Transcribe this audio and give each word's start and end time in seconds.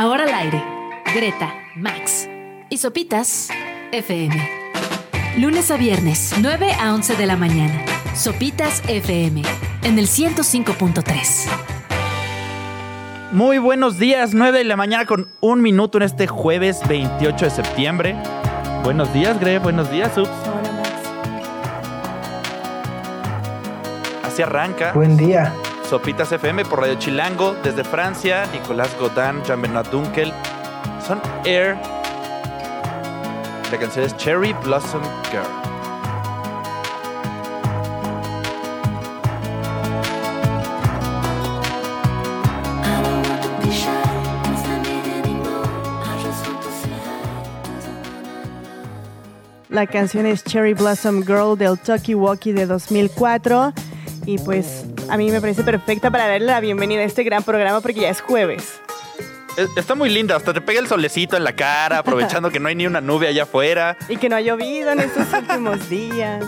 Ahora 0.00 0.24
al 0.24 0.32
aire. 0.32 0.64
Greta, 1.14 1.52
Max 1.76 2.26
y 2.70 2.78
Sopitas 2.78 3.50
FM. 3.92 4.34
Lunes 5.36 5.70
a 5.70 5.76
viernes, 5.76 6.32
9 6.40 6.72
a 6.72 6.94
11 6.94 7.16
de 7.16 7.26
la 7.26 7.36
mañana. 7.36 7.84
Sopitas 8.14 8.82
FM 8.88 9.42
en 9.82 9.98
el 9.98 10.06
105.3. 10.06 11.50
Muy 13.32 13.58
buenos 13.58 13.98
días, 13.98 14.32
9 14.32 14.56
de 14.56 14.64
la 14.64 14.76
mañana 14.76 15.04
con 15.04 15.28
un 15.40 15.60
minuto 15.60 15.98
en 15.98 16.04
este 16.04 16.26
jueves 16.26 16.80
28 16.88 17.44
de 17.44 17.50
septiembre. 17.50 18.16
Buenos 18.82 19.12
días, 19.12 19.38
Gre, 19.38 19.58
buenos 19.58 19.90
días, 19.90 20.16
Ups. 20.16 20.30
Hola, 20.30 20.72
Max. 20.78 20.88
Así 24.24 24.40
arranca 24.40 24.92
Buen 24.94 25.18
día. 25.18 25.52
Sopitas 25.90 26.30
FM 26.30 26.66
por 26.66 26.78
Radio 26.78 26.94
Chilango 26.94 27.56
desde 27.64 27.82
Francia. 27.82 28.46
Nicolás 28.52 28.96
Godin, 29.00 29.42
Jean-Benoit 29.42 29.88
Dunkel, 29.88 30.32
Son 31.04 31.20
Air. 31.44 31.76
La 33.72 33.76
canción 33.76 34.04
es 34.04 34.16
Cherry 34.16 34.52
Blossom 34.62 35.02
Girl. 35.32 35.42
La 49.68 49.88
canción 49.88 50.26
es 50.26 50.44
Cherry 50.44 50.74
Blossom 50.74 51.24
Girl 51.24 51.58
del 51.58 51.76
Talkie 51.80 52.14
Walkie 52.14 52.52
de 52.52 52.66
2004. 52.66 53.72
Y 54.26 54.38
pues 54.38 54.84
a 55.10 55.16
mí 55.16 55.30
me 55.30 55.40
parece 55.40 55.62
perfecta 55.62 56.10
para 56.10 56.26
darle 56.28 56.46
la 56.46 56.60
bienvenida 56.60 57.00
a 57.00 57.04
este 57.04 57.22
gran 57.24 57.42
programa 57.42 57.80
porque 57.80 58.00
ya 58.00 58.10
es 58.10 58.20
jueves. 58.20 58.80
Es- 59.56 59.68
Está 59.76 59.94
muy 59.94 60.10
linda, 60.10 60.36
hasta 60.36 60.52
te 60.52 60.60
pega 60.60 60.80
el 60.80 60.86
solecito 60.86 61.36
en 61.36 61.44
la 61.44 61.54
cara, 61.54 61.98
aprovechando 61.98 62.50
que 62.50 62.60
no 62.60 62.68
hay 62.68 62.74
ni 62.76 62.86
una 62.86 63.00
nube 63.00 63.26
allá 63.28 63.42
afuera. 63.42 63.96
Y 64.08 64.16
que 64.16 64.28
no 64.28 64.36
ha 64.36 64.40
llovido 64.40 64.90
en 64.92 65.00
estos 65.00 65.26
últimos 65.38 65.88
días. 65.90 66.44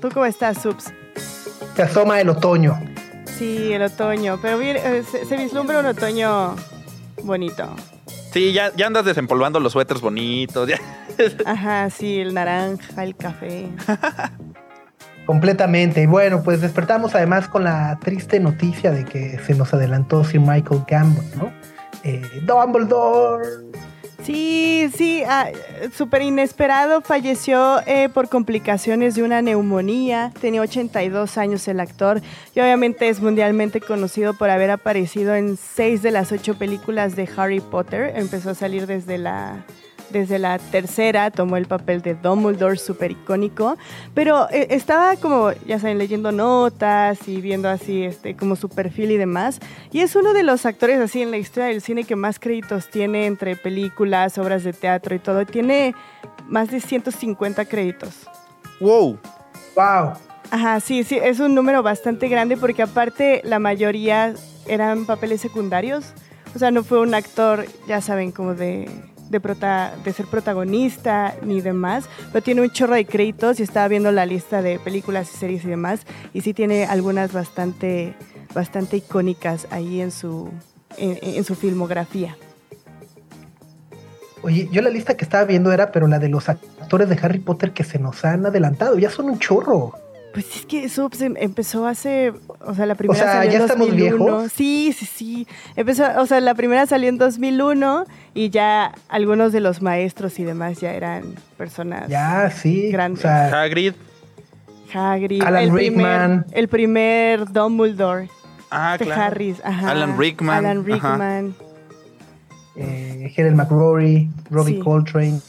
¿Tú 0.00 0.08
cómo 0.12 0.26
estás, 0.26 0.60
Subs? 0.62 0.92
Se 1.76 1.82
asoma 1.82 2.20
el 2.20 2.28
otoño. 2.28 2.78
Sí, 3.38 3.72
el 3.72 3.82
otoño. 3.82 4.38
Pero 4.42 4.58
bien, 4.58 4.76
eh, 4.76 5.02
se, 5.10 5.24
se 5.24 5.36
vislumbra 5.36 5.80
un 5.80 5.86
otoño 5.86 6.56
bonito. 7.22 7.74
Sí, 8.32 8.52
ya, 8.52 8.70
ya 8.76 8.86
andas 8.86 9.04
desempolvando 9.04 9.58
los 9.60 9.72
suéteres 9.72 10.02
bonitos. 10.02 10.68
ya. 10.68 10.78
Ajá, 11.46 11.90
sí, 11.90 12.20
el 12.20 12.32
naranja, 12.34 13.02
el 13.02 13.16
café. 13.16 13.68
Completamente. 15.30 16.02
Y 16.02 16.06
bueno, 16.06 16.42
pues 16.42 16.60
despertamos 16.60 17.14
además 17.14 17.46
con 17.46 17.62
la 17.62 18.00
triste 18.02 18.40
noticia 18.40 18.90
de 18.90 19.04
que 19.04 19.38
se 19.38 19.54
nos 19.54 19.72
adelantó 19.72 20.24
Sir 20.24 20.40
Michael 20.40 20.82
Gambon, 20.88 21.24
¿no? 21.36 21.52
Eh, 22.02 22.20
Dumbledore. 22.42 23.46
Sí, 24.24 24.90
sí, 24.92 25.22
ah, 25.24 25.46
súper 25.94 26.22
inesperado. 26.22 27.00
Falleció 27.00 27.78
eh, 27.86 28.08
por 28.12 28.28
complicaciones 28.28 29.14
de 29.14 29.22
una 29.22 29.40
neumonía. 29.40 30.32
Tenía 30.40 30.62
82 30.62 31.38
años 31.38 31.68
el 31.68 31.78
actor 31.78 32.20
y 32.52 32.58
obviamente 32.58 33.08
es 33.08 33.20
mundialmente 33.20 33.80
conocido 33.80 34.34
por 34.34 34.50
haber 34.50 34.72
aparecido 34.72 35.36
en 35.36 35.56
seis 35.56 36.02
de 36.02 36.10
las 36.10 36.32
ocho 36.32 36.58
películas 36.58 37.14
de 37.14 37.28
Harry 37.36 37.60
Potter. 37.60 38.14
Empezó 38.16 38.50
a 38.50 38.54
salir 38.54 38.88
desde 38.88 39.16
la, 39.16 39.64
desde 40.12 40.38
la 40.38 40.58
tercera, 40.58 41.30
tomó 41.30 41.56
el 41.56 41.66
papel 41.66 42.02
de 42.02 42.14
Dumbledore, 42.14 42.76
súper 42.76 43.12
icónico. 43.12 43.76
Pero 44.14 44.48
eh, 44.50 44.68
estaba 44.70 45.16
como, 45.16 45.52
ya 45.66 45.78
saben, 45.78 45.98
leyendo 45.98 46.32
notas 46.32 47.26
y 47.28 47.40
viendo 47.40 47.68
así 47.68 48.04
este, 48.04 48.36
como 48.36 48.56
su 48.56 48.68
perfil 48.68 49.10
y 49.12 49.16
demás. 49.16 49.60
Y 49.92 50.00
es 50.00 50.16
uno 50.16 50.32
de 50.32 50.42
los 50.42 50.66
actores 50.66 50.98
así 51.00 51.22
en 51.22 51.30
la 51.30 51.38
historia 51.38 51.68
del 51.68 51.80
cine 51.80 52.04
que 52.04 52.16
más 52.16 52.38
créditos 52.38 52.88
tiene 52.88 53.26
entre 53.26 53.56
películas, 53.56 54.38
obras 54.38 54.64
de 54.64 54.72
teatro 54.72 55.14
y 55.14 55.18
todo. 55.18 55.46
Tiene 55.46 55.94
más 56.46 56.70
de 56.70 56.80
150 56.80 57.64
créditos. 57.66 58.28
wow. 58.80 59.18
Wow. 59.76 60.14
Ajá, 60.50 60.80
sí, 60.80 61.04
sí, 61.04 61.16
es 61.22 61.38
un 61.38 61.54
número 61.54 61.82
bastante 61.82 62.26
grande 62.26 62.56
porque 62.56 62.82
aparte 62.82 63.40
la 63.44 63.60
mayoría 63.60 64.34
eran 64.66 65.06
papeles 65.06 65.40
secundarios. 65.40 66.12
O 66.54 66.58
sea, 66.58 66.72
no 66.72 66.82
fue 66.82 66.98
un 66.98 67.14
actor, 67.14 67.64
ya 67.86 68.00
saben, 68.00 68.32
como 68.32 68.54
de, 68.54 68.90
de, 69.30 70.12
ser 70.12 70.26
protagonista 70.26 71.34
ni 71.42 71.60
demás, 71.60 72.08
pero 72.32 72.42
tiene 72.42 72.60
un 72.62 72.70
chorro 72.70 72.94
de 72.94 73.06
créditos 73.06 73.60
y 73.60 73.62
estaba 73.62 73.88
viendo 73.88 74.12
la 74.12 74.26
lista 74.26 74.60
de 74.60 74.78
películas 74.78 75.32
y 75.32 75.38
series 75.38 75.64
y 75.64 75.68
demás 75.68 76.00
y 76.34 76.42
sí 76.42 76.52
tiene 76.52 76.84
algunas 76.84 77.32
bastante, 77.32 78.14
bastante 78.54 78.98
icónicas 78.98 79.66
ahí 79.70 80.00
en 80.00 80.10
su, 80.10 80.50
en 80.98 81.44
su 81.44 81.54
filmografía. 81.54 82.36
Oye, 84.42 84.68
yo 84.72 84.80
la 84.80 84.90
lista 84.90 85.16
que 85.16 85.24
estaba 85.24 85.44
viendo 85.44 85.70
era, 85.72 85.92
pero 85.92 86.06
la 86.06 86.18
de 86.18 86.28
los 86.28 86.48
actores 86.48 87.08
de 87.08 87.18
Harry 87.22 87.40
Potter 87.40 87.72
que 87.72 87.84
se 87.84 87.98
nos 87.98 88.24
han 88.24 88.46
adelantado. 88.46 88.98
Ya 88.98 89.10
son 89.10 89.26
un 89.26 89.38
chorro. 89.38 89.92
Pues 90.32 90.54
es 90.56 90.66
que 90.66 90.88
Subs 90.88 91.20
em- 91.22 91.34
empezó 91.38 91.86
hace, 91.88 92.32
o 92.60 92.74
sea, 92.74 92.86
la 92.86 92.94
primera 92.94 93.18
sea, 93.18 93.32
salió 93.32 93.50
¿ya 93.50 93.56
en 93.56 93.62
estamos 93.64 93.88
2001. 93.88 94.24
viejos? 94.26 94.52
Sí, 94.52 94.94
sí, 94.96 95.04
sí. 95.06 95.46
Empezó, 95.74 96.04
o 96.20 96.26
sea, 96.26 96.40
la 96.40 96.54
primera 96.54 96.86
salió 96.86 97.08
en 97.08 97.18
2001 97.18 98.04
y 98.32 98.50
ya 98.50 98.92
algunos 99.08 99.52
de 99.52 99.58
los 99.60 99.82
maestros 99.82 100.38
y 100.38 100.44
demás 100.44 100.80
ya 100.80 100.92
eran 100.92 101.34
personas. 101.56 102.08
Ya, 102.08 102.48
sí. 102.50 102.90
Grandes. 102.92 103.20
O 103.20 103.22
sea, 103.22 103.60
Hagrid. 103.62 103.94
Hagrid, 104.94 105.42
Alan 105.42 105.62
el 105.64 105.72
Rickman. 105.72 106.44
primer, 106.44 106.58
el 106.58 106.68
primer 106.68 107.52
Dumbledore 107.52 108.28
Ah, 108.70 108.96
de 108.98 109.04
claro. 109.06 109.22
Harris, 109.22 109.60
ajá. 109.64 109.90
Alan 109.90 110.16
Rickman, 110.16 110.64
Alan 110.64 110.78
ajá. 110.78 110.86
Rickman. 111.12 111.54
eh, 112.76 113.32
Helen 113.36 113.56
McRory, 113.56 114.30
Robbie 114.48 114.74
Sí. 114.74 114.80
Coltrane. 114.80 115.40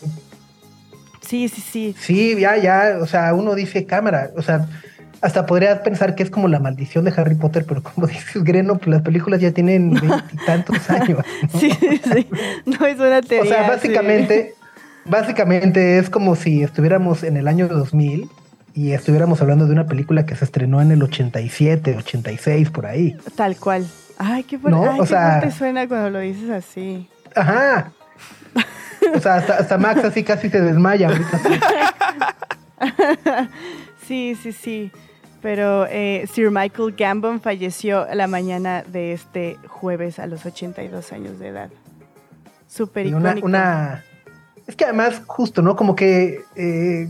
Sí, 1.31 1.47
sí, 1.47 1.61
sí. 1.61 1.95
Sí, 1.97 2.35
ya, 2.39 2.57
ya. 2.57 2.97
O 3.01 3.07
sea, 3.07 3.33
uno 3.33 3.55
dice 3.55 3.85
cámara. 3.85 4.31
O 4.35 4.41
sea, 4.41 4.67
hasta 5.21 5.45
podría 5.45 5.81
pensar 5.81 6.13
que 6.13 6.23
es 6.23 6.29
como 6.29 6.47
la 6.49 6.59
maldición 6.59 7.05
de 7.05 7.13
Harry 7.15 7.35
Potter, 7.35 7.63
pero 7.65 7.81
como 7.81 8.05
dices, 8.07 8.43
Greno, 8.43 8.77
pues 8.77 8.87
las 8.89 9.01
películas 9.01 9.39
ya 9.39 9.51
tienen 9.51 9.93
veintitantos 10.01 10.89
años. 10.89 11.19
¿no? 11.53 11.59
Sí, 11.59 11.71
sí. 11.71 12.27
No 12.65 12.85
es 12.85 12.97
una 12.99 13.19
O 13.19 13.21
teoría. 13.21 13.49
sea, 13.51 13.63
sí. 13.63 13.69
básicamente, 13.69 14.55
básicamente 15.05 15.97
es 15.99 16.09
como 16.09 16.35
si 16.35 16.63
estuviéramos 16.63 17.23
en 17.23 17.37
el 17.37 17.47
año 17.47 17.67
2000 17.69 18.29
y 18.73 18.91
estuviéramos 18.91 19.41
hablando 19.41 19.65
de 19.67 19.71
una 19.73 19.85
película 19.85 20.25
que 20.25 20.35
se 20.35 20.45
estrenó 20.45 20.81
en 20.81 20.91
el 20.91 21.01
87, 21.03 21.95
86, 21.97 22.69
por 22.71 22.85
ahí. 22.87 23.15
Tal 23.35 23.55
cual. 23.57 23.85
Ay, 24.17 24.43
qué 24.43 24.59
fuerte, 24.59 24.77
No, 24.79 24.91
ay, 24.91 24.99
o 24.99 25.03
qué 25.03 25.07
sea- 25.09 25.39
fuerte 25.39 25.57
suena 25.57 25.87
cuando 25.87 26.09
lo 26.09 26.19
dices 26.19 26.49
así. 26.49 27.07
Ajá. 27.35 27.91
O 29.15 29.19
sea, 29.19 29.35
hasta, 29.35 29.57
hasta 29.57 29.77
Max 29.77 30.03
así 30.03 30.23
casi 30.23 30.49
se 30.49 30.61
desmaya 30.61 31.07
ahorita. 31.09 31.39
Sí, 34.07 34.35
sí, 34.41 34.51
sí. 34.51 34.91
Pero 35.41 35.87
eh, 35.89 36.27
Sir 36.31 36.51
Michael 36.51 36.93
Gambon 36.97 37.41
falleció 37.41 38.05
la 38.13 38.27
mañana 38.27 38.83
de 38.83 39.13
este 39.13 39.57
jueves 39.67 40.19
a 40.19 40.27
los 40.27 40.45
82 40.45 41.11
años 41.13 41.39
de 41.39 41.47
edad. 41.47 41.69
Súper 42.67 43.07
una, 43.07 43.29
icónico. 43.29 43.47
una... 43.47 44.03
Es 44.67 44.75
que 44.75 44.85
además, 44.85 45.21
justo, 45.25 45.61
¿no? 45.61 45.75
Como 45.75 45.95
que 45.95 46.41
eh, 46.55 47.09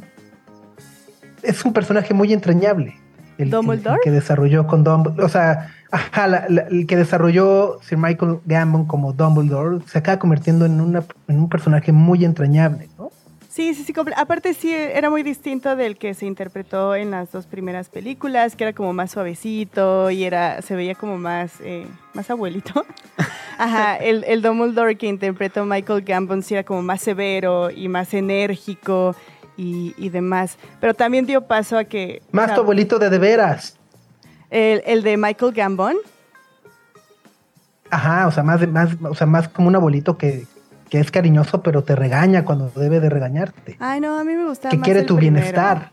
es 1.43 1.65
un 1.65 1.73
personaje 1.73 2.13
muy 2.13 2.31
entrañable. 2.33 2.95
El, 3.37 3.53
el- 3.53 3.69
el 3.69 3.83
que 4.03 4.11
desarrolló 4.11 4.65
con 4.67 4.83
Dumbledore. 4.83 5.23
O 5.23 5.29
sea, 5.29 5.73
ajá, 5.91 6.27
la- 6.27 6.45
la- 6.49 6.61
el 6.63 6.87
que 6.87 6.95
desarrolló 6.97 7.79
Sir 7.81 7.97
Michael 7.97 8.39
Gambon 8.45 8.85
como 8.85 9.13
Dumbledore 9.13 9.79
se 9.85 9.97
acaba 9.99 10.17
convirtiendo 10.19 10.65
en, 10.65 10.81
una, 10.81 11.03
en 11.27 11.37
un 11.37 11.49
personaje 11.49 11.91
muy 11.91 12.25
entrañable, 12.25 12.89
¿no? 12.97 13.11
Sí, 13.49 13.73
sí, 13.73 13.83
sí. 13.83 13.93
Aparte 14.15 14.53
sí, 14.53 14.73
era 14.73 15.09
muy 15.09 15.23
distinto 15.23 15.75
del 15.75 15.97
que 15.97 16.13
se 16.13 16.25
interpretó 16.25 16.95
en 16.95 17.11
las 17.11 17.33
dos 17.33 17.47
primeras 17.47 17.89
películas, 17.89 18.55
que 18.55 18.63
era 18.63 18.71
como 18.73 18.93
más 18.93 19.11
suavecito 19.11 20.09
y 20.09 20.23
era 20.23 20.61
se 20.61 20.73
veía 20.73 20.95
como 20.95 21.17
más, 21.17 21.51
eh, 21.59 21.85
más 22.13 22.29
abuelito. 22.31 22.85
Ajá, 23.57 23.97
el, 23.97 24.23
el 24.23 24.41
Dumbledore 24.41 24.95
que 24.95 25.07
interpretó 25.07 25.65
Michael 25.65 26.01
Gambon 26.03 26.43
sí 26.43 26.53
era 26.53 26.63
como 26.63 26.81
más 26.81 27.01
severo 27.01 27.69
y 27.69 27.89
más 27.89 28.13
enérgico 28.13 29.17
y, 29.57 29.93
y 29.97 30.07
demás. 30.09 30.57
Pero 30.79 30.93
también 30.93 31.25
dio 31.25 31.45
paso 31.45 31.77
a 31.77 31.83
que... 31.83 32.21
o 32.31 32.35
Más 32.35 32.45
sea, 32.47 32.55
tu 32.55 32.61
abuelito 32.61 32.99
de 32.99 33.09
de 33.09 33.17
veras. 33.19 33.77
El, 34.51 34.83
el 34.85 35.01
de 35.01 35.17
Michael 35.17 35.53
Gambon. 35.53 35.97
Ajá, 37.89 38.27
o 38.27 38.31
sea, 38.31 38.43
más, 38.43 38.61
de, 38.61 38.67
más, 38.67 38.89
o 39.03 39.15
sea, 39.15 39.27
más 39.27 39.49
como 39.49 39.67
un 39.67 39.75
abuelito 39.75 40.17
que, 40.17 40.45
que 40.89 40.99
es 40.99 41.09
cariñoso, 41.11 41.61
pero 41.61 41.83
te 41.83 41.95
regaña 41.95 42.45
cuando 42.45 42.69
debe 42.69 42.99
de 42.99 43.09
regañarte. 43.09 43.77
Ay, 43.79 43.99
no, 43.99 44.19
a 44.19 44.23
mí 44.23 44.33
me 44.33 44.45
gustaba 44.45 44.69
que 44.71 44.77
más 44.77 44.85
quiere 44.85 45.01
el 45.01 45.05
tu 45.05 45.15
primero. 45.15 45.41
bienestar. 45.41 45.91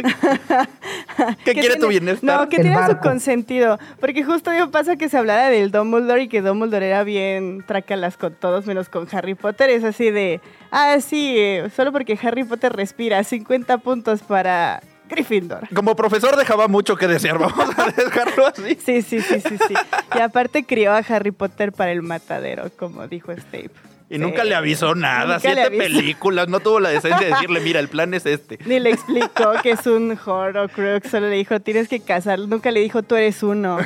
¿Qué 1.44 1.52
quiere 1.52 1.76
tu 1.76 1.88
bienestar? 1.88 2.40
No, 2.40 2.48
que 2.48 2.56
El 2.56 2.62
tiene 2.62 2.86
su 2.86 2.96
consentido. 2.98 3.78
Porque 4.00 4.24
justo 4.24 4.50
dio 4.50 4.70
paso 4.70 4.92
a 4.92 4.96
que 4.96 5.08
se 5.08 5.18
hablara 5.18 5.48
del 5.48 5.70
Dumbledore 5.70 6.22
y 6.22 6.28
que 6.28 6.40
Dumbledore 6.42 6.86
era 6.86 7.04
bien 7.04 7.62
trácalas 7.66 8.16
con 8.16 8.34
todos 8.34 8.66
menos 8.66 8.88
con 8.88 9.06
Harry 9.12 9.34
Potter. 9.34 9.70
Es 9.70 9.84
así 9.84 10.10
de, 10.10 10.40
ah, 10.70 10.96
sí, 11.00 11.34
eh, 11.36 11.70
solo 11.74 11.92
porque 11.92 12.18
Harry 12.22 12.44
Potter 12.44 12.72
respira 12.72 13.22
50 13.22 13.78
puntos 13.78 14.22
para 14.22 14.80
Gryffindor. 15.10 15.68
Como 15.74 15.96
profesor 15.96 16.36
dejaba 16.36 16.68
mucho 16.68 16.96
que 16.96 17.08
desear, 17.08 17.38
vamos 17.38 17.58
a 17.78 17.90
dejarlo 18.02 18.46
así. 18.46 18.76
Sí, 18.84 19.02
sí, 19.02 19.20
sí, 19.20 19.40
sí, 19.40 19.56
sí. 19.68 19.74
Y 20.16 20.18
aparte 20.20 20.64
crió 20.64 20.92
a 20.92 20.98
Harry 20.98 21.30
Potter 21.32 21.72
para 21.72 21.92
el 21.92 22.02
matadero, 22.02 22.70
como 22.78 23.06
dijo 23.08 23.32
Snape. 23.32 23.70
Y 24.08 24.14
Sí. 24.14 24.18
nunca 24.18 24.42
le 24.42 24.56
avisó 24.56 24.94
nada, 24.96 25.24
Nunca 25.36 25.40
siete 25.40 25.62
avisó. 25.62 25.82
películas, 25.82 26.48
no 26.48 26.58
tuvo 26.60 26.80
la 26.80 26.88
decencia 26.88 27.20
de 27.28 27.32
decirle, 27.32 27.60
mira, 27.60 27.78
el 27.78 27.88
plan 27.88 28.12
es 28.12 28.26
este. 28.26 28.58
Ni 28.66 28.80
le 28.80 28.90
explicó 28.90 29.52
que 29.62 29.70
es 29.72 29.86
un 29.86 30.18
Horrocrux, 30.24 31.08
solo 31.08 31.28
le 31.28 31.36
dijo, 31.36 31.60
tienes 31.60 31.88
que 31.88 32.00
casarlo. 32.00 32.48
Nunca 32.48 32.70
le 32.72 32.80
dijo, 32.80 33.02
tú 33.04 33.14
eres 33.14 33.42
uno. 33.44 33.78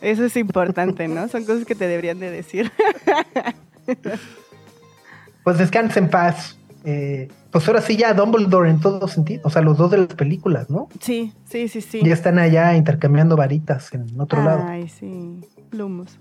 Eso 0.00 0.24
es 0.24 0.36
importante, 0.38 1.08
¿no? 1.08 1.28
Son 1.28 1.44
cosas 1.44 1.66
que 1.66 1.74
te 1.74 1.86
deberían 1.88 2.20
de 2.20 2.30
decir. 2.30 2.72
Pues 5.44 5.58
descansa 5.58 5.98
en 5.98 6.08
paz. 6.10 6.58
Eh, 6.84 7.28
pues 7.50 7.66
ahora 7.66 7.80
sí 7.80 7.96
ya 7.96 8.14
Dumbledore 8.14 8.70
en 8.70 8.80
todo 8.80 9.08
sentido. 9.08 9.42
O 9.44 9.50
sea, 9.50 9.62
los 9.62 9.76
dos 9.78 9.90
de 9.90 9.98
las 9.98 10.08
películas, 10.08 10.68
¿no? 10.68 10.88
Sí, 11.00 11.32
sí, 11.44 11.68
sí, 11.68 11.80
sí. 11.80 12.02
Ya 12.04 12.12
están 12.12 12.38
allá 12.38 12.74
intercambiando 12.74 13.36
varitas 13.36 13.92
en 13.94 14.20
otro 14.20 14.42
lado. 14.42 14.64
Ay, 14.66 14.88
sí. 14.88 15.40
Lumos. 15.70 16.18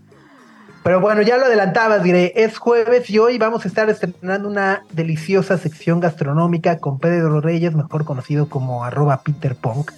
Pero 0.84 1.02
bueno, 1.02 1.22
ya 1.22 1.36
lo 1.38 1.46
adelantabas, 1.46 2.02
diré, 2.02 2.32
es 2.38 2.58
jueves 2.58 3.10
y 3.10 3.20
hoy 3.20 3.38
vamos 3.38 3.66
a 3.66 3.68
estar 3.68 3.90
estrenando 3.90 4.48
una 4.48 4.84
deliciosa 4.94 5.58
sección 5.58 6.00
gastronómica 6.00 6.78
con 6.78 7.00
Pedro 7.00 7.42
Reyes, 7.42 7.76
mejor 7.76 8.06
conocido 8.06 8.48
como 8.48 8.86
arroba 8.86 9.22
Peter 9.22 9.56
Punk, 9.56 9.92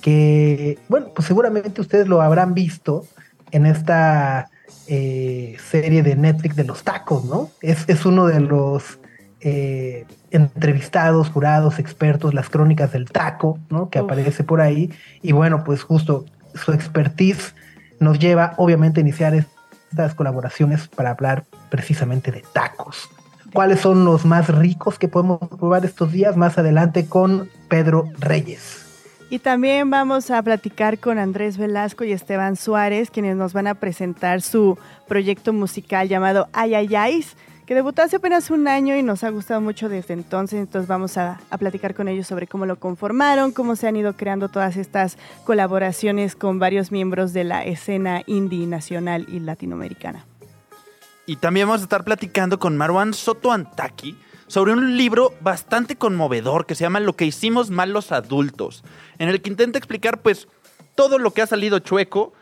que, 0.00 0.80
bueno, 0.88 1.10
pues 1.14 1.28
seguramente 1.28 1.80
ustedes 1.80 2.08
lo 2.08 2.22
habrán 2.22 2.54
visto 2.54 3.06
en 3.52 3.66
esta 3.66 4.50
eh, 4.88 5.56
serie 5.70 6.02
de 6.02 6.16
Netflix 6.16 6.56
de 6.56 6.64
los 6.64 6.82
tacos, 6.82 7.24
¿no? 7.24 7.50
Es, 7.60 7.84
es 7.88 8.04
uno 8.04 8.26
de 8.26 8.40
los 8.40 8.98
eh, 9.44 10.06
entrevistados, 10.30 11.28
jurados, 11.28 11.78
expertos, 11.78 12.34
las 12.34 12.48
crónicas 12.48 12.92
del 12.92 13.10
taco, 13.10 13.58
¿no? 13.70 13.90
Que 13.90 14.00
Uf. 14.00 14.04
aparece 14.04 14.44
por 14.44 14.60
ahí. 14.60 14.90
Y 15.20 15.32
bueno, 15.32 15.64
pues 15.64 15.82
justo 15.82 16.24
su 16.54 16.72
expertise 16.72 17.54
nos 18.00 18.18
lleva, 18.18 18.54
obviamente, 18.56 19.00
a 19.00 19.02
iniciar 19.02 19.34
estas 19.34 20.14
colaboraciones 20.14 20.88
para 20.88 21.10
hablar 21.10 21.44
precisamente 21.70 22.30
de 22.30 22.42
tacos. 22.52 23.08
¿Cuáles 23.52 23.80
son 23.80 24.04
los 24.04 24.24
más 24.24 24.48
ricos 24.48 24.98
que 24.98 25.08
podemos 25.08 25.38
probar 25.40 25.84
estos 25.84 26.10
días? 26.10 26.36
Más 26.36 26.56
adelante 26.56 27.06
con 27.06 27.50
Pedro 27.68 28.08
Reyes. 28.18 28.82
Y 29.28 29.38
también 29.38 29.90
vamos 29.90 30.30
a 30.30 30.42
platicar 30.42 30.98
con 30.98 31.18
Andrés 31.18 31.56
Velasco 31.56 32.04
y 32.04 32.12
Esteban 32.12 32.56
Suárez, 32.56 33.10
quienes 33.10 33.36
nos 33.36 33.52
van 33.52 33.66
a 33.66 33.74
presentar 33.74 34.42
su 34.42 34.78
proyecto 35.08 35.52
musical 35.52 36.08
llamado 36.08 36.48
Ay 36.52 36.74
Ay 36.74 36.94
Ay's, 36.94 37.36
que 37.66 37.74
debutó 37.74 38.02
hace 38.02 38.16
apenas 38.16 38.50
un 38.50 38.68
año 38.68 38.96
y 38.96 39.02
nos 39.02 39.24
ha 39.24 39.30
gustado 39.30 39.60
mucho 39.60 39.88
desde 39.88 40.14
entonces. 40.14 40.60
Entonces 40.60 40.88
vamos 40.88 41.16
a, 41.16 41.40
a 41.50 41.58
platicar 41.58 41.94
con 41.94 42.08
ellos 42.08 42.26
sobre 42.26 42.46
cómo 42.46 42.66
lo 42.66 42.76
conformaron, 42.76 43.52
cómo 43.52 43.76
se 43.76 43.88
han 43.88 43.96
ido 43.96 44.14
creando 44.14 44.48
todas 44.48 44.76
estas 44.76 45.16
colaboraciones 45.44 46.34
con 46.36 46.58
varios 46.58 46.90
miembros 46.90 47.32
de 47.32 47.44
la 47.44 47.64
escena 47.64 48.22
indie 48.26 48.66
nacional 48.66 49.26
y 49.28 49.40
latinoamericana. 49.40 50.26
Y 51.26 51.36
también 51.36 51.68
vamos 51.68 51.82
a 51.82 51.84
estar 51.84 52.04
platicando 52.04 52.58
con 52.58 52.76
Marwan 52.76 53.14
Soto 53.14 53.52
Antaki 53.52 54.16
sobre 54.48 54.72
un 54.72 54.96
libro 54.96 55.32
bastante 55.40 55.96
conmovedor 55.96 56.66
que 56.66 56.74
se 56.74 56.84
llama 56.84 57.00
Lo 57.00 57.14
que 57.14 57.24
hicimos 57.24 57.70
mal 57.70 57.92
los 57.92 58.12
adultos, 58.12 58.84
en 59.18 59.28
el 59.28 59.40
que 59.40 59.48
intenta 59.48 59.78
explicar 59.78 60.20
pues 60.20 60.48
todo 60.94 61.18
lo 61.18 61.30
que 61.30 61.42
ha 61.42 61.46
salido 61.46 61.78
chueco 61.78 62.34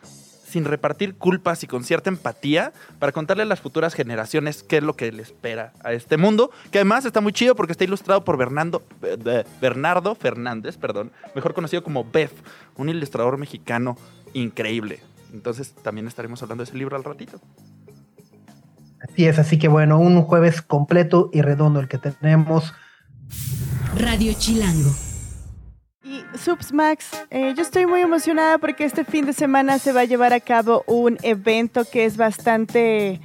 sin 0.51 0.65
repartir 0.65 1.15
culpas 1.15 1.63
y 1.63 1.67
con 1.67 1.85
cierta 1.85 2.11
empatía 2.11 2.73
para 2.99 3.13
contarle 3.13 3.45
a 3.45 3.47
las 3.47 3.61
futuras 3.61 3.95
generaciones 3.95 4.63
qué 4.63 4.79
es 4.79 4.83
lo 4.83 4.95
que 4.95 5.13
le 5.13 5.23
espera 5.23 5.73
a 5.83 5.93
este 5.93 6.17
mundo, 6.17 6.51
que 6.71 6.79
además 6.79 7.05
está 7.05 7.21
muy 7.21 7.33
chido 7.33 7.55
porque 7.55 7.73
está 7.73 7.85
ilustrado 7.85 8.25
por 8.25 8.37
Bernardo, 8.37 8.83
eh, 9.03 9.45
Bernardo 9.61 10.15
Fernández, 10.15 10.77
perdón, 10.77 11.13
mejor 11.35 11.55
conocido 11.55 11.83
como 11.83 12.05
Bef, 12.05 12.33
un 12.77 12.89
ilustrador 12.89 13.39
mexicano 13.39 13.97
increíble. 14.33 15.01
Entonces 15.33 15.73
también 15.83 16.07
estaremos 16.07 16.43
hablando 16.43 16.65
de 16.65 16.69
ese 16.69 16.79
libro 16.79 16.97
al 16.97 17.05
ratito. 17.05 17.41
Así 19.01 19.27
es, 19.27 19.39
así 19.39 19.59
que 19.59 19.69
bueno, 19.69 19.99
un 19.99 20.23
jueves 20.23 20.61
completo 20.61 21.31
y 21.33 21.43
redondo 21.43 21.81
el 21.81 21.89
que 21.89 21.99
tenemos. 21.99 22.75
Radio 23.97 24.33
Chilango. 24.35 25.10
Y 26.11 26.25
Subsmax, 26.37 27.27
eh, 27.31 27.55
yo 27.57 27.63
estoy 27.63 27.87
muy 27.87 28.01
emocionada 28.01 28.59
porque 28.59 28.85
este 28.85 29.05
fin 29.05 29.27
de 29.27 29.33
semana 29.33 29.79
se 29.79 29.93
va 29.93 30.01
a 30.01 30.05
llevar 30.07 30.33
a 30.33 30.41
cabo 30.41 30.83
un 30.89 31.17
evento 31.23 31.85
que 31.85 32.05
es 32.05 32.17
bastante, 32.17 33.21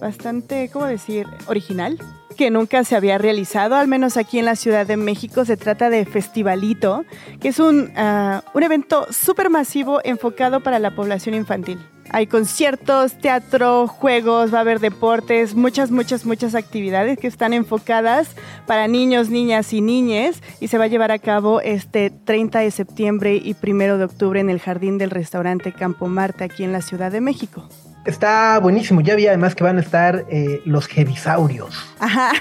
bastante, 0.00 0.70
¿cómo 0.72 0.86
decir? 0.86 1.26
Original, 1.48 1.98
que 2.38 2.50
nunca 2.50 2.82
se 2.84 2.96
había 2.96 3.18
realizado, 3.18 3.74
al 3.74 3.88
menos 3.88 4.16
aquí 4.16 4.38
en 4.38 4.46
la 4.46 4.56
Ciudad 4.56 4.86
de 4.86 4.96
México. 4.96 5.44
Se 5.44 5.58
trata 5.58 5.90
de 5.90 6.06
Festivalito, 6.06 7.04
que 7.42 7.48
es 7.48 7.58
un, 7.58 7.92
ah, 7.94 8.42
un 8.54 8.62
evento 8.62 9.06
súper 9.10 9.50
masivo 9.50 10.00
enfocado 10.02 10.62
para 10.62 10.78
la 10.78 10.94
población 10.94 11.34
infantil. 11.34 11.78
Hay 12.12 12.26
conciertos, 12.26 13.16
teatro, 13.18 13.86
juegos, 13.86 14.52
va 14.52 14.58
a 14.58 14.60
haber 14.62 14.80
deportes, 14.80 15.54
muchas, 15.54 15.92
muchas, 15.92 16.26
muchas 16.26 16.56
actividades 16.56 17.18
que 17.18 17.28
están 17.28 17.52
enfocadas 17.52 18.34
para 18.66 18.88
niños, 18.88 19.30
niñas 19.30 19.72
y 19.72 19.80
niñes 19.80 20.42
y 20.58 20.68
se 20.68 20.76
va 20.76 20.84
a 20.84 20.88
llevar 20.88 21.12
a 21.12 21.20
cabo 21.20 21.60
este 21.60 22.10
30 22.10 22.58
de 22.60 22.70
septiembre 22.72 23.36
y 23.36 23.54
1 23.62 23.98
de 23.98 24.04
octubre 24.04 24.40
en 24.40 24.50
el 24.50 24.58
jardín 24.58 24.98
del 24.98 25.10
restaurante 25.10 25.72
Campo 25.72 26.08
Marte 26.08 26.42
aquí 26.42 26.64
en 26.64 26.72
la 26.72 26.82
Ciudad 26.82 27.12
de 27.12 27.20
México. 27.20 27.68
Está 28.04 28.58
buenísimo. 28.58 29.02
Ya 29.02 29.14
vi 29.14 29.26
además 29.26 29.54
que 29.54 29.62
van 29.62 29.76
a 29.76 29.80
estar 29.80 30.24
eh, 30.30 30.62
los 30.64 30.86
Jevisaurios. 30.86 31.94
Ajá. 32.00 32.32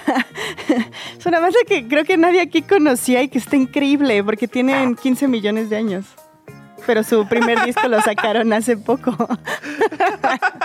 Es 1.19 1.25
una 1.25 1.39
banda 1.39 1.59
que 1.67 1.87
creo 1.87 2.05
que 2.05 2.17
nadie 2.17 2.41
aquí 2.41 2.61
conocía 2.61 3.21
y 3.21 3.27
que 3.27 3.37
está 3.37 3.55
increíble 3.55 4.23
porque 4.23 4.47
tienen 4.47 4.95
15 4.95 5.27
millones 5.27 5.69
de 5.69 5.75
años. 5.75 6.05
Pero 6.89 7.03
su 7.03 7.27
primer 7.27 7.63
disco 7.63 7.87
lo 7.87 8.01
sacaron 8.01 8.51
hace 8.51 8.75
poco. 8.75 9.15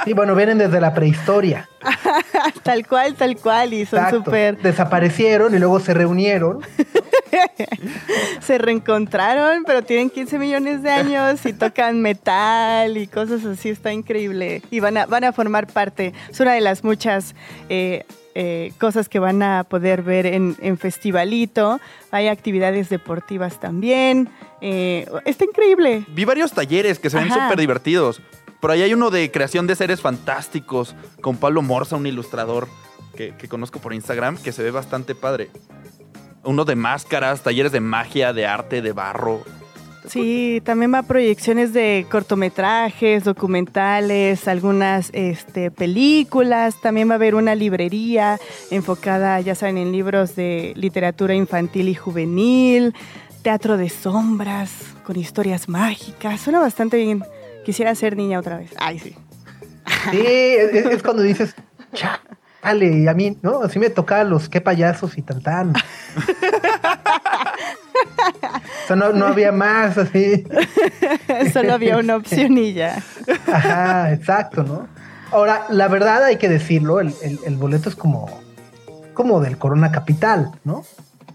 Y 0.06 0.14
bueno, 0.14 0.34
vienen 0.34 0.56
desde 0.56 0.80
la 0.80 0.94
prehistoria. 0.94 1.68
tal 2.62 2.86
cual, 2.86 3.14
tal 3.14 3.36
cual. 3.36 3.74
Y 3.74 3.84
son 3.84 4.08
súper... 4.08 4.56
Desaparecieron 4.56 5.54
y 5.54 5.58
luego 5.58 5.80
se 5.80 5.92
reunieron. 5.92 6.60
se 8.40 8.56
reencontraron, 8.56 9.64
pero 9.66 9.82
tienen 9.82 10.08
15 10.08 10.38
millones 10.38 10.82
de 10.82 10.92
años 10.92 11.44
y 11.44 11.52
tocan 11.52 12.00
metal 12.00 12.96
y 12.96 13.06
cosas 13.06 13.44
así, 13.44 13.68
está 13.68 13.92
increíble. 13.92 14.62
Y 14.70 14.80
van 14.80 14.96
a, 14.96 15.04
van 15.04 15.24
a 15.24 15.32
formar 15.34 15.66
parte, 15.66 16.14
es 16.30 16.40
una 16.40 16.54
de 16.54 16.62
las 16.62 16.84
muchas 16.84 17.34
eh, 17.68 18.06
eh, 18.34 18.72
cosas 18.78 19.08
que 19.08 19.18
van 19.18 19.42
a 19.42 19.64
poder 19.64 20.02
ver 20.02 20.26
en, 20.26 20.56
en 20.60 20.76
Festivalito. 20.78 21.80
Hay 22.10 22.28
actividades 22.28 22.88
deportivas 22.88 23.60
también. 23.60 24.28
eh, 24.60 25.06
está 25.24 25.44
increíble. 25.44 26.04
Vi 26.08 26.24
varios 26.24 26.52
talleres 26.52 26.98
que 26.98 27.10
se 27.10 27.18
ven 27.18 27.30
súper 27.30 27.58
divertidos. 27.58 28.20
Por 28.60 28.70
ahí 28.70 28.82
hay 28.82 28.94
uno 28.94 29.10
de 29.10 29.30
creación 29.30 29.66
de 29.66 29.76
seres 29.76 30.00
fantásticos 30.00 30.94
con 31.20 31.36
Pablo 31.36 31.60
Morza, 31.62 31.96
un 31.96 32.06
ilustrador 32.06 32.66
que, 33.14 33.34
que 33.36 33.48
conozco 33.48 33.78
por 33.78 33.92
Instagram, 33.92 34.38
que 34.38 34.52
se 34.52 34.62
ve 34.62 34.70
bastante 34.70 35.14
padre. 35.14 35.50
Uno 36.44 36.64
de 36.64 36.74
máscaras, 36.74 37.42
talleres 37.42 37.72
de 37.72 37.80
magia, 37.80 38.32
de 38.32 38.46
arte, 38.46 38.82
de 38.82 38.92
barro. 38.92 39.42
Sí, 40.08 40.60
también 40.64 40.92
va 40.92 40.98
a 40.98 41.02
proyecciones 41.02 41.72
de 41.72 42.06
cortometrajes, 42.10 43.24
documentales, 43.24 44.46
algunas 44.48 45.10
este, 45.12 45.70
películas. 45.70 46.80
También 46.80 47.08
va 47.08 47.12
a 47.12 47.16
haber 47.16 47.34
una 47.34 47.54
librería 47.54 48.38
enfocada, 48.70 49.40
ya 49.40 49.54
saben, 49.54 49.78
en 49.78 49.92
libros 49.92 50.36
de 50.36 50.72
literatura 50.76 51.34
infantil 51.34 51.88
y 51.88 51.94
juvenil, 51.94 52.94
teatro 53.42 53.76
de 53.76 53.88
sombras 53.88 54.72
con 55.04 55.16
historias 55.16 55.68
mágicas. 55.68 56.40
Suena 56.40 56.60
bastante 56.60 56.98
bien. 56.98 57.24
Quisiera 57.64 57.94
ser 57.94 58.16
niña 58.16 58.38
otra 58.38 58.58
vez. 58.58 58.70
Ay, 58.76 58.98
sí. 58.98 59.14
Sí, 60.10 60.18
es, 60.26 60.86
es 60.86 61.02
cuando 61.02 61.22
dices, 61.22 61.54
chale, 61.92 62.18
y 62.72 63.06
a 63.08 63.14
mí, 63.14 63.36
¿no? 63.42 63.62
Así 63.62 63.78
me 63.78 63.90
tocaban 63.90 64.30
los 64.30 64.48
qué 64.48 64.60
payasos 64.60 65.18
y 65.18 65.22
tan 65.22 65.42
tan. 65.42 65.72
o 65.76 65.80
sea, 68.86 68.96
no, 68.96 69.12
no 69.12 69.26
había 69.26 69.52
más 69.52 69.98
así. 69.98 70.44
Solo 71.52 71.74
había 71.74 71.98
una 71.98 72.16
opción 72.16 72.56
y 72.58 72.72
ya. 72.72 73.02
Ajá, 73.52 74.12
exacto, 74.12 74.62
¿no? 74.62 74.88
Ahora, 75.30 75.66
la 75.70 75.88
verdad 75.88 76.24
hay 76.24 76.36
que 76.36 76.48
decirlo, 76.48 77.00
el, 77.00 77.12
el- 77.22 77.40
el 77.44 77.56
boleto 77.56 77.88
es 77.88 77.96
como, 77.96 78.28
como 79.14 79.40
del 79.40 79.58
Corona 79.58 79.90
Capital, 79.90 80.52
¿no? 80.64 80.84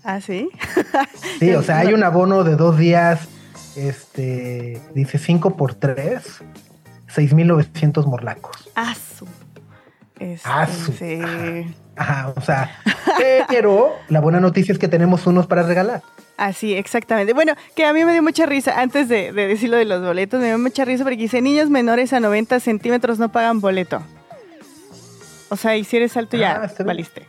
¿Ah, 0.04 0.22
sí? 0.22 0.50
Sí, 1.40 1.52
o 1.54 1.62
sea, 1.62 1.80
hay 1.80 1.94
un 1.94 2.04
abono 2.04 2.44
de 2.46 2.56
dos 2.56 2.78
días, 2.78 3.20
este, 3.76 4.82
dice 4.96 5.18
5 5.18 5.58
por 5.58 5.74
3, 5.76 6.24
6,900 7.08 8.08
morlacos. 8.08 8.70
Asu. 8.76 9.28
Este, 10.20 10.50
Asu. 10.50 10.92
sí. 10.94 11.22
Ajá, 11.96 12.34
o 12.36 12.42
sea, 12.42 12.72
pero 13.50 13.94
la 14.10 14.20
buena 14.22 14.40
noticia 14.40 14.72
es 14.72 14.80
que 14.80 14.88
tenemos 14.88 15.26
unos 15.28 15.48
para 15.48 15.64
regalar. 15.64 16.02
Así, 16.38 16.74
exactamente. 16.74 17.34
Bueno, 17.34 17.54
que 17.76 17.86
a 17.86 17.92
mí 17.94 18.06
me 18.06 18.14
dio 18.14 18.24
mucha 18.24 18.46
risa, 18.46 18.80
antes 18.80 19.10
de, 19.10 19.34
de 19.34 19.48
decirlo 19.48 19.76
de 19.78 19.84
los 19.86 20.02
boletos, 20.02 20.40
me 20.40 20.48
dio 20.48 20.58
mucha 20.60 20.86
risa 20.86 21.04
porque 21.04 21.18
dice, 21.18 21.42
niños 21.42 21.70
menores 21.70 22.14
a 22.14 22.20
90 22.22 22.60
centímetros 22.62 23.20
no 23.20 23.30
pagan 23.30 23.60
boleto. 23.60 24.02
O 25.50 25.56
sea, 25.58 25.76
y 25.76 25.84
si 25.84 25.98
eres 25.98 26.16
alto 26.16 26.38
Ah, 26.38 26.40
ya 26.40 26.60
bien. 26.60 26.88
valiste. 26.88 27.26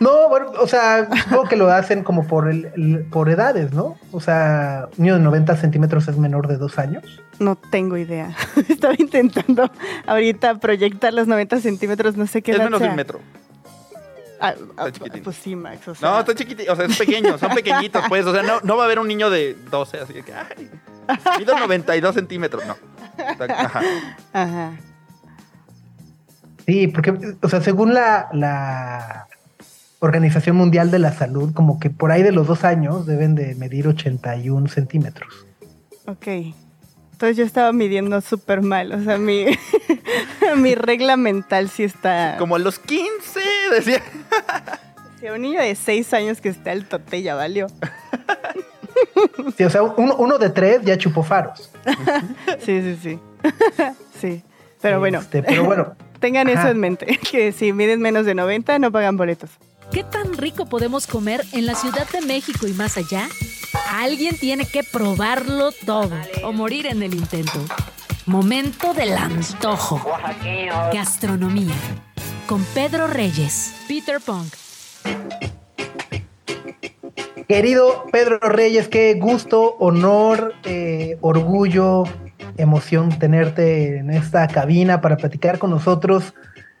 No, 0.00 0.28
bueno, 0.28 0.52
o 0.60 0.66
sea, 0.66 1.08
supongo 1.24 1.44
que 1.48 1.56
lo 1.56 1.70
hacen 1.70 2.04
como 2.04 2.26
por, 2.26 2.48
el, 2.50 2.70
el- 2.76 3.04
por 3.10 3.28
edades, 3.30 3.72
¿no? 3.72 3.96
O 4.12 4.20
sea, 4.20 4.88
un 4.96 5.02
niño 5.04 5.14
de 5.14 5.20
90 5.20 5.56
centímetros 5.56 6.06
es 6.08 6.16
menor 6.18 6.46
de 6.48 6.56
dos 6.56 6.78
años. 6.78 7.22
No 7.38 7.56
tengo 7.56 7.96
idea. 7.96 8.36
Estaba 8.68 8.94
intentando 8.98 9.70
ahorita 10.06 10.58
proyectar 10.58 11.14
los 11.14 11.26
90 11.28 11.60
centímetros, 11.60 12.16
no 12.16 12.26
sé 12.26 12.42
qué 12.42 12.52
Es 12.52 12.58
menos 12.58 12.80
de 12.80 12.88
un 12.88 12.96
metro. 12.96 13.20
Ah, 14.40 14.54
ah, 14.76 14.86
Está 14.86 14.92
chiquitín. 14.92 15.22
pues 15.24 15.36
sí, 15.36 15.56
Max. 15.56 15.88
O 15.88 15.94
sea, 15.94 16.10
No, 16.10 16.20
está 16.20 16.34
chiquitito, 16.34 16.72
o 16.72 16.76
sea, 16.76 16.86
es 16.86 16.96
pequeño, 16.96 17.38
son 17.38 17.54
pequeñitos, 17.54 18.04
pues. 18.08 18.24
O 18.24 18.32
sea, 18.32 18.42
no, 18.42 18.60
no 18.62 18.76
va 18.76 18.84
a 18.84 18.86
haber 18.86 18.98
un 19.00 19.08
niño 19.08 19.30
de 19.30 19.56
12, 19.70 19.98
así 19.98 20.14
que, 20.14 20.32
ay, 20.32 20.70
mido 21.38 21.58
92 21.58 22.14
centímetros. 22.14 22.64
No. 22.66 22.76
Ajá. 23.48 23.82
Ajá. 24.32 24.72
Sí, 26.66 26.86
porque, 26.86 27.36
o 27.40 27.48
sea, 27.48 27.60
según 27.62 27.94
la, 27.94 28.28
la 28.32 29.26
Organización 30.00 30.54
Mundial 30.54 30.90
de 30.92 31.00
la 31.00 31.12
Salud, 31.12 31.52
como 31.52 31.80
que 31.80 31.90
por 31.90 32.12
ahí 32.12 32.22
de 32.22 32.30
los 32.30 32.46
dos 32.46 32.62
años 32.64 33.06
deben 33.06 33.34
de 33.34 33.54
medir 33.56 33.88
81 33.88 34.68
centímetros. 34.68 35.46
Ok. 36.06 36.26
Entonces 37.18 37.36
yo 37.36 37.44
estaba 37.44 37.72
midiendo 37.72 38.20
súper 38.20 38.62
mal. 38.62 38.92
O 38.92 39.02
sea, 39.02 39.18
mi, 39.18 39.46
mi 40.56 40.76
regla 40.76 41.16
mental 41.16 41.68
sí 41.68 41.82
está. 41.82 42.36
Como 42.38 42.54
a 42.54 42.60
los 42.60 42.78
15, 42.78 43.40
decía. 43.72 44.00
Si 45.18 45.26
a 45.26 45.32
un 45.32 45.42
niño 45.42 45.60
de 45.60 45.74
6 45.74 46.12
años 46.14 46.40
que 46.40 46.48
está 46.48 46.70
el 46.70 46.86
tote 46.86 47.20
ya 47.22 47.34
valió. 47.34 47.66
Sí, 49.56 49.64
o 49.64 49.70
sea, 49.70 49.82
uno, 49.82 50.14
uno 50.14 50.38
de 50.38 50.50
tres 50.50 50.82
ya 50.84 50.96
chupó 50.96 51.24
faros. 51.24 51.72
Sí, 52.64 52.80
sí, 52.82 52.98
sí. 53.02 53.18
sí. 54.20 54.44
Pero 54.80 55.00
bueno, 55.00 55.18
Este, 55.18 55.42
pero 55.42 55.64
bueno, 55.64 55.96
tengan 56.20 56.48
eso 56.48 56.68
en 56.68 56.78
mente. 56.78 57.18
Que 57.32 57.50
si 57.50 57.72
miden 57.72 58.00
menos 58.00 58.26
de 58.26 58.36
90 58.36 58.78
no 58.78 58.92
pagan 58.92 59.16
boletos. 59.16 59.50
¿Qué 59.90 60.04
tan 60.04 60.34
rico 60.34 60.66
podemos 60.66 61.08
comer 61.08 61.44
en 61.50 61.66
la 61.66 61.74
Ciudad 61.74 62.08
de 62.12 62.20
México 62.20 62.68
y 62.68 62.74
más 62.74 62.96
allá? 62.96 63.28
Alguien 63.90 64.36
tiene 64.36 64.66
que 64.66 64.82
probarlo 64.84 65.72
todo 65.72 66.14
o 66.44 66.52
morir 66.52 66.86
en 66.86 67.02
el 67.02 67.14
intento. 67.14 67.64
Momento 68.26 68.94
del 68.94 69.16
antojo. 69.16 70.00
Gastronomía. 70.92 71.74
Con 72.46 72.64
Pedro 72.74 73.06
Reyes, 73.06 73.74
Peter 73.88 74.20
Punk. 74.20 74.52
Querido 77.48 78.04
Pedro 78.12 78.38
Reyes, 78.40 78.88
qué 78.88 79.14
gusto, 79.14 79.76
honor, 79.78 80.54
eh, 80.64 81.16
orgullo, 81.22 82.04
emoción 82.58 83.18
tenerte 83.18 83.96
en 83.98 84.10
esta 84.10 84.46
cabina 84.48 85.00
para 85.00 85.16
platicar 85.16 85.58
con 85.58 85.70
nosotros 85.70 86.34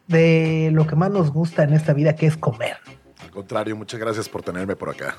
de 0.08 0.70
lo 0.72 0.86
que 0.86 0.96
más 0.96 1.10
nos 1.10 1.32
gusta 1.32 1.62
en 1.62 1.72
esta 1.72 1.94
vida, 1.94 2.14
que 2.14 2.26
es 2.26 2.36
comer. 2.36 2.76
Al 3.22 3.30
contrario, 3.30 3.76
muchas 3.76 3.98
gracias 3.98 4.28
por 4.28 4.42
tenerme 4.42 4.76
por 4.76 4.90
acá. 4.90 5.16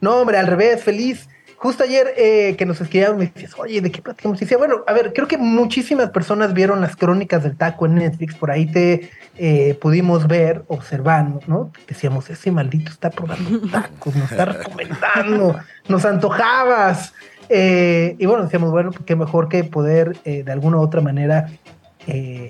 No, 0.00 0.16
hombre, 0.16 0.38
al 0.38 0.46
revés, 0.46 0.82
feliz. 0.82 1.28
Justo 1.58 1.82
ayer 1.82 2.14
eh, 2.16 2.54
que 2.56 2.64
nos 2.64 2.80
escribían, 2.80 3.16
me 3.18 3.26
decías, 3.26 3.58
oye, 3.58 3.80
¿de 3.80 3.90
qué 3.90 4.00
platicamos? 4.00 4.38
Y 4.38 4.44
decía, 4.44 4.58
bueno, 4.58 4.84
a 4.86 4.92
ver, 4.92 5.12
creo 5.12 5.26
que 5.26 5.38
muchísimas 5.38 6.10
personas 6.10 6.54
vieron 6.54 6.80
las 6.80 6.94
crónicas 6.94 7.42
del 7.42 7.56
taco 7.56 7.86
en 7.86 7.96
Netflix, 7.96 8.36
por 8.36 8.52
ahí 8.52 8.66
te 8.66 9.10
eh, 9.36 9.76
pudimos 9.80 10.28
ver, 10.28 10.62
observando, 10.68 11.40
¿no? 11.48 11.72
Decíamos, 11.88 12.30
ese 12.30 12.52
maldito 12.52 12.92
está 12.92 13.10
probando 13.10 13.60
tacos, 13.72 14.14
nos 14.14 14.30
está 14.30 14.44
recomendando, 14.44 15.58
nos 15.88 16.04
antojabas. 16.04 17.12
Eh, 17.48 18.14
y 18.20 18.26
bueno, 18.26 18.44
decíamos, 18.44 18.70
bueno, 18.70 18.92
pues 18.92 19.04
qué 19.04 19.16
mejor 19.16 19.48
que 19.48 19.64
poder 19.64 20.16
de 20.22 20.52
alguna 20.52 20.76
u 20.76 20.80
otra 20.80 21.00
manera 21.00 21.48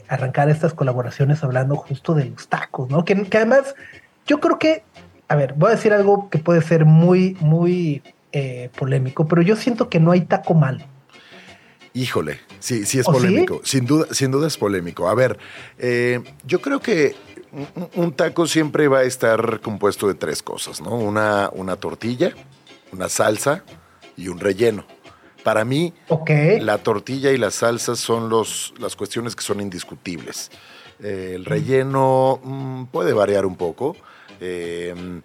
arrancar 0.08 0.50
estas 0.50 0.74
colaboraciones 0.74 1.42
hablando 1.42 1.76
justo 1.76 2.12
de 2.12 2.26
los 2.26 2.46
tacos, 2.48 2.90
¿no? 2.90 3.06
Que, 3.06 3.24
que 3.24 3.38
además, 3.38 3.74
yo 4.26 4.38
creo 4.38 4.58
que, 4.58 4.82
a 5.28 5.36
ver, 5.36 5.54
voy 5.54 5.68
a 5.70 5.74
decir 5.74 5.92
algo 5.92 6.28
que 6.30 6.38
puede 6.38 6.62
ser 6.62 6.84
muy, 6.84 7.36
muy 7.40 8.02
eh, 8.32 8.70
polémico, 8.78 9.26
pero 9.28 9.42
yo 9.42 9.56
siento 9.56 9.88
que 9.88 10.00
no 10.00 10.10
hay 10.12 10.22
taco 10.22 10.54
malo. 10.54 10.84
Híjole, 11.94 12.38
sí, 12.60 12.84
sí 12.86 12.98
es 12.98 13.08
¿Oh, 13.08 13.14
sí? 13.14 13.20
polémico. 13.20 13.60
Sin 13.64 13.86
duda, 13.86 14.06
sin 14.12 14.30
duda 14.30 14.46
es 14.46 14.56
polémico. 14.56 15.08
A 15.08 15.14
ver, 15.14 15.38
eh, 15.78 16.20
yo 16.44 16.60
creo 16.60 16.80
que 16.80 17.14
un, 17.52 17.88
un 17.94 18.12
taco 18.12 18.46
siempre 18.46 18.88
va 18.88 18.98
a 18.98 19.02
estar 19.04 19.60
compuesto 19.60 20.06
de 20.06 20.14
tres 20.14 20.42
cosas, 20.42 20.80
¿no? 20.80 20.94
Una, 20.94 21.50
una 21.52 21.76
tortilla, 21.76 22.32
una 22.92 23.08
salsa 23.08 23.64
y 24.16 24.28
un 24.28 24.38
relleno. 24.38 24.84
Para 25.44 25.64
mí, 25.64 25.94
Ok. 26.08 26.30
la 26.60 26.78
tortilla 26.78 27.30
y 27.32 27.38
la 27.38 27.50
salsa 27.50 27.96
son 27.96 28.28
los, 28.28 28.74
las 28.78 28.96
cuestiones 28.96 29.34
que 29.34 29.42
son 29.42 29.60
indiscutibles. 29.60 30.50
Eh, 31.00 31.32
el 31.36 31.44
relleno 31.44 32.40
mm, 32.42 32.84
puede 32.86 33.12
variar 33.12 33.46
un 33.46 33.56
poco, 33.56 33.96
eh, 34.40 35.20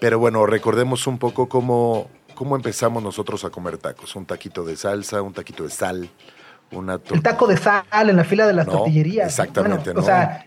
pero 0.00 0.18
bueno, 0.18 0.44
recordemos 0.46 1.06
un 1.06 1.18
poco 1.18 1.48
cómo, 1.48 2.10
cómo 2.34 2.56
empezamos 2.56 3.02
nosotros 3.02 3.44
a 3.44 3.50
comer 3.50 3.78
tacos. 3.78 4.14
Un 4.16 4.26
taquito 4.26 4.64
de 4.64 4.76
salsa, 4.76 5.22
un 5.22 5.32
taquito 5.32 5.64
de 5.64 5.70
sal, 5.70 6.08
una 6.72 7.00
El 7.10 7.22
taco 7.22 7.46
de 7.46 7.56
sal 7.56 7.84
en 7.92 8.16
la 8.16 8.24
fila 8.24 8.46
de 8.46 8.52
las 8.52 8.66
No, 8.66 8.78
tortillerías. 8.78 9.28
exactamente, 9.28 9.92
Bueno, 9.92 10.00
¿no? 10.00 10.00
O 10.00 10.06
sea, 10.06 10.44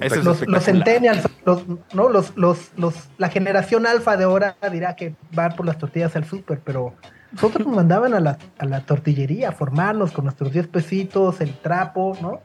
es 0.00 0.16
los, 0.24 0.46
los 0.46 0.64
centennials, 0.64 1.26
los, 1.44 1.62
¿no? 1.92 2.08
los, 2.08 2.36
los, 2.36 2.70
los, 2.76 2.94
la 3.18 3.28
generación 3.30 3.86
alfa 3.86 4.16
de 4.16 4.24
ahora 4.24 4.56
dirá 4.70 4.94
que 4.94 5.14
van 5.32 5.56
por 5.56 5.66
las 5.66 5.78
tortillas 5.78 6.14
al 6.14 6.24
súper, 6.24 6.60
pero 6.64 6.94
nosotros 7.32 7.66
nos 7.66 7.76
mandaban 7.76 8.14
a 8.14 8.20
la, 8.20 8.38
a 8.58 8.64
la 8.64 8.80
tortillería 8.80 9.50
a 9.50 9.52
formarnos 9.52 10.12
con 10.12 10.24
nuestros 10.24 10.52
10 10.52 10.66
pesitos, 10.68 11.40
el 11.40 11.52
trapo, 11.54 12.16
¿no? 12.22 12.40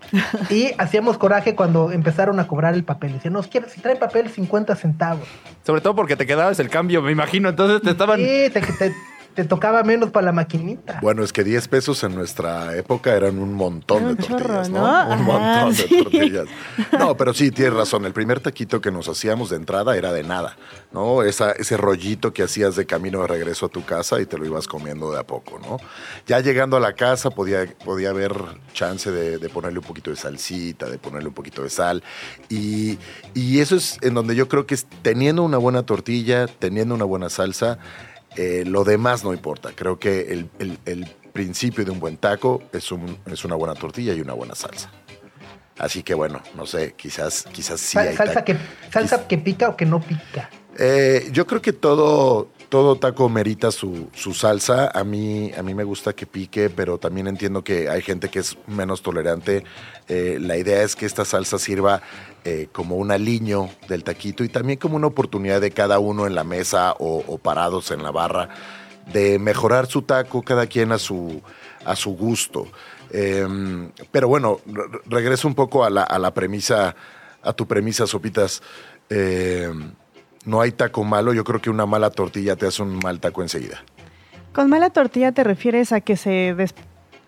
Y 0.49 0.71
hacíamos 0.77 1.17
coraje 1.17 1.55
cuando 1.55 1.91
empezaron 1.91 2.39
a 2.39 2.47
cobrar 2.47 2.73
el 2.73 2.83
papel. 2.83 3.13
Decían, 3.13 3.33
nos 3.33 3.47
quieren, 3.47 3.69
si 3.69 3.79
traen 3.81 3.97
papel, 3.99 4.29
50 4.29 4.75
centavos. 4.75 5.27
Sobre 5.65 5.81
todo 5.81 5.95
porque 5.95 6.15
te 6.15 6.25
quedabas 6.25 6.59
el 6.59 6.69
cambio, 6.69 7.01
me 7.01 7.11
imagino. 7.11 7.49
Entonces 7.49 7.81
te 7.81 7.91
estaban. 7.91 8.19
Sí, 8.19 8.49
te, 8.51 8.61
te- 8.61 8.93
te 9.33 9.43
tocaba 9.45 9.83
menos 9.83 10.11
para 10.11 10.27
la 10.27 10.31
maquinita. 10.31 10.99
Bueno, 11.01 11.23
es 11.23 11.33
que 11.33 11.43
10 11.43 11.67
pesos 11.67 12.03
en 12.03 12.15
nuestra 12.15 12.75
época 12.77 13.13
eran 13.15 13.39
un 13.39 13.53
montón 13.53 13.97
Era 13.97 14.07
de 14.07 14.11
un 14.13 14.17
tortillas, 14.17 14.69
chorro, 14.69 14.79
¿no? 14.79 15.05
¿no? 15.05 15.05
Un 15.05 15.31
Ajá, 15.31 15.65
montón 15.65 15.75
sí. 15.75 15.95
de 15.95 16.03
tortillas. 16.03 16.45
No, 16.97 17.17
pero 17.17 17.33
sí, 17.33 17.51
tienes 17.51 17.73
razón. 17.73 18.05
El 18.05 18.13
primer 18.13 18.39
taquito 18.39 18.81
que 18.81 18.91
nos 18.91 19.09
hacíamos 19.09 19.49
de 19.49 19.57
entrada 19.57 19.97
era 19.97 20.11
de 20.13 20.23
nada, 20.23 20.57
¿no? 20.91 21.23
Esa, 21.23 21.51
ese 21.51 21.77
rollito 21.77 22.33
que 22.33 22.43
hacías 22.43 22.75
de 22.75 22.85
camino 22.85 23.21
de 23.21 23.27
regreso 23.27 23.65
a 23.65 23.69
tu 23.69 23.83
casa 23.83 24.21
y 24.21 24.25
te 24.25 24.37
lo 24.37 24.45
ibas 24.45 24.67
comiendo 24.67 25.11
de 25.11 25.19
a 25.19 25.23
poco, 25.23 25.59
¿no? 25.59 25.77
Ya 26.27 26.39
llegando 26.39 26.77
a 26.77 26.79
la 26.79 26.93
casa 26.93 27.29
podía, 27.29 27.65
podía 27.83 28.09
haber 28.11 28.33
chance 28.73 29.11
de, 29.11 29.37
de 29.37 29.49
ponerle 29.49 29.79
un 29.79 29.85
poquito 29.85 30.09
de 30.11 30.15
salsita, 30.17 30.89
de 30.89 30.97
ponerle 30.97 31.29
un 31.29 31.33
poquito 31.33 31.63
de 31.63 31.69
sal. 31.69 32.03
Y, 32.49 32.97
y 33.33 33.59
eso 33.59 33.75
es 33.75 33.97
en 34.01 34.13
donde 34.13 34.35
yo 34.35 34.47
creo 34.47 34.65
que 34.65 34.75
es 34.75 34.85
teniendo 35.01 35.43
una 35.43 35.57
buena 35.57 35.83
tortilla, 35.83 36.47
teniendo 36.47 36.95
una 36.95 37.05
buena 37.05 37.29
salsa, 37.29 37.79
eh, 38.35 38.63
lo 38.65 38.83
demás 38.83 39.23
no 39.23 39.33
importa. 39.33 39.71
Creo 39.75 39.99
que 39.99 40.21
el, 40.31 40.49
el- 40.59 40.77
el 40.85 41.05
principio 41.33 41.83
de 41.83 41.91
un 41.91 41.99
buen 41.99 42.17
taco 42.17 42.61
es, 42.71 42.91
un- 42.91 43.17
es 43.25 43.43
una 43.43 43.55
buena 43.55 43.73
tortilla 43.73 44.13
y 44.13 44.21
una 44.21 44.33
buena 44.33 44.55
salsa. 44.55 44.91
Así 45.79 46.03
que 46.03 46.13
bueno, 46.13 46.41
no 46.55 46.67
sé, 46.67 46.93
quizás, 46.95 47.45
quizás 47.51 47.79
sí 47.79 47.97
hay 47.97 48.15
salsa, 48.15 48.43
que, 48.45 48.55
salsa 48.91 49.27
que 49.27 49.37
pica 49.39 49.69
o 49.69 49.75
que 49.75 49.85
no 49.85 49.99
pica. 49.99 50.49
Eh, 50.77 51.29
yo 51.31 51.47
creo 51.47 51.61
que 51.61 51.73
todo, 51.73 52.49
todo 52.69 52.95
taco 52.97 53.27
merita 53.29 53.71
su, 53.71 54.09
su 54.13 54.33
salsa. 54.35 54.91
A 54.93 55.03
mí, 55.03 55.51
a 55.57 55.63
mí 55.63 55.73
me 55.73 55.83
gusta 55.83 56.13
que 56.13 56.25
pique, 56.27 56.69
pero 56.69 56.99
también 56.99 57.27
entiendo 57.27 57.63
que 57.63 57.89
hay 57.89 58.01
gente 58.03 58.29
que 58.29 58.39
es 58.39 58.55
menos 58.67 59.01
tolerante. 59.01 59.63
Eh, 60.07 60.37
la 60.39 60.57
idea 60.57 60.83
es 60.83 60.95
que 60.95 61.05
esta 61.07 61.25
salsa 61.25 61.57
sirva 61.57 62.01
eh, 62.45 62.67
como 62.71 62.95
un 62.97 63.11
aliño 63.11 63.69
del 63.87 64.03
taquito 64.03 64.43
y 64.43 64.49
también 64.49 64.79
como 64.79 64.95
una 64.95 65.07
oportunidad 65.07 65.61
de 65.61 65.71
cada 65.71 65.99
uno 65.99 66.27
en 66.27 66.35
la 66.35 66.43
mesa 66.43 66.93
o, 66.99 67.37
parados 67.37 67.91
en 67.91 68.03
la 68.03 68.11
barra 68.11 68.49
de 69.11 69.39
mejorar 69.39 69.87
su 69.87 70.01
taco, 70.01 70.41
cada 70.43 70.65
quien 70.67 70.91
a 70.91 70.97
su, 70.97 71.41
a 71.85 71.95
su 71.95 72.15
gusto. 72.15 72.67
Eh, 73.11 73.45
pero 74.11 74.27
bueno, 74.27 74.59
re- 74.65 74.83
regreso 75.05 75.47
un 75.47 75.55
poco 75.55 75.83
a 75.83 75.89
la, 75.89 76.03
a 76.03 76.17
la 76.19 76.33
premisa, 76.33 76.95
a 77.41 77.53
tu 77.53 77.67
premisa, 77.67 78.07
Sopitas. 78.07 78.61
Eh, 79.09 79.71
no 80.45 80.61
hay 80.61 80.71
taco 80.71 81.03
malo, 81.03 81.33
yo 81.33 81.43
creo 81.43 81.61
que 81.61 81.69
una 81.69 81.85
mala 81.85 82.09
tortilla 82.09 82.55
te 82.55 82.65
hace 82.67 82.81
un 82.81 82.97
mal 82.99 83.19
taco 83.19 83.41
enseguida. 83.41 83.83
¿Con 84.53 84.69
mala 84.69 84.89
tortilla 84.89 85.31
te 85.31 85.43
refieres 85.43 85.91
a 85.91 86.01
que 86.01 86.15
se 86.17 86.53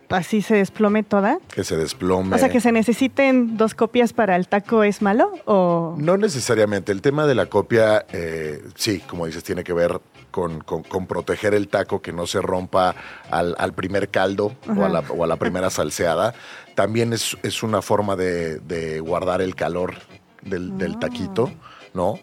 así 0.10 0.42
se 0.42 0.56
desplome 0.56 1.04
toda? 1.04 1.40
Que 1.54 1.64
se 1.64 1.76
desplome. 1.78 2.36
O 2.36 2.40
sea, 2.40 2.50
que 2.50 2.60
se 2.62 2.72
necesiten 2.72 3.58
dos 3.58 3.74
copias 3.76 4.14
para 4.14 4.36
el 4.36 4.48
taco 4.48 4.84
es 4.84 5.02
malo 5.02 5.32
o 5.46 5.96
No 5.98 6.18
necesariamente. 6.18 6.92
El 6.92 7.02
tema 7.02 7.26
de 7.26 7.36
la 7.36 7.48
copia, 7.48 8.06
eh, 8.12 8.64
sí, 8.76 9.00
como 9.08 9.26
dices, 9.26 9.44
tiene 9.44 9.64
que 9.64 9.74
ver 9.74 10.00
con, 10.32 10.60
con- 10.62 10.84
con 10.84 11.08
proteger 11.08 11.54
el 11.54 11.68
taco, 11.70 12.02
que 12.02 12.12
no 12.12 12.28
se 12.28 12.42
rompa 12.42 12.94
al, 13.32 13.56
al 13.58 13.74
primer 13.74 14.10
caldo 14.10 14.54
o 14.68 14.84
a, 14.84 14.90
la, 14.90 15.00
o 15.00 15.24
a 15.24 15.28
la 15.28 15.38
primera 15.38 15.70
salseada. 15.70 16.34
También 16.76 17.14
es, 17.14 17.38
es 17.44 17.64
una 17.64 17.82
forma 17.82 18.16
de, 18.18 18.60
de 18.60 19.00
guardar 19.00 19.42
el 19.42 19.56
calor 19.56 19.94
del, 20.42 20.78
del 20.78 21.00
taquito, 21.00 21.50
¿no? 21.94 22.20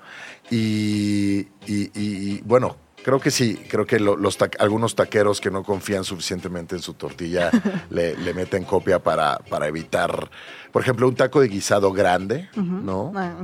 Y, 0.51 1.49
y- 1.67 1.91
y, 1.95 2.41
bueno, 2.45 2.77
Creo 3.05 3.19
que 3.21 3.31
sí, 3.33 3.57
creo 3.69 3.85
que 3.85 3.99
lo- 3.99 4.17
los 4.17 4.37
ta- 4.39 4.51
algunos 4.61 4.95
taqueros 4.95 5.41
que 5.41 5.51
no 5.51 5.63
confían 5.65 6.05
suficientemente 6.05 6.77
en 6.77 6.83
su 6.83 6.95
tortilla 6.95 7.51
le, 7.91 8.17
le 8.17 8.33
meten 8.35 8.65
copia 8.65 9.01
para, 9.03 9.39
para 9.51 9.67
evitar, 9.67 10.31
por 10.71 10.83
ejemplo, 10.83 11.09
un 11.09 11.17
taco 11.17 11.41
de 11.41 11.49
guisado 11.49 11.93
grande, 11.93 12.49
¿no? 12.55 13.13
Ah. 13.17 13.35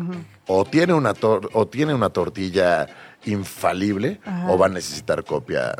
O 0.47 0.65
tiene 0.65 0.95
una 0.95 1.13
tor- 1.15 1.51
o 1.53 1.67
tiene 1.67 1.93
una 1.93 2.11
tortilla 2.11 2.87
infalible 3.25 4.21
o 4.49 4.57
va 4.59 4.67
a 4.67 4.69
necesitar 4.69 5.25
copia 5.25 5.75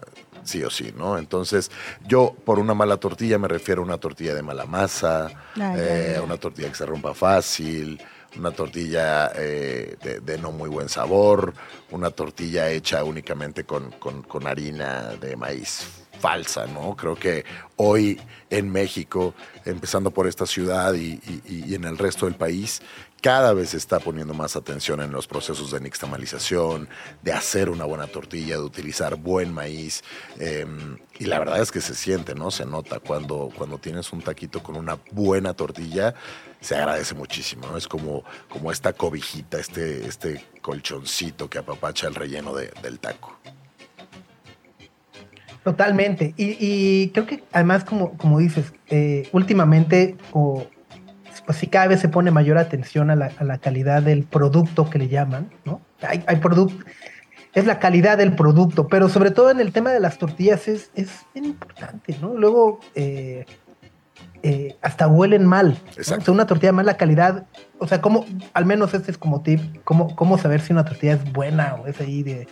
sí 0.45 0.63
o 0.65 0.71
sí, 0.71 0.93
¿no? 0.97 1.19
Entonces, 1.19 1.71
yo 2.07 2.35
por 2.45 2.59
una 2.59 2.73
mala 2.75 2.97
tortilla 2.97 3.39
me 3.39 3.49
refiero 3.49 3.83
a 3.83 3.85
una 3.85 3.99
tortilla 3.99 4.35
de 4.35 4.43
mala 4.43 4.65
masa, 4.67 5.29
Ah, 5.61 5.75
eh, 5.77 6.21
una 6.25 6.37
tortilla 6.39 6.69
que 6.69 6.75
se 6.75 6.87
rompa 6.87 7.13
fácil, 7.15 8.01
una 8.39 8.51
tortilla 8.53 9.33
eh, 9.35 9.97
de, 10.03 10.21
no 10.39 10.53
muy 10.53 10.69
buen 10.69 10.89
sabor, 10.89 11.55
una 11.91 12.11
tortilla 12.11 12.71
hecha 12.71 13.05
únicamente 13.05 13.65
con, 13.65 13.91
con- 13.93 14.23
harina 14.47 15.15
de 15.21 15.37
maíz 15.37 15.87
falsa, 16.21 16.67
¿no? 16.67 16.97
Creo 16.97 17.15
que 17.15 17.45
hoy 17.77 18.21
en 18.51 18.71
México, 18.71 19.35
empezando 19.65 20.11
por 20.11 20.27
esta 20.27 20.47
ciudad 20.47 20.95
y- 20.95 21.21
y 21.69 21.75
en 21.75 21.85
el 21.85 21.99
resto 21.99 22.27
del 22.27 22.35
país, 22.35 22.81
cada 23.21 23.53
vez 23.53 23.71
se 23.71 23.77
está 23.77 23.99
poniendo 23.99 24.33
más 24.35 24.55
atención 24.57 25.01
en 25.01 25.11
los 25.11 25.27
procesos 25.27 25.71
de 25.73 25.81
nixtamalización, 25.81 26.89
de 27.23 27.33
hacer 27.33 27.69
una 27.69 27.85
buena 27.85 28.07
tortilla, 28.07 28.57
de 28.57 28.63
utilizar 28.63 29.17
buen 29.17 29.53
maíz. 29.53 30.03
eh, 30.39 30.67
y 31.19 31.25
la 31.25 31.41
verdad 31.41 31.61
es 31.61 31.73
que 31.73 31.81
se 31.81 31.97
siente, 31.97 32.37
¿no? 32.37 32.53
Se 32.53 32.65
nota 32.65 33.01
cuando, 33.01 33.51
cuando 33.57 33.79
tienes 33.79 34.13
un 34.13 34.23
taquito 34.23 34.63
con 34.63 34.77
una 34.77 34.99
buena 35.11 35.53
tortilla, 35.53 36.15
se 36.61 36.77
agradece 36.77 37.15
muchísimo, 37.17 37.67
¿no? 37.67 37.77
Es 37.77 37.89
como, 37.89 38.23
como 38.49 38.71
esta 38.71 38.93
cobijita, 38.93 39.59
este, 39.59 40.07
este 40.07 40.45
colchoncito 40.63 41.51
que 41.51 41.59
apapacha 41.59 42.07
el 42.07 42.15
relleno 42.15 42.55
de- 42.55 42.71
del 42.83 43.01
taco. 43.01 43.37
Totalmente. 45.65 46.35
Y, 46.37 46.57
y 46.61 47.09
creo 47.11 47.27
que 47.27 47.43
además, 47.53 47.85
como, 47.85 48.17
como 48.17 48.39
dices, 48.39 48.73
eh, 48.89 49.29
últimamente, 49.33 50.17
o, 50.33 50.67
pues 51.49 51.61
sí, 51.61 51.67
cada 51.67 51.87
vez 51.87 52.01
se 52.01 52.11
pone 52.11 52.31
mayor 52.31 52.59
atención 52.59 53.09
a 53.09 53.17
la, 53.17 53.33
a 53.39 53.43
la 53.43 53.57
calidad 53.57 54.03
del 54.03 54.25
producto 54.25 54.91
que 54.91 54.99
le 54.99 55.09
llaman, 55.09 55.49
¿no? 55.65 55.81
Hay, 56.03 56.23
hay 56.27 56.37
producto, 56.37 56.85
es 57.55 57.65
la 57.65 57.79
calidad 57.79 58.19
del 58.19 58.37
producto, 58.37 58.87
pero 58.87 59.09
sobre 59.09 59.31
todo 59.31 59.51
en 59.51 59.59
el 59.59 59.73
tema 59.73 59.91
de 59.91 59.99
las 59.99 60.19
tortillas 60.19 60.69
es, 60.69 60.91
es 60.95 61.25
bien 61.33 61.47
importante, 61.47 62.15
¿no? 62.21 62.35
Luego, 62.35 62.81
eh, 62.95 63.47
eh, 64.43 64.77
hasta 64.83 65.09
huelen 65.09 65.47
mal. 65.47 65.71
¿no? 65.71 65.93
Exacto. 65.97 66.21
O 66.21 66.25
sea, 66.27 66.35
una 66.35 66.47
tortilla 66.47 66.69
de 66.69 66.77
mala 66.77 66.99
calidad, 66.99 67.47
o 67.79 67.89
sea, 67.89 68.03
¿cómo, 68.03 68.27
al 68.53 68.67
menos 68.67 68.93
este 68.93 69.11
es 69.11 69.17
como 69.17 69.41
tip, 69.41 69.63
cómo, 69.85 70.15
cómo 70.17 70.37
saber 70.37 70.61
si 70.61 70.75
una 70.75 70.85
tortilla 70.85 71.15
es 71.15 71.33
buena 71.33 71.77
o 71.77 71.87
es 71.87 71.99
ahí 72.03 72.23
de... 72.23 72.47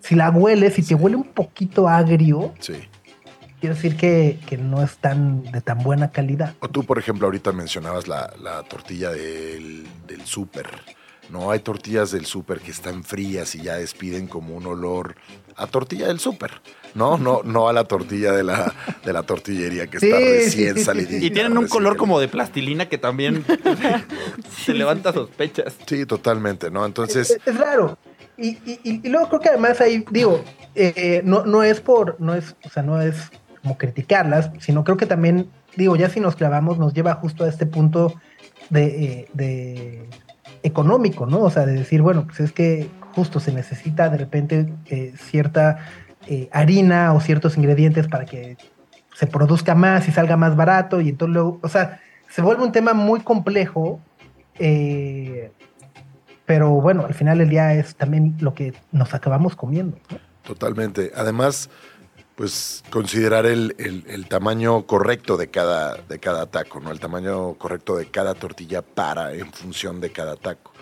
Si 0.00 0.14
la 0.14 0.30
hueles, 0.30 0.72
si 0.72 0.82
te 0.82 0.94
huele 0.94 1.16
un 1.16 1.24
poquito 1.24 1.90
agrio, 1.90 2.54
Sí. 2.58 2.88
Quiere 3.64 3.76
decir 3.76 3.96
que, 3.96 4.38
que 4.46 4.58
no 4.58 4.82
es 4.82 4.98
tan 4.98 5.42
de 5.50 5.62
tan 5.62 5.78
buena 5.78 6.10
calidad. 6.10 6.52
O 6.60 6.68
tú, 6.68 6.84
por 6.84 6.98
ejemplo, 6.98 7.26
ahorita 7.26 7.50
mencionabas 7.52 8.06
la, 8.08 8.30
la 8.42 8.62
tortilla 8.64 9.10
del, 9.10 9.86
del 10.06 10.26
súper. 10.26 10.66
No 11.30 11.50
hay 11.50 11.60
tortillas 11.60 12.10
del 12.10 12.26
súper 12.26 12.60
que 12.60 12.70
están 12.70 13.02
frías 13.04 13.54
y 13.54 13.62
ya 13.62 13.76
despiden 13.76 14.26
como 14.26 14.54
un 14.54 14.66
olor 14.66 15.14
a 15.56 15.66
tortilla 15.66 16.08
del 16.08 16.20
súper. 16.20 16.50
No, 16.94 17.16
no, 17.16 17.40
no 17.42 17.66
a 17.70 17.72
la 17.72 17.84
tortilla 17.84 18.32
de 18.32 18.42
la, 18.44 18.74
de 19.02 19.12
la 19.14 19.22
tortillería 19.22 19.86
que 19.86 19.96
está 19.96 20.18
Sí, 20.18 20.24
recién 20.24 20.78
salidita. 20.84 21.24
Y 21.24 21.30
tienen 21.30 21.56
un 21.56 21.66
color 21.66 21.96
como 21.96 22.20
de 22.20 22.28
plastilina 22.28 22.86
que 22.90 22.98
también 22.98 23.46
se 24.64 24.74
levanta 24.74 25.14
sospechas. 25.14 25.74
Sí, 25.86 26.04
totalmente, 26.04 26.70
¿no? 26.70 26.82
Es, 26.82 26.88
Entonces, 26.88 27.40
es 27.46 27.56
raro. 27.56 27.96
Y, 28.36 28.48
y- 28.70 28.80
y- 28.84 29.00
y 29.04 29.08
luego 29.08 29.28
creo 29.28 29.40
que 29.40 29.48
además 29.48 29.80
ahí, 29.80 30.04
digo, 30.10 30.44
eh, 30.74 31.22
no, 31.24 31.46
no 31.46 31.62
es 31.62 31.80
por, 31.80 32.20
no 32.20 32.34
es, 32.34 32.54
o 32.64 32.68
sea, 32.68 32.82
no 32.82 33.00
es 33.00 33.14
como 33.64 33.78
criticarlas, 33.78 34.50
sino 34.60 34.84
creo 34.84 34.98
que 34.98 35.06
también, 35.06 35.48
digo, 35.74 35.96
ya 35.96 36.10
si 36.10 36.20
nos 36.20 36.36
clavamos, 36.36 36.78
nos 36.78 36.92
lleva 36.92 37.14
justo 37.14 37.44
a 37.44 37.48
este 37.48 37.64
punto 37.64 38.14
de, 38.68 39.26
eh, 39.38 40.08
económico, 40.62 41.24
¿no? 41.24 41.40
O 41.40 41.50
sea, 41.50 41.64
de 41.64 41.72
decir, 41.72 42.02
bueno, 42.02 42.26
pues 42.26 42.40
es 42.40 42.52
que 42.52 42.90
justo 43.14 43.40
se 43.40 43.52
necesita 43.52 44.10
de 44.10 44.18
repente 44.18 44.70
eh, 44.90 45.14
cierta 45.16 45.78
eh, 46.26 46.50
harina 46.52 47.14
o 47.14 47.20
ciertos 47.20 47.56
ingredientes 47.56 48.06
para 48.06 48.26
que 48.26 48.58
se 49.14 49.26
produzca 49.26 49.74
más 49.74 50.06
y 50.08 50.12
salga 50.12 50.36
más 50.36 50.56
barato 50.56 51.00
y 51.00 51.08
entonces 51.08 51.32
luego, 51.32 51.58
o 51.62 51.68
sea, 51.68 52.00
se 52.28 52.42
vuelve 52.42 52.64
un 52.64 52.72
tema 52.72 52.92
muy 52.92 53.20
complejo, 53.20 53.98
pero 56.44 56.70
bueno, 56.82 57.06
al 57.06 57.14
final 57.14 57.38
del 57.38 57.48
día 57.48 57.72
es 57.72 57.96
también 57.96 58.36
lo 58.40 58.52
que 58.52 58.74
nos 58.92 59.14
acabamos 59.14 59.56
comiendo. 59.56 59.96
Totalmente. 60.44 61.12
Además, 61.16 61.70
pues 62.34 62.82
considerar 62.90 63.46
el, 63.46 63.74
el- 63.78 64.28
tamaño 64.28 64.86
correcto 64.86 65.36
de 65.36 65.48
cada, 65.48 65.96
de 65.96 66.18
cada 66.18 66.46
taco, 66.46 66.80
¿no? 66.80 66.90
El 66.90 66.98
tamaño 66.98 67.54
correcto 67.54 67.96
de 67.96 68.06
cada 68.10 68.34
tortilla 68.34 68.82
para 68.82 69.32
en 69.34 69.52
función 69.52 70.00
de 70.00 70.10
cada 70.10 70.34
taco. 70.36 70.72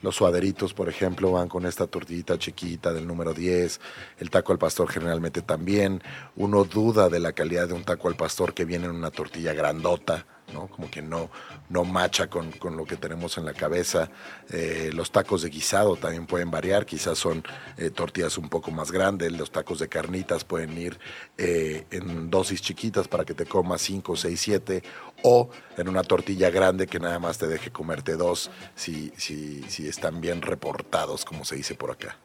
Los 0.00 0.16
suaderitos, 0.16 0.74
por 0.74 0.88
ejemplo, 0.88 1.30
van 1.32 1.48
con 1.48 1.66
esta 1.66 1.86
tortillita 1.86 2.38
chiquita 2.38 2.92
del 2.92 3.06
número 3.06 3.34
10. 3.34 3.80
El 4.18 4.30
taco 4.30 4.52
al 4.52 4.58
pastor 4.58 4.88
generalmente 4.88 5.42
también. 5.42 6.02
Uno 6.34 6.64
duda 6.64 7.08
de 7.08 7.20
la 7.20 7.32
calidad 7.32 7.68
de 7.68 7.74
un 7.74 7.84
taco 7.84 8.08
al 8.08 8.16
pastor 8.16 8.54
que 8.54 8.64
viene 8.64 8.86
en 8.86 8.92
una 8.92 9.10
tortilla 9.10 9.52
grandota, 9.52 10.26
¿no? 10.52 10.68
Como 10.68 10.90
que 10.90 11.02
no, 11.02 11.30
no 11.68 11.84
macha 11.84 12.28
con, 12.28 12.52
con 12.52 12.76
lo 12.76 12.84
que 12.84 12.96
tenemos 12.96 13.38
en 13.38 13.44
la 13.44 13.52
cabeza. 13.52 14.10
Eh, 14.50 14.90
los 14.92 15.10
tacos 15.10 15.42
de 15.42 15.50
guisado 15.50 15.96
también 15.96 16.26
pueden 16.26 16.50
variar, 16.50 16.86
quizás 16.86 17.18
son 17.18 17.42
eh, 17.76 17.90
tortillas 17.90 18.38
un 18.38 18.48
poco 18.48 18.70
más 18.70 18.90
grandes. 18.90 19.32
Los 19.32 19.50
tacos 19.50 19.78
de 19.78 19.88
carnitas 19.88 20.44
pueden 20.44 20.76
ir 20.76 20.98
eh, 21.38 21.86
en 21.90 22.30
dosis 22.30 22.60
chiquitas 22.62 23.08
para 23.08 23.24
que 23.24 23.34
te 23.34 23.46
comas 23.46 23.80
5, 23.82 24.16
6, 24.16 24.40
7 24.40 24.82
o 25.22 25.50
en 25.76 25.88
una 25.88 26.02
tortilla 26.02 26.50
grande 26.50 26.86
que 26.86 26.98
nada 26.98 27.18
más 27.18 27.38
te 27.38 27.46
deje 27.46 27.70
comerte 27.70 28.16
dos 28.16 28.50
si, 28.74 29.12
si, 29.16 29.62
si 29.68 29.88
están 29.88 30.20
bien 30.20 30.42
reportados, 30.42 31.24
como 31.24 31.44
se 31.44 31.56
dice 31.56 31.74
por 31.74 31.90
acá. 31.90 32.16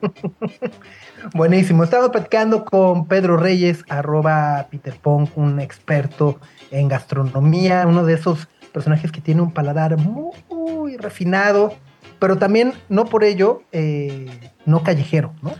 Buenísimo. 1.34 1.84
Estamos 1.84 2.10
platicando 2.10 2.64
con 2.64 3.06
Pedro 3.06 3.36
Reyes, 3.36 3.84
arroba 3.88 4.66
Peter 4.70 4.94
Pong, 5.00 5.28
un 5.36 5.60
experto 5.60 6.38
en 6.70 6.88
gastronomía, 6.88 7.86
uno 7.86 8.04
de 8.04 8.14
esos 8.14 8.48
personajes 8.72 9.12
que 9.12 9.20
tiene 9.20 9.42
un 9.42 9.52
paladar 9.52 9.96
muy, 9.96 10.30
refinado, 10.96 11.74
pero 12.18 12.36
también 12.36 12.74
no 12.88 13.06
por 13.06 13.24
ello 13.24 13.62
eh, 13.72 14.26
no 14.66 14.82
callejero, 14.82 15.32
¿no? 15.40 15.52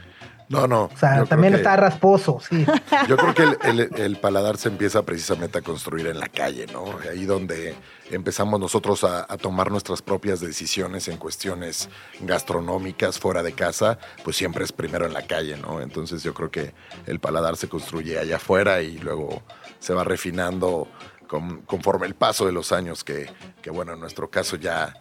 No, 0.50 0.66
no. 0.66 0.90
O 0.92 0.96
sea, 0.98 1.24
también 1.26 1.52
que- 1.52 1.58
está 1.60 1.76
rasposo, 1.76 2.38
sí. 2.40 2.66
Yo 3.08 3.16
creo 3.16 3.34
que 3.34 3.42
el, 3.44 3.80
el- 3.80 3.94
el 4.00 4.16
paladar 4.18 4.56
se 4.58 4.68
empieza 4.68 5.02
precisamente 5.04 5.58
a 5.58 5.62
construir 5.62 6.08
en 6.08 6.18
la 6.18 6.28
calle, 6.28 6.66
¿no? 6.72 6.84
Ahí 7.08 7.24
donde 7.24 7.76
empezamos 8.10 8.58
nosotros 8.58 9.04
a, 9.04 9.20
a 9.32 9.36
tomar 9.38 9.70
nuestras 9.70 10.02
propias 10.02 10.40
decisiones 10.40 11.06
en 11.06 11.18
cuestiones 11.18 11.88
gastronómicas 12.20 13.18
fuera 13.20 13.42
de 13.44 13.52
casa, 13.52 13.98
pues 14.24 14.34
siempre 14.36 14.64
es 14.64 14.72
primero 14.72 15.06
en 15.06 15.12
la 15.12 15.22
calle, 15.26 15.56
¿no? 15.56 15.80
Entonces 15.80 16.22
yo 16.24 16.34
creo 16.34 16.50
que 16.50 16.74
el 17.06 17.20
paladar 17.20 17.56
se 17.56 17.68
construye 17.68 18.18
allá 18.18 18.36
afuera 18.36 18.82
y 18.82 18.98
luego 18.98 19.42
se 19.78 19.94
va 19.94 20.02
refinando 20.02 20.88
con- 21.28 21.60
conforme 21.62 22.06
el 22.08 22.14
paso 22.14 22.44
de 22.44 22.50
los 22.52 22.72
años, 22.72 23.04
que, 23.04 23.30
que, 23.62 23.70
bueno, 23.70 23.92
en 23.92 24.00
nuestro 24.00 24.28
caso 24.30 24.56
ya, 24.56 24.94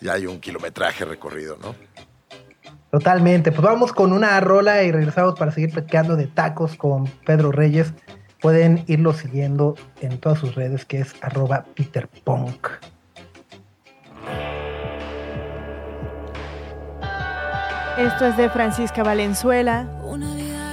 ya 0.00 0.14
hay 0.14 0.26
un 0.26 0.40
kilometraje 0.40 1.04
recorrido, 1.04 1.56
¿no? 1.62 1.76
Totalmente. 2.90 3.52
Pues 3.52 3.62
vamos 3.62 3.92
con 3.92 4.12
una 4.12 4.38
rola 4.40 4.82
y 4.82 4.92
regresamos 4.92 5.38
para 5.38 5.50
seguir 5.50 5.72
platicando 5.72 6.16
de 6.16 6.26
tacos 6.26 6.76
con 6.76 7.06
Pedro 7.26 7.52
Reyes. 7.52 7.92
Pueden 8.40 8.84
irlo 8.86 9.12
siguiendo 9.12 9.74
en 10.00 10.18
todas 10.18 10.38
sus 10.38 10.54
redes, 10.54 10.84
que 10.84 11.00
es 11.00 11.14
arroba 11.20 11.64
Peter 11.74 12.08
Punk. 12.24 12.68
Esto 17.98 18.26
es 18.26 18.36
de 18.36 18.48
Francisca 18.48 19.02
Valenzuela. 19.02 19.88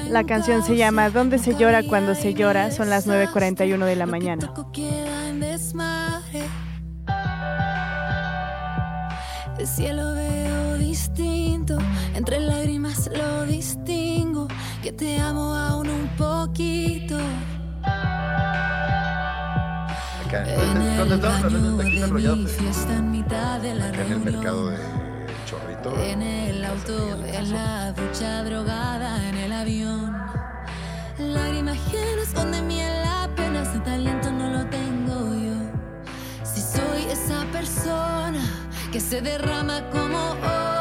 La 0.09 0.23
canción 0.25 0.61
se 0.61 0.77
llama 0.77 1.09
¿Dónde 1.09 1.39
se 1.39 1.55
llora 1.55 1.81
cuando 1.81 2.13
se 2.13 2.35
llora? 2.35 2.69
Son 2.69 2.91
las 2.91 3.07
9.41 3.07 3.83
de 3.83 3.95
la 3.95 4.05
mañana. 4.05 4.53
queda 4.71 5.29
en 5.29 5.39
desmadre. 5.39 6.43
El 9.57 9.65
cielo 9.65 10.13
veo 10.13 10.73
distinto, 10.75 11.44
entre 12.15 12.39
lágrimas 12.39 13.09
lo 13.13 13.45
distingo, 13.45 14.47
que 14.81 14.91
te 14.91 15.19
amo 15.19 15.53
aún 15.53 15.89
un 15.89 16.07
poquito. 16.17 17.17
Acá, 20.25 20.43
En 20.47 20.81
el 20.81 21.19
baño 21.19 21.77
de 21.77 22.35
mi 22.35 22.47
fiesta 22.47 22.95
en 22.95 23.11
mitad 23.11 23.59
de 23.59 23.75
la 23.75 23.87
acá 23.87 24.01
en 24.05 24.11
el 24.13 24.19
mercado 24.19 24.69
reunión. 24.71 25.27
de 25.27 25.33
Chorrito. 25.45 26.01
En 26.01 26.21
el 26.21 26.65
auto, 26.65 27.25
en 27.25 27.51
la 27.51 27.91
ducha 27.91 28.43
drogada, 28.43 29.29
en 29.29 29.37
el 29.37 29.51
avión. 29.51 30.15
Lágrimas 31.19 31.77
que 31.91 32.15
no 32.15 32.21
esconden 32.23 32.67
miel, 32.67 33.03
apenas 33.23 33.73
el 33.75 33.83
talento 33.83 34.31
no 34.31 34.49
lo 34.49 34.65
tengo 34.67 35.33
yo. 35.33 35.55
Si 36.43 36.61
soy 36.61 37.03
esa 37.11 37.45
persona 37.51 38.41
que 38.91 38.99
se 38.99 39.21
derrama 39.21 39.81
como 39.91 40.31
ola, 40.41 40.74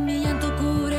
mi 0.00 0.20
llanto 0.20 0.54
cura. 0.56 0.89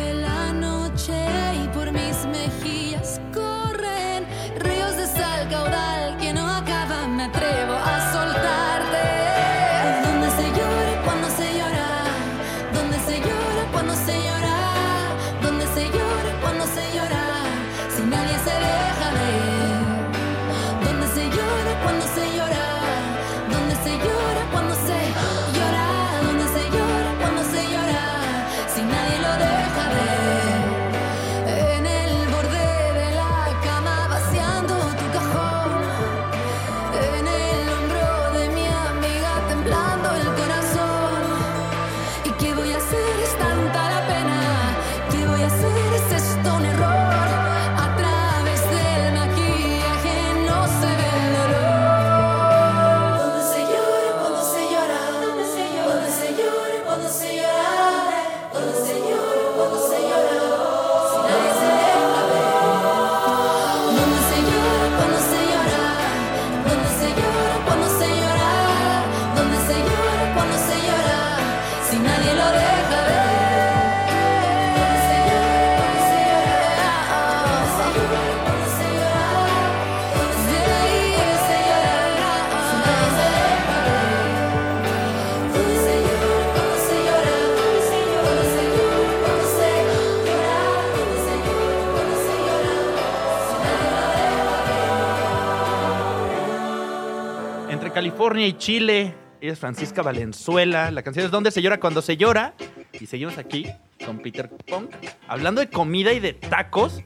California 98.21 98.45
y 98.45 98.53
Chile, 98.53 99.15
ella 99.41 99.53
es 99.53 99.57
Francisca 99.57 100.03
Valenzuela. 100.03 100.91
La 100.91 101.01
canción 101.01 101.25
es 101.25 101.31
Donde 101.31 101.49
se 101.49 101.59
llora 101.59 101.79
cuando 101.79 102.03
se 102.03 102.17
llora. 102.17 102.53
Y 102.93 103.07
seguimos 103.07 103.39
aquí 103.39 103.65
con 104.05 104.19
Peter 104.19 104.47
Punk, 104.47 104.91
hablando 105.27 105.59
de 105.59 105.71
comida 105.71 106.13
y 106.13 106.19
de 106.19 106.33
tacos. 106.33 107.01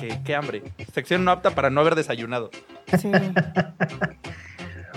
Qué, 0.00 0.18
qué 0.24 0.34
hambre. 0.34 0.62
Sección 0.94 1.22
no 1.22 1.32
apta 1.32 1.50
para 1.50 1.68
no 1.68 1.82
haber 1.82 1.96
desayunado. 1.96 2.48
Sí. 2.98 3.12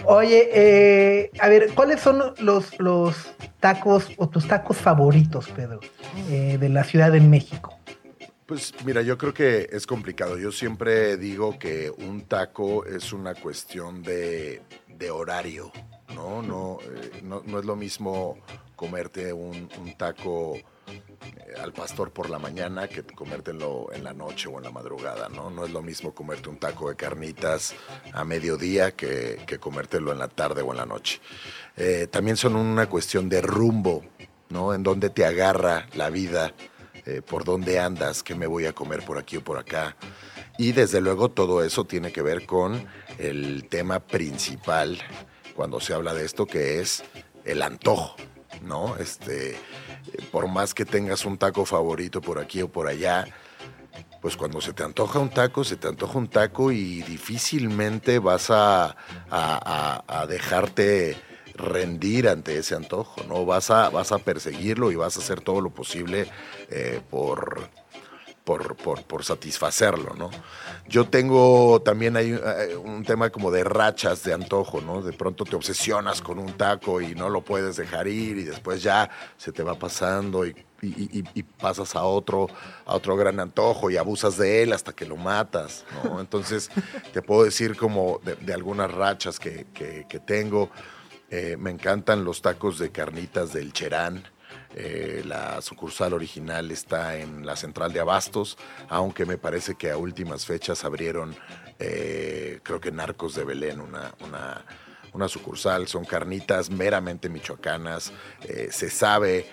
Oye, 0.06 0.50
eh, 0.54 1.32
a 1.42 1.50
ver, 1.50 1.72
¿cuáles 1.76 2.00
son 2.00 2.34
los, 2.40 2.80
los 2.80 3.34
tacos 3.60 4.10
o 4.16 4.30
tus 4.30 4.48
tacos 4.48 4.78
favoritos, 4.78 5.50
Pedro, 5.50 5.82
eh, 6.30 6.60
de 6.62 6.70
la 6.70 6.86
Ciudad 6.86 7.12
de 7.12 7.20
México? 7.20 7.78
Pues 8.52 8.74
mira, 8.84 9.02
yo 9.02 9.18
creo 9.18 9.34
que 9.34 9.70
es 9.72 9.88
complicado. 9.88 10.38
Yo 10.38 10.52
siempre 10.52 11.16
digo 11.16 11.58
que 11.58 11.90
un 11.90 12.24
taco 12.24 12.86
es 12.86 13.14
una 13.14 13.34
cuestión 13.34 14.04
de, 14.04 14.62
horario, 15.10 15.72
¿no? 16.14 16.42
No, 16.42 16.80
eh, 16.82 17.22
no, 17.24 17.44
no 17.46 17.60
es 17.60 17.66
lo 17.66 17.78
mismo 17.78 18.38
comerte 18.76 19.32
un, 19.32 19.70
taco 19.98 20.58
eh, 20.58 20.64
al 21.64 21.72
pastor 21.72 22.12
por 22.12 22.30
la 22.30 22.40
mañana 22.40 22.90
que 22.90 23.04
comértelo 23.04 23.88
en 23.94 24.04
la 24.04 24.12
noche 24.12 24.50
o 24.50 24.58
en 24.58 24.66
la 24.66 24.72
madrugada, 24.72 25.30
¿no? 25.30 25.50
No 25.50 25.64
es 25.64 25.72
lo 25.72 25.82
mismo 25.82 26.14
comerte 26.14 26.50
un 26.50 26.58
taco 26.58 26.90
de 26.90 26.98
carnitas 26.98 27.74
a 28.12 28.26
mediodía 28.26 28.92
que, 28.92 29.40
que 29.48 29.60
comértelo 29.60 30.12
en 30.12 30.20
la 30.20 30.28
tarde 30.28 30.62
o 30.62 30.72
en 30.72 30.78
la 30.78 30.86
noche. 30.86 31.22
Eh, 31.78 32.08
también 32.12 32.36
son 32.36 32.58
una 32.58 32.90
cuestión 32.90 33.30
de 33.30 33.42
rumbo, 33.42 34.04
¿no? 34.50 34.74
En 34.74 34.84
dónde 34.84 35.10
te 35.10 35.26
agarra 35.26 35.88
la 35.94 36.10
vida, 36.10 36.54
eh, 37.12 37.21
por 37.21 37.43
dónde 37.43 37.80
andas, 37.80 38.24
qué 38.24 38.36
me 38.36 38.47
voy 38.47 38.65
a 38.65 38.74
comer 38.74 39.04
por 39.04 39.17
aquí 39.17 39.38
o 39.38 39.43
por 39.43 39.58
acá. 39.58 39.97
Y 40.58 40.71
desde 40.71 41.02
luego 41.02 41.30
todo 41.30 41.63
eso 41.63 41.86
tiene 41.86 42.12
que 42.12 42.21
ver 42.21 42.45
con 42.45 42.86
el 43.17 43.67
tema 43.67 44.00
principal 44.00 44.97
cuando 45.56 45.80
se 45.80 45.93
habla 45.93 46.13
de 46.13 46.26
esto, 46.26 46.45
que 46.45 46.80
es 46.80 47.04
el 47.43 47.62
antojo, 47.62 48.15
¿no? 48.62 48.95
Este, 48.97 49.58
por 50.32 50.47
más 50.47 50.74
que 50.74 50.86
tengas 50.86 51.26
un 51.26 51.38
taco 51.38 51.65
favorito 51.65 52.21
por 52.21 52.39
aquí 52.39 52.62
o 52.62 52.71
por 52.71 52.88
allá, 52.88 53.26
pues 54.21 54.38
cuando 54.38 54.62
se 54.62 54.71
te 54.71 54.84
antoja 54.84 55.19
un 55.19 55.32
taco, 55.32 55.63
se 55.63 55.76
te 55.76 55.88
antoja 55.88 56.17
un 56.17 56.30
taco 56.30 56.71
y 56.71 57.02
difícilmente 57.02 58.19
vas 58.19 58.50
a 58.52 58.95
dejarte 60.30 61.17
rendir 61.62 62.28
ante 62.28 62.58
ese 62.58 62.76
antojo, 62.76 63.24
¿no? 63.28 63.45
Vas 63.45 63.69
a, 63.71 63.89
vas 63.89 64.12
a 64.12 64.19
perseguirlo 64.19 64.91
y 64.91 64.95
vas 64.95 65.17
a 65.17 65.19
hacer 65.21 65.41
todo 65.41 65.62
lo 65.62 65.69
posible 65.69 66.28
eh, 66.69 67.02
por, 67.10 67.69
por, 68.43 68.76
por- 68.76 69.24
satisfacerlo, 69.24 70.15
¿no? 70.15 70.30
Yo 70.89 71.08
tengo 71.08 71.82
también 71.84 72.17
hay 72.17 72.32
eh, 72.34 72.76
un 72.76 73.04
tema 73.06 73.30
como 73.30 73.52
de 73.52 73.63
rachas 73.63 74.24
de 74.24 74.34
antojo, 74.34 74.82
¿no? 74.82 75.02
De 75.02 75.13
pronto 75.13 75.45
te 75.45 75.56
obsesionas 75.56 76.21
con 76.21 76.39
un 76.39 76.54
taco 76.58 77.00
y 77.02 77.13
no 77.15 77.30
lo 77.30 77.41
puedes 77.41 77.78
dejar 77.78 78.08
ir 78.08 78.38
y 78.39 78.43
después 78.43 78.82
ya 78.82 79.10
se 79.38 79.52
te 79.52 79.62
va 79.63 79.76
pasando 79.76 80.45
y, 80.45 80.56
y- 80.82 81.43
pasas 81.43 81.95
a 81.95 82.04
otro, 82.04 82.47
a 82.88 82.95
otro 82.95 83.15
gran 83.15 83.39
antojo 83.39 83.91
y 83.91 83.97
abusas 83.97 84.36
de 84.38 84.63
él 84.63 84.74
hasta 84.74 84.91
que 84.93 85.06
lo 85.06 85.15
matas, 85.15 85.86
¿no? 86.04 86.19
Entonces 86.19 86.71
te 87.13 87.21
puedo 87.21 87.43
decir 87.43 87.78
como 87.78 88.19
de, 88.24 88.52
algunas 88.54 88.91
rachas 88.91 89.39
que- 89.39 89.67
que 90.10 90.19
tengo. 90.19 90.71
Eh, 91.32 91.56
me 91.58 91.72
encantan 91.72 92.26
los 92.26 92.41
tacos 92.41 92.78
de 92.78 92.91
carnitas 92.91 93.54
del 93.54 93.72
Cherán. 93.72 94.24
Eh, 94.76 95.24
la 95.26 95.62
sucursal 95.62 96.13
original 96.13 96.72
está 96.72 97.17
en 97.17 97.46
la 97.46 97.56
central 97.56 97.94
de 97.94 98.02
Abastos, 98.02 98.58
aunque 98.89 99.26
me 99.26 99.38
parece 99.38 99.76
que 99.76 99.91
a 99.91 99.98
últimas 99.98 100.46
fechas 100.46 100.84
abrieron, 100.84 101.36
eh, 101.80 102.60
creo 102.63 102.82
que 102.82 102.91
Narcos 102.91 103.34
de 103.36 103.46
Belén, 103.46 103.80
una, 103.80 104.13
una, 105.13 105.28
sucursal. 105.30 105.88
Son 105.88 106.04
carnitas 106.06 106.70
meramente 106.70 107.30
michoacanas. 107.30 108.12
Se 108.70 108.89
sabe 108.89 109.46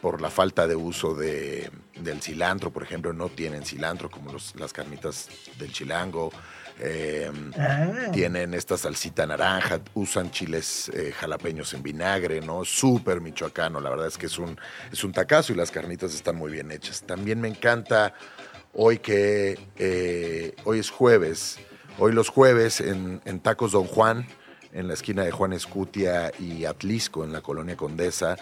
por 0.00 0.20
la 0.20 0.30
falta 0.30 0.66
de 0.66 0.76
uso 0.76 1.14
de, 1.14 1.70
del 1.96 2.20
cilantro, 2.20 2.70
por 2.70 2.82
ejemplo, 2.82 3.12
no 3.12 3.28
tienen 3.28 3.64
cilantro 3.64 4.10
como 4.10 4.32
los- 4.32 4.54
las 4.56 4.72
carnitas 4.72 5.28
del 5.58 5.72
chilango. 5.72 6.30
Eh, 6.84 7.30
Ah, 7.56 8.10
tienen 8.12 8.54
esta 8.54 8.76
salsita 8.76 9.24
naranja, 9.26 9.80
usan 9.94 10.30
chiles 10.30 10.90
eh, 10.94 11.12
jalapeños 11.12 11.72
en 11.74 11.82
vinagre, 11.82 12.40
¿no? 12.40 12.64
Súper 12.64 13.20
michoacano, 13.20 13.80
la 13.80 13.90
verdad 13.90 14.08
es 14.08 14.18
que 14.18 14.26
es 14.26 14.38
un, 14.38 14.58
es 14.90 15.04
un 15.04 15.12
tacazo 15.12 15.52
y 15.52 15.56
las 15.56 15.70
carnitas 15.70 16.14
están 16.14 16.36
muy 16.36 16.50
bien 16.50 16.72
hechas. 16.72 17.02
También 17.02 17.40
me 17.40 17.48
encanta 17.48 18.14
hoy 18.72 18.98
que 18.98 19.58
eh, 19.78 20.54
hoy 20.64 20.80
es 20.80 20.90
jueves, 20.90 21.58
hoy 21.98 22.12
los 22.12 22.28
jueves 22.28 22.80
en, 22.80 23.20
en 23.26 23.40
Tacos 23.40 23.72
Don 23.72 23.84
Juan, 23.84 24.26
en 24.72 24.88
la 24.88 24.94
esquina 24.94 25.22
de 25.22 25.30
Juan 25.30 25.52
Escutia 25.52 26.32
y 26.40 26.64
Atlisco, 26.64 27.22
en 27.24 27.32
la 27.32 27.42
colonia 27.42 27.76
Condesa, 27.76 28.36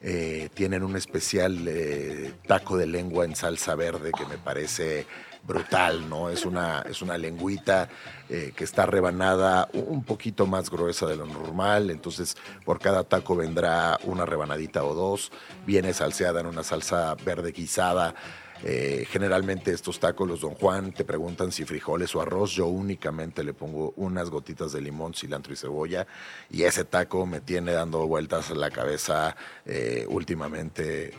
eh, 0.00 0.48
tienen 0.54 0.82
un 0.82 0.96
especial 0.96 1.66
eh, 1.66 2.32
taco 2.46 2.76
de 2.76 2.86
lengua 2.86 3.24
en 3.24 3.34
salsa 3.34 3.74
verde 3.74 4.12
que 4.16 4.26
me 4.26 4.38
parece 4.38 5.06
brutal, 5.46 6.08
¿no? 6.08 6.28
Es 6.28 6.44
una, 6.44 6.82
es 6.82 7.02
una 7.02 7.16
lengüita 7.16 7.88
eh, 8.28 8.52
que 8.54 8.64
está 8.64 8.84
rebanada 8.84 9.68
un 9.72 10.02
poquito 10.04 10.46
más 10.46 10.70
gruesa 10.70 11.06
de 11.06 11.16
lo 11.16 11.26
normal, 11.26 11.90
entonces 11.90 12.36
por 12.64 12.80
cada 12.80 13.04
taco 13.04 13.36
vendrá 13.36 13.98
una 14.04 14.26
rebanadita 14.26 14.84
o 14.84 14.94
dos, 14.94 15.30
viene 15.64 15.94
salseada 15.94 16.40
en 16.40 16.46
una 16.46 16.64
salsa 16.64 17.14
verde 17.24 17.52
guisada. 17.52 18.14
Eh, 18.64 19.06
generalmente 19.10 19.72
estos 19.72 20.00
tacos, 20.00 20.26
los 20.28 20.40
Don 20.40 20.54
Juan, 20.54 20.92
te 20.92 21.04
preguntan 21.04 21.52
si 21.52 21.64
frijoles 21.64 22.14
o 22.14 22.20
arroz. 22.20 22.52
Yo 22.52 22.66
únicamente 22.66 23.44
le 23.44 23.54
pongo 23.54 23.92
unas 23.96 24.30
gotitas 24.30 24.72
de 24.72 24.80
limón, 24.80 25.14
cilantro 25.14 25.52
y 25.52 25.56
cebolla. 25.56 26.06
Y 26.50 26.62
ese 26.62 26.84
taco 26.84 27.26
me 27.26 27.40
tiene 27.40 27.72
dando 27.72 28.06
vueltas 28.06 28.50
en 28.50 28.60
la 28.60 28.70
cabeza 28.70 29.36
eh, 29.64 30.06
últimamente 30.08 31.08
eh, 31.08 31.12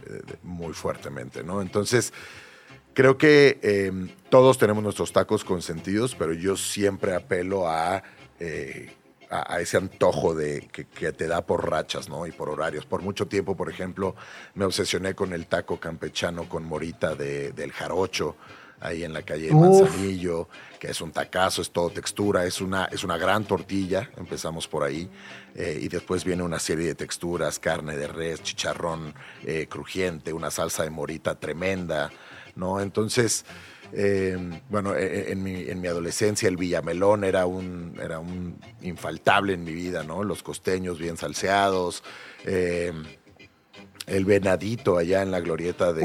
muy 0.43 0.73
fuertemente, 0.73 1.43
¿no? 1.43 1.61
Entonces, 1.61 2.13
creo 2.93 3.17
que 3.17 3.59
eh, 3.61 3.91
todos 4.29 4.57
tenemos 4.57 4.83
nuestros 4.83 5.13
tacos 5.13 5.43
consentidos, 5.43 6.15
pero 6.15 6.33
yo 6.33 6.57
siempre 6.57 7.15
apelo 7.15 7.67
a, 7.67 8.03
a, 9.29 9.55
a 9.55 9.59
ese 9.61 9.77
antojo 9.77 10.33
de, 10.33 10.67
que, 10.71 10.85
que 10.85 11.11
te 11.11 11.27
da 11.27 11.45
por 11.45 11.69
rachas, 11.69 12.09
¿no? 12.09 12.25
Y 12.27 12.31
por 12.31 12.49
horarios. 12.49 12.85
Por 12.85 13.01
mucho 13.01 13.27
tiempo, 13.27 13.55
por 13.55 13.69
ejemplo, 13.69 14.15
me 14.55 14.65
obsesioné 14.65 15.13
con 15.15 15.33
el 15.33 15.47
taco 15.47 15.79
campechano 15.79 16.47
con 16.47 16.63
morita 16.63 17.15
de- 17.15 17.51
del 17.51 17.71
jarocho, 17.71 18.35
ahí 18.79 19.03
en 19.03 19.11
la 19.11 19.23
calle 19.23 19.51
Uf. 19.53 19.59
Manzanillo, 19.81 20.47
que 20.79 20.91
es 20.91 21.01
un 21.01 21.11
tacazo, 21.11 21.61
es 21.63 21.71
todo 21.71 21.89
textura, 21.89 22.45
es 22.45 22.61
una, 22.61 22.85
es 22.85 23.03
una 23.03 23.17
gran 23.17 23.43
tortilla, 23.45 24.11
empezamos 24.17 24.67
por 24.67 24.83
ahí, 24.83 25.09
eh, 25.55 25.79
y 25.81 25.87
después 25.87 26.23
viene 26.23 26.43
una 26.43 26.59
serie 26.59 26.85
de 26.85 26.95
texturas, 26.95 27.57
carne 27.57 27.95
de 27.97 28.07
res, 28.07 28.43
chicharrón 28.43 29.15
eh, 29.43 29.65
crujiente, 29.67 30.31
una 30.31 30.51
salsa 30.51 30.83
de 30.83 30.91
morita 30.91 31.39
tremenda, 31.39 32.11
¿no? 32.55 32.79
Entonces, 32.79 33.45
eh, 33.93 34.37
bueno, 34.69 34.95
eh, 34.95 35.31
en 35.31 35.43
mi, 35.43 35.61
en 35.69 35.79
mi 35.81 35.87
adolescencia 35.87 36.47
el 36.49 36.57
villamelón 36.57 37.23
era 37.23 37.45
un, 37.45 37.97
era 38.01 38.19
un 38.19 38.59
infaltable 38.81 39.53
en 39.53 39.63
mi 39.63 39.73
vida, 39.73 40.03
¿no? 40.03 40.23
Los 40.23 40.43
costeños 40.43 40.99
bien 40.99 41.17
salseados, 41.17 42.03
eh, 42.45 42.91
el 44.07 44.23
venadito 44.23 44.97
allá 44.97 45.21
en 45.21 45.31
la 45.31 45.41
glorieta 45.41 45.91
de, 45.91 46.01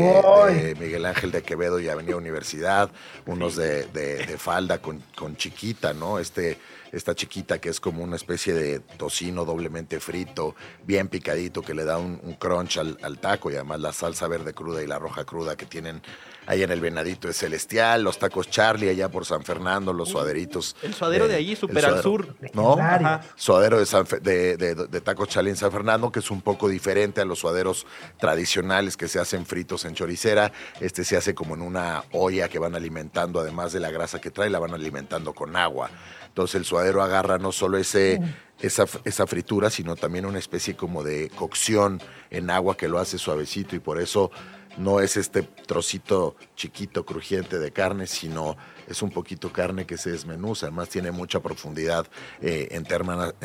Miguel 0.79 1.07
Ángel 1.07 1.31
de 1.31 1.43
Quevedo 1.43 1.79
y 1.79 1.89
Avenida 1.89 2.17
Universidad, 2.17 2.91
unos 3.27 3.55
de, 3.55 3.87
de- 3.87 4.27
de 4.27 4.39
falda 4.39 4.79
con, 4.83 5.01
con 5.15 5.37
chiquita, 5.37 5.93
¿no? 5.93 6.19
Este, 6.19 6.59
esta 6.91 7.15
chiquita 7.15 7.61
que 7.61 7.69
es 7.69 7.79
como 7.79 8.03
una 8.03 8.17
especie 8.17 8.55
de 8.55 8.81
tocino 8.81 9.45
doblemente 9.45 10.01
frito, 10.01 10.57
bien 10.85 11.07
picadito, 11.09 11.63
que 11.63 11.75
le 11.75 11.85
da 11.85 11.99
un, 11.99 12.21
un 12.25 12.35
crunch 12.35 12.79
al, 12.79 12.99
al 13.03 13.19
taco 13.21 13.51
y 13.53 13.55
además 13.55 13.81
la 13.81 13.93
salsa 13.93 14.27
verde 14.27 14.53
cruda 14.53 14.83
y 14.83 14.89
la 14.89 14.99
roja 14.99 15.25
cruda 15.25 15.57
que 15.57 15.65
tienen 15.67 16.03
ahí 16.47 16.63
en 16.63 16.71
el 16.73 16.81
venadito 16.81 17.29
es 17.29 17.37
celestial, 17.37 18.03
los 18.03 18.19
tacos 18.19 18.49
Charlie 18.51 18.89
allá 18.89 19.09
por 19.09 19.25
San 19.25 19.43
Fernando, 19.45 19.93
los 19.93 20.09
suaderitos. 20.11 20.77
El 20.83 20.95
suadero 20.95 21.29
de 21.29 21.37
ahí, 21.37 21.51
el 21.53 21.57
súper 21.57 21.85
al 21.87 22.03
sur. 22.03 22.35
¿No? 22.55 22.75
Ajá. 22.75 23.21
suadero 23.37 23.79
de, 23.79 23.87
San 23.87 24.07
Fe- 24.07 24.21
de, 24.21 24.57
de- 24.57 24.75
de 24.75 25.01
tacos 25.01 25.29
Charlie 25.29 25.51
en 25.51 25.57
San 25.57 25.71
Fernando, 25.73 26.11
que 26.13 26.19
es 26.21 26.31
un 26.31 26.43
poco 26.43 26.69
diferente 26.69 27.21
a 27.21 27.25
los 27.25 27.39
suaderos 27.41 27.87
tradicionales 28.19 28.97
que 28.97 29.09
se 29.09 29.19
hacen 29.19 29.45
fritos 29.47 29.85
en 29.85 29.95
choricera. 29.95 30.53
Este 30.81 31.05
se 31.05 31.17
hace 31.17 31.35
como 31.35 31.55
en 31.55 31.63
una 31.63 32.05
olla 32.13 32.49
que 32.49 32.59
van 32.59 32.75
alimentando, 32.75 33.41
además 33.41 33.73
de 33.73 33.81
la 33.81 33.91
grasa 33.91 34.21
que 34.21 34.31
trae, 34.31 34.49
la 34.51 34.59
van 34.59 34.75
alimentando 34.75 35.35
con 35.35 35.57
agua. 35.57 35.91
Entonces 36.29 36.55
el 36.55 36.65
suadero 36.65 37.03
agarra 37.03 37.37
no 37.39 37.53
solo 37.53 37.77
ese, 37.77 38.19
esa, 38.61 38.87
esa 39.05 39.27
fritura, 39.27 39.69
sino 39.69 39.97
también 39.97 40.25
una 40.25 40.39
especie 40.39 40.75
como 40.77 41.03
de 41.03 41.29
cocción 41.35 42.01
en 42.31 42.49
agua 42.49 42.77
que 42.77 42.89
lo 42.89 42.99
hace 42.99 43.19
suavecito 43.19 43.77
y 43.77 43.81
por 43.81 44.01
eso 44.01 44.31
no 44.77 45.01
es 45.01 45.17
este 45.17 45.43
trocito 45.43 46.37
chiquito, 46.57 47.05
crujiente 47.05 47.59
de 47.59 47.73
carne, 47.73 48.07
sino 48.07 48.57
es 48.87 49.03
un 49.03 49.11
poquito 49.11 49.53
carne 49.53 49.87
que 49.87 49.97
se 49.97 50.11
desmenuza. 50.11 50.67
Además, 50.67 50.89
tiene 50.89 51.11
mucha 51.11 51.41
profundidad 51.41 52.07
eh, 52.41 52.69
en, 52.71 52.85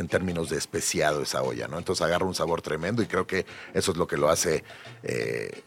términos 0.07 0.49
de 0.49 0.57
especiado 0.57 1.21
esa 1.21 1.41
olla, 1.41 1.67
¿no? 1.67 1.77
Entonces 1.77 2.05
agarra 2.05 2.25
un 2.25 2.35
sabor 2.35 2.61
tremendo 2.61 3.01
y 3.01 3.07
creo 3.07 3.27
que 3.27 3.45
eso 3.73 3.91
es 3.91 3.97
lo 3.97 4.07
que 4.07 4.17
lo 4.17 4.29
hace 4.29 4.63
eh, 5.03 5.63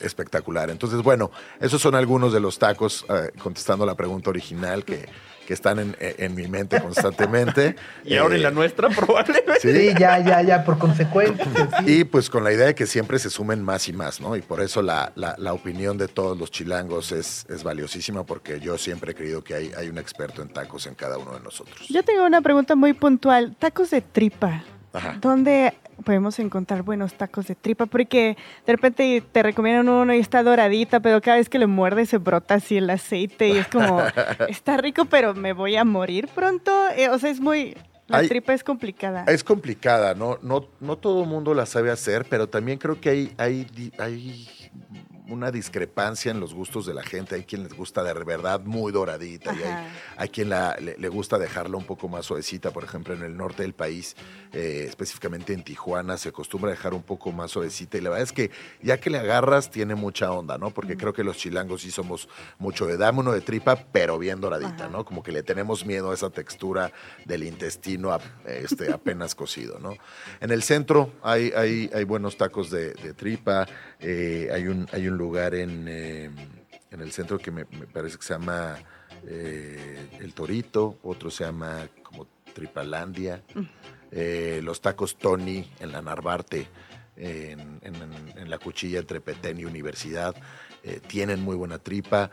espectacular. 0.00 0.70
Entonces, 0.70 1.02
bueno, 1.02 1.30
esos 1.60 1.80
son 1.80 1.94
algunos 1.94 2.32
de 2.32 2.40
los 2.40 2.58
tacos, 2.58 3.04
eh, 3.08 3.30
contestando 3.38 3.86
la 3.86 3.94
pregunta 3.94 4.30
original 4.30 4.84
que, 4.84 5.08
que 5.48 5.54
están 5.54 5.78
en, 5.78 5.96
en 5.98 6.34
mi 6.34 6.46
mente 6.46 6.78
constantemente. 6.78 7.74
Y 8.04 8.16
ahora 8.18 8.34
en 8.34 8.40
Eh, 8.40 8.44
la 8.44 8.50
nuestra, 8.50 8.88
probablemente. 8.96 9.60
Sí, 9.62 9.94
ya, 9.98 10.18
ya, 10.18 10.42
ya, 10.42 10.62
por 10.62 10.76
consecuencia. 10.78 11.46
sí. 11.86 12.00
y 12.00 12.04
pues 12.04 12.28
con 12.28 12.44
la 12.44 12.52
idea 12.52 12.66
de 12.66 12.74
que 12.74 12.84
siempre 12.86 13.18
se 13.18 13.30
sumen 13.30 13.62
más 13.62 13.88
y 13.88 13.94
más, 13.94 14.20
¿no? 14.20 14.36
Y 14.36 14.42
por 14.42 14.60
eso 14.60 14.82
la, 14.82 15.10
la- 15.14 15.36
la 15.38 15.54
opinión 15.54 15.96
de 15.96 16.06
todos 16.06 16.36
los 16.38 16.50
chilangos 16.50 17.12
es, 17.12 17.46
es 17.48 17.62
valiosísima 17.62 18.24
porque 18.26 18.60
yo 18.60 18.76
siempre 18.76 19.12
he 19.12 19.14
creído 19.14 19.42
que 19.42 19.54
hay, 19.54 19.72
hay 19.74 19.88
un 19.88 19.96
experto 19.96 20.42
en 20.42 20.48
tacos 20.50 20.86
en 20.86 20.94
cada 20.94 21.16
uno 21.16 21.32
de 21.32 21.40
nosotros. 21.40 21.88
Yo 21.88 22.02
tengo 22.02 22.26
una 22.26 22.42
pregunta 22.42 22.74
muy 22.76 22.92
puntual. 22.92 23.56
Tacos 23.58 23.88
de 23.90 24.02
tripa. 24.02 24.62
Ajá. 24.92 25.18
¿Dónde 25.20 25.74
podemos 26.04 26.38
encontrar 26.38 26.82
buenos 26.82 27.14
tacos 27.14 27.46
de 27.46 27.54
tripa? 27.54 27.86
Porque 27.86 28.36
de 28.66 28.72
repente 28.72 29.22
te 29.32 29.42
recomiendan 29.42 29.88
uno 29.88 30.14
y 30.14 30.18
está 30.18 30.42
doradita, 30.42 31.00
pero 31.00 31.20
cada 31.20 31.36
vez 31.38 31.48
que 31.48 31.58
le 31.58 31.66
muerdes 31.66 32.08
se 32.10 32.18
brota 32.18 32.54
así 32.54 32.76
el 32.78 32.88
aceite 32.90 33.48
y 33.48 33.58
es 33.58 33.68
como, 33.68 34.00
está 34.48 34.76
rico, 34.76 35.04
pero 35.06 35.34
me 35.34 35.52
voy 35.52 35.76
a 35.76 35.84
morir 35.84 36.28
pronto. 36.34 36.72
Eh, 36.96 37.08
o 37.08 37.18
sea, 37.18 37.30
es 37.30 37.40
muy... 37.40 37.76
La 38.06 38.18
Hay- 38.18 38.28
tripa 38.28 38.54
es 38.54 38.64
complicada. 38.64 39.24
Es 39.26 39.44
complicada, 39.44 40.14
¿no? 40.14 40.38
No, 40.40 40.66
no 40.80 40.96
todo 40.96 41.24
el 41.24 41.28
mundo 41.28 41.52
la 41.52 41.66
sabe 41.66 41.90
hacer, 41.90 42.24
pero 42.30 42.48
también 42.48 42.78
creo 42.78 42.98
que 42.98 43.10
hay, 43.10 43.32
hay, 43.36 43.66
hay 43.98 44.48
una 45.28 45.50
discrepancia 45.50 46.30
en 46.30 46.40
los 46.40 46.54
gustos 46.54 46.86
de 46.86 46.94
la 46.94 47.02
gente. 47.02 47.34
Hay 47.34 47.44
quien 47.44 47.62
les 47.62 47.74
gusta 47.74 48.02
de 48.02 48.12
verdad 48.14 48.60
muy 48.60 48.92
doradita 48.92 49.54
y 49.54 49.62
hay, 49.62 49.86
hay 50.16 50.28
quien 50.30 50.48
la- 50.48 50.76
le, 50.80 50.96
le 50.98 51.08
gusta 51.08 51.38
dejarla 51.38 51.76
un 51.76 51.84
poco 51.84 52.08
más 52.08 52.26
suavecita. 52.26 52.70
Por 52.70 52.84
ejemplo, 52.84 53.14
en 53.14 53.22
el 53.22 53.36
norte 53.36 53.62
del 53.62 53.74
país, 53.74 54.16
eh, 54.52 54.86
específicamente 54.88 55.52
en 55.52 55.62
Tijuana, 55.62 56.16
se 56.16 56.30
acostumbra 56.30 56.70
a 56.70 56.74
dejar 56.74 56.94
un 56.94 57.02
poco 57.02 57.30
más 57.32 57.50
suavecita. 57.50 57.98
Y 57.98 58.00
la 58.00 58.10
verdad 58.10 58.24
es 58.24 58.32
que 58.32 58.50
ya 58.82 58.98
que 58.98 59.10
le 59.10 59.18
agarras, 59.18 59.70
tiene 59.70 59.94
mucha 59.94 60.32
onda, 60.32 60.58
¿no? 60.58 60.70
Porque 60.70 60.96
creo 60.96 61.12
que 61.12 61.22
los 61.24 61.36
chilangos 61.36 61.82
sí 61.82 61.90
somos 61.90 62.28
mucho 62.58 62.86
de 62.86 62.96
dame 62.96 63.20
uno 63.20 63.32
de 63.32 63.40
tripa, 63.40 63.76
pero 63.92 64.18
bien 64.18 64.40
doradita, 64.40 64.84
Ajá. 64.84 64.88
¿no? 64.88 65.04
Como 65.04 65.22
que 65.22 65.32
le 65.32 65.42
tenemos 65.42 65.84
miedo 65.84 66.10
a 66.10 66.14
esa 66.14 66.30
textura 66.30 66.90
del 67.24 67.42
intestino 67.44 68.18
este, 68.46 68.90
apenas 68.92 69.34
cocido, 69.34 69.78
¿no? 69.78 69.94
En 70.40 70.50
el 70.50 70.62
centro 70.62 71.12
hay, 71.22 71.52
hay, 71.54 71.90
hay 71.92 72.04
buenos 72.04 72.36
tacos 72.36 72.70
de, 72.70 72.94
de 72.94 73.12
tripa. 73.14 73.66
Eh, 74.00 74.48
hay, 74.52 74.66
un, 74.66 74.86
hay 74.92 75.08
un 75.08 75.16
lugar 75.16 75.54
en, 75.54 75.86
eh, 75.88 76.30
en 76.90 77.00
el 77.00 77.12
centro 77.12 77.38
que 77.38 77.50
me, 77.50 77.64
me 77.78 77.86
parece 77.86 78.16
que 78.16 78.22
se 78.24 78.34
llama 78.34 78.76
eh, 79.26 80.08
El 80.20 80.32
Torito, 80.34 80.98
otro 81.02 81.30
se 81.30 81.44
llama 81.44 81.88
como 82.02 82.26
Tripalandia. 82.54 83.42
eh, 84.10 84.60
los 84.62 84.80
tacos 84.80 85.16
Tony 85.18 85.70
en 85.80 85.92
la 85.92 86.00
Narvarte, 86.02 86.66
en, 87.16 87.78
en- 87.82 88.38
en 88.38 88.48
la 88.50 88.58
cuchilla 88.58 89.00
entre 89.00 89.20
Petén 89.20 89.58
y 89.58 89.64
Universidad, 89.64 90.34
eh, 90.84 91.00
tienen 91.06 91.40
muy 91.42 91.56
buena 91.56 91.78
tripa. 91.78 92.30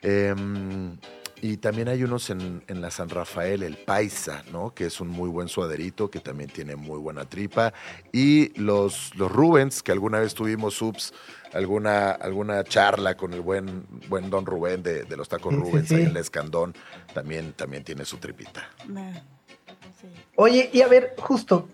Em, 0.00 0.96
y 1.44 1.58
también 1.58 1.88
hay 1.88 2.02
unos 2.02 2.30
en, 2.30 2.64
en 2.68 2.80
la 2.80 2.90
San 2.90 3.10
Rafael, 3.10 3.62
el 3.64 3.76
Paisa, 3.76 4.42
¿no? 4.50 4.72
Que 4.72 4.86
es 4.86 4.98
un 4.98 5.08
muy 5.08 5.28
buen 5.28 5.46
suaderito, 5.48 6.10
que 6.10 6.18
también 6.18 6.48
tiene 6.48 6.74
muy 6.74 6.98
buena 6.98 7.26
tripa. 7.26 7.74
Y 8.14 8.58
los, 8.58 9.14
los 9.14 9.30
Rubens, 9.30 9.82
que 9.82 9.92
alguna 9.92 10.20
vez 10.20 10.32
tuvimos 10.32 10.72
subs, 10.72 11.12
alguna, 11.52 12.12
alguna 12.12 12.64
charla 12.64 13.18
con 13.18 13.34
el 13.34 13.42
buen, 13.42 13.84
buen 14.08 14.30
Don 14.30 14.46
Rubén 14.46 14.82
de, 14.82 15.04
de 15.04 15.16
los 15.18 15.28
tacos 15.28 15.52
Sí, 15.52 15.60
sí, 15.60 15.66
Rubens 15.70 15.88
sí. 15.88 15.94
ahí 15.96 16.02
en 16.04 16.08
el 16.08 16.16
Escandón, 16.16 16.74
también, 17.12 17.52
también 17.52 17.84
tiene 17.84 18.06
su 18.06 18.16
tripita. 18.16 18.66
Sí. 20.00 20.08
Oye, 20.36 20.70
y 20.72 20.80
a 20.80 20.88
ver, 20.88 21.14
justo, 21.18 21.68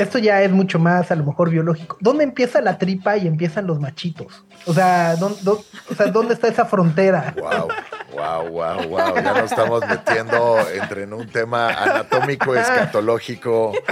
esto 0.00 0.18
ya 0.18 0.42
es 0.42 0.50
mucho 0.50 0.78
más 0.78 1.10
a 1.10 1.16
lo 1.16 1.24
mejor 1.24 1.50
biológico. 1.50 1.96
¿Dónde 2.00 2.24
empieza 2.24 2.60
la 2.60 2.78
tripa 2.78 3.16
y 3.16 3.26
empiezan 3.26 3.66
los 3.66 3.80
machitos? 3.80 4.44
O 4.66 4.74
sea, 4.74 5.16
¿dó- 5.16 5.36
dó- 5.42 5.64
o 5.90 5.94
sea, 5.94 6.06
¿dónde 6.06 6.34
está 6.34 6.48
esa 6.48 6.64
frontera? 6.64 7.34
Wow, 7.38 7.68
wow, 8.12 8.48
wow, 8.50 8.88
wow. 8.88 9.14
Ya 9.16 9.32
nos 9.34 9.50
estamos 9.50 9.82
metiendo 9.88 10.58
entre 10.74 11.04
en 11.04 11.12
un 11.12 11.26
tema 11.28 11.68
anatómico, 11.68 12.54
escatológico. 12.54 13.72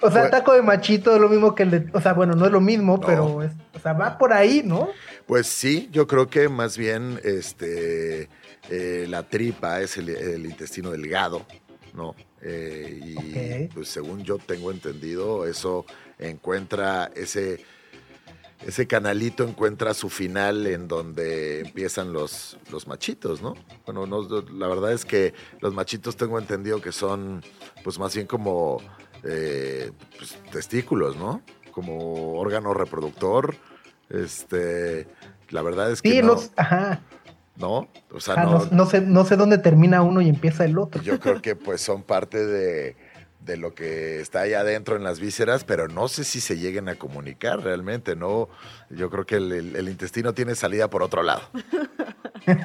O 0.00 0.12
sea, 0.12 0.20
Bueno. 0.22 0.30
taco 0.30 0.52
de 0.52 0.62
machito 0.62 1.12
es 1.12 1.20
lo 1.20 1.28
mismo 1.28 1.56
que 1.56 1.64
el 1.64 1.70
de, 1.72 1.86
o 1.92 2.00
sea, 2.00 2.12
bueno, 2.12 2.36
no 2.36 2.46
es 2.46 2.52
lo 2.52 2.60
mismo, 2.60 2.98
No. 2.98 3.06
pero 3.06 3.42
es, 3.42 3.50
o 3.74 3.80
sea, 3.80 3.94
va 3.94 4.16
por 4.16 4.32
ahí, 4.32 4.62
¿no? 4.64 4.90
Pues 5.26 5.48
sí, 5.48 5.88
yo 5.90 6.06
creo 6.06 6.28
que 6.28 6.48
más 6.48 6.78
bien 6.78 7.18
este, 7.24 8.28
eh, 8.70 9.06
la 9.08 9.24
tripa 9.24 9.80
es 9.80 9.96
el, 9.96 10.10
el 10.10 10.46
intestino 10.46 10.90
delgado, 10.92 11.44
¿no? 11.94 12.14
Eh, 12.42 13.00
y 13.02 13.68
pues 13.68 13.88
según 13.88 14.22
yo 14.22 14.38
tengo 14.38 14.70
entendido, 14.70 15.46
eso 15.46 15.84
encuentra 16.18 17.10
ese, 17.16 17.64
ese 18.64 18.86
canalito 18.86 19.44
encuentra 19.44 19.94
su 19.94 20.08
final 20.08 20.66
en 20.66 20.88
donde 20.88 21.60
empiezan 21.60 22.12
los, 22.12 22.58
los 22.70 22.86
machitos, 22.86 23.42
¿no? 23.42 23.54
Bueno, 23.86 24.06
no, 24.06 24.22
la 24.52 24.68
verdad 24.68 24.92
es 24.92 25.04
que 25.04 25.34
los 25.60 25.74
machitos 25.74 26.16
tengo 26.16 26.38
entendido 26.38 26.80
que 26.80 26.92
son 26.92 27.42
pues 27.82 27.98
más 27.98 28.14
bien 28.14 28.26
como 28.26 28.80
eh, 29.24 29.90
pues, 30.16 30.38
testículos, 30.50 31.16
¿no? 31.16 31.42
Como 31.72 32.38
órgano 32.38 32.74
reproductor. 32.74 33.56
Este, 34.10 35.06
la 35.50 35.62
verdad 35.62 35.90
es 35.92 36.02
que 36.02 36.10
Sí, 36.10 36.20
no, 36.20 36.28
los, 36.28 36.52
ajá. 36.56 37.02
¿No? 37.58 37.88
O 38.12 38.20
sea, 38.20 38.34
Ah, 38.38 38.44
no, 38.44 38.58
no, 38.58 38.68
no 38.70 38.86
sé, 38.86 39.00
no 39.00 39.24
sé 39.24 39.36
dónde 39.36 39.58
termina 39.58 40.00
uno 40.02 40.20
y 40.20 40.28
empieza 40.28 40.64
el 40.64 40.78
otro. 40.78 41.02
yo 41.02 41.18
creo 41.20 41.42
que 41.42 41.56
pues 41.56 41.80
son 41.82 42.02
parte 42.02 42.44
de, 42.46 42.96
de 43.40 43.56
lo 43.56 43.74
que 43.74 44.20
está 44.20 44.40
ahí 44.42 44.54
adentro 44.54 44.96
en 44.96 45.04
las 45.04 45.20
vísceras, 45.20 45.64
pero 45.64 45.88
no 45.88 46.08
sé 46.08 46.24
si 46.24 46.40
se 46.40 46.56
lleguen 46.56 46.88
a 46.88 46.94
comunicar 46.94 47.60
realmente, 47.60 48.14
¿no? 48.16 48.48
Yo 48.90 49.10
creo 49.10 49.26
que 49.26 49.36
el, 49.36 49.52
el- 49.52 49.76
el 49.76 49.88
intestino 49.88 50.32
tiene 50.34 50.54
salida 50.54 50.88
por 50.88 51.02
otro 51.02 51.22
lado. 51.22 51.42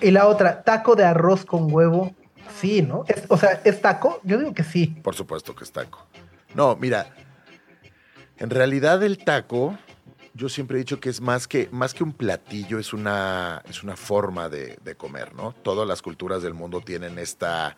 Y 0.00 0.10
la 0.10 0.26
otra, 0.26 0.62
taco 0.64 0.96
de 0.96 1.04
arroz 1.04 1.44
con 1.44 1.72
huevo. 1.72 2.12
Sí, 2.60 2.82
¿no? 2.82 3.04
Es- 3.06 3.22
o 3.28 3.36
sea, 3.36 3.60
¿es 3.64 3.80
taco? 3.80 4.20
Yo 4.24 4.36
digo 4.36 4.52
que 4.52 4.64
sí. 4.64 4.86
Por 5.02 5.14
supuesto 5.14 5.54
que 5.54 5.62
es 5.62 5.70
taco. 5.70 6.04
No, 6.56 6.74
mira, 6.76 7.06
en 8.38 8.50
realidad 8.50 9.00
el 9.04 9.18
taco 9.18 9.78
yo 10.34 10.48
siempre 10.48 10.76
he 10.76 10.78
dicho 10.78 10.98
que 10.98 11.10
es 11.10 11.20
más 11.20 11.46
que, 11.46 11.68
más 11.72 11.92
que 11.94 12.04
un 12.04 12.12
platillo, 12.12 12.78
es 12.78 12.92
una, 12.92 13.62
es 13.68 13.82
una 13.82 13.96
forma 13.96 14.48
de, 14.48 14.78
comer, 14.96 15.34
¿no? 15.34 15.52
Todas 15.62 15.86
las 15.86 16.00
culturas 16.02 16.42
del 16.42 16.54
mundo 16.54 16.80
tienen 16.80 17.18
esta, 17.18 17.76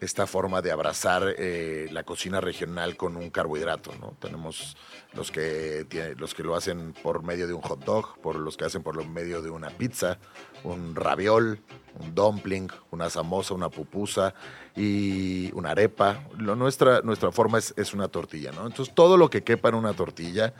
esta 0.00 0.26
forma 0.26 0.62
de 0.62 0.72
abrazar 0.72 1.34
eh, 1.38 1.88
la 1.92 2.02
cocina 2.02 2.40
regional 2.40 2.96
con 2.96 3.16
un 3.16 3.30
carbohidrato, 3.30 3.92
¿no? 4.00 4.16
Tenemos 4.20 4.76
los 5.14 5.30
que, 5.30 5.86
tiene- 5.88 6.14
los 6.16 6.34
que 6.34 6.42
lo 6.42 6.56
hacen 6.56 6.92
por 7.02 7.22
medio 7.22 7.46
de 7.46 7.52
un 7.52 7.62
hot 7.62 7.84
dog, 7.84 8.18
por 8.20 8.36
los 8.36 8.56
que 8.56 8.64
hacen 8.64 8.82
por 8.82 9.04
medio 9.06 9.42
de 9.42 9.50
una 9.50 9.70
pizza, 9.70 10.18
un 10.64 10.94
raviol, 10.96 11.60
un 12.00 12.14
dumpling, 12.14 12.68
una 12.90 13.10
samosa, 13.10 13.54
una 13.54 13.68
pupusa 13.68 14.34
y 14.74 15.52
una 15.52 15.70
arepa. 15.70 16.24
Nuestra, 16.36 17.00
nuestra 17.02 17.30
forma 17.30 17.58
es, 17.58 17.74
es 17.76 17.92
una 17.92 18.08
tortilla, 18.08 18.50
¿no? 18.50 18.66
Entonces 18.66 18.94
todo 18.94 19.16
lo 19.16 19.30
que 19.30 19.44
quepa 19.44 19.68
en 19.68 19.74
una 19.76 19.92
tortilla 19.92 20.54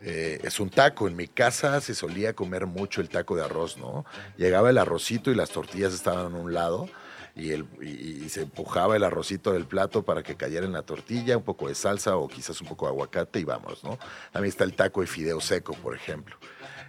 eh, 0.00 0.40
es 0.42 0.60
un 0.60 0.70
taco. 0.70 1.08
En 1.08 1.16
mi 1.16 1.28
casa 1.28 1.80
se 1.80 1.94
solía 1.94 2.34
comer 2.34 2.66
mucho 2.66 3.00
el 3.00 3.08
taco 3.08 3.36
de 3.36 3.44
arroz, 3.44 3.76
¿no? 3.76 4.04
Llegaba 4.36 4.70
el 4.70 4.78
arrocito 4.78 5.30
y 5.30 5.34
las 5.34 5.50
tortillas 5.50 5.92
estaban 5.92 6.34
a 6.34 6.38
un 6.38 6.54
lado 6.54 6.88
y, 7.36 7.52
el, 7.52 7.66
y, 7.82 8.28
se 8.28 8.42
empujaba 8.42 8.96
el 8.96 9.04
arrocito 9.04 9.52
del 9.52 9.66
plato 9.66 10.02
para 10.02 10.22
que 10.22 10.36
cayera 10.36 10.66
en 10.66 10.72
la 10.72 10.82
tortilla, 10.82 11.36
un 11.36 11.44
poco 11.44 11.68
de 11.68 11.74
salsa 11.74 12.16
o 12.16 12.28
quizás 12.28 12.60
un 12.60 12.68
poco 12.68 12.86
de 12.86 12.92
aguacate 12.92 13.40
y 13.40 13.44
vamos, 13.44 13.84
¿no? 13.84 13.98
También 14.32 14.50
está 14.50 14.64
el 14.64 14.74
taco 14.74 15.00
de 15.00 15.06
fideo 15.06 15.40
seco, 15.40 15.74
por 15.74 15.94
ejemplo. 15.94 16.36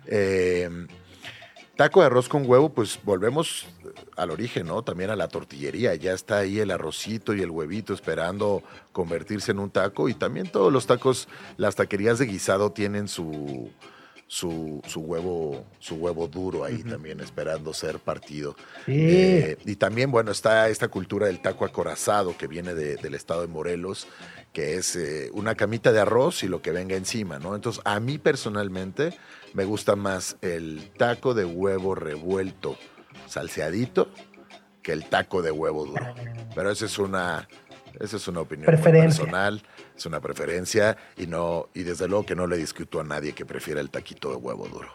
Eh, 0.07 0.69
taco 1.81 2.01
de 2.01 2.05
arroz 2.05 2.29
con 2.29 2.47
huevo, 2.47 2.69
pues 2.69 2.99
volvemos 3.03 3.65
al 4.15 4.29
origen, 4.29 4.67
¿no? 4.67 4.83
También 4.83 5.09
a 5.09 5.15
la 5.15 5.27
tortillería. 5.27 5.95
Ya 5.95 6.13
está 6.13 6.37
ahí 6.37 6.59
el 6.59 6.69
arrocito 6.69 7.33
y 7.33 7.41
el 7.41 7.49
huevito 7.49 7.91
esperando 7.93 8.61
convertirse 8.91 9.51
en 9.51 9.57
un 9.57 9.71
taco. 9.71 10.07
Y 10.07 10.13
también 10.13 10.47
todos 10.51 10.71
los 10.71 10.85
tacos, 10.85 11.27
las 11.57 11.75
taquerías 11.75 12.19
de 12.19 12.27
guisado 12.27 12.71
tienen 12.71 13.07
su, 13.07 13.71
su, 14.27 14.79
su 14.85 14.99
huevo, 14.99 15.65
su 15.79 15.95
huevo 15.95 16.27
duro 16.27 16.63
ahí 16.65 16.83
también 16.83 17.19
esperando 17.19 17.73
ser 17.73 17.97
partido. 17.97 18.55
Sí. 18.85 18.93
Eh, 18.95 19.57
y 19.65 19.75
también, 19.75 20.11
bueno, 20.11 20.29
está 20.31 20.69
esta 20.69 20.87
cultura 20.87 21.25
del 21.25 21.41
taco 21.41 21.65
acorazado 21.65 22.37
que 22.37 22.45
viene 22.45 22.75
de- 22.75 22.97
del 22.97 23.15
estado 23.15 23.41
de 23.41 23.47
Morelos, 23.47 24.07
que 24.53 24.75
es 24.75 24.95
eh, 24.95 25.31
una 25.33 25.55
camita 25.55 25.91
de 25.91 25.99
arroz 25.99 26.43
y 26.43 26.47
lo 26.47 26.61
que 26.61 26.69
venga 26.71 26.95
encima, 26.95 27.39
¿no? 27.39 27.55
Entonces, 27.55 27.81
a 27.85 27.99
mí 27.99 28.19
personalmente 28.19 29.17
me 29.53 29.65
gusta 29.65 29.95
más 29.95 30.37
el 30.41 30.89
taco 30.97 31.33
de 31.33 31.45
huevo 31.45 31.95
revuelto 31.95 32.77
salseadito 33.27 34.09
que 34.81 34.93
el 34.93 35.05
taco 35.05 35.41
de 35.41 35.51
huevo 35.51 35.85
duro. 35.85 36.05
Pero 36.55 36.71
esa 36.71 36.85
es 36.85 36.97
una, 36.97 37.47
esa 37.99 38.17
es 38.17 38.27
una 38.27 38.41
opinión 38.41 38.65
personal, 38.65 39.61
es 39.95 40.05
una 40.05 40.19
preferencia 40.19 40.97
y 41.17 41.27
no 41.27 41.69
y 41.73 41.83
desde 41.83 42.07
luego 42.07 42.25
que 42.25 42.35
no 42.35 42.47
le 42.47 42.57
discuto 42.57 42.99
a 42.99 43.03
nadie 43.03 43.33
que 43.33 43.45
prefiera 43.45 43.79
el 43.81 43.89
taquito 43.89 44.29
de 44.31 44.37
huevo 44.37 44.67
duro. 44.67 44.89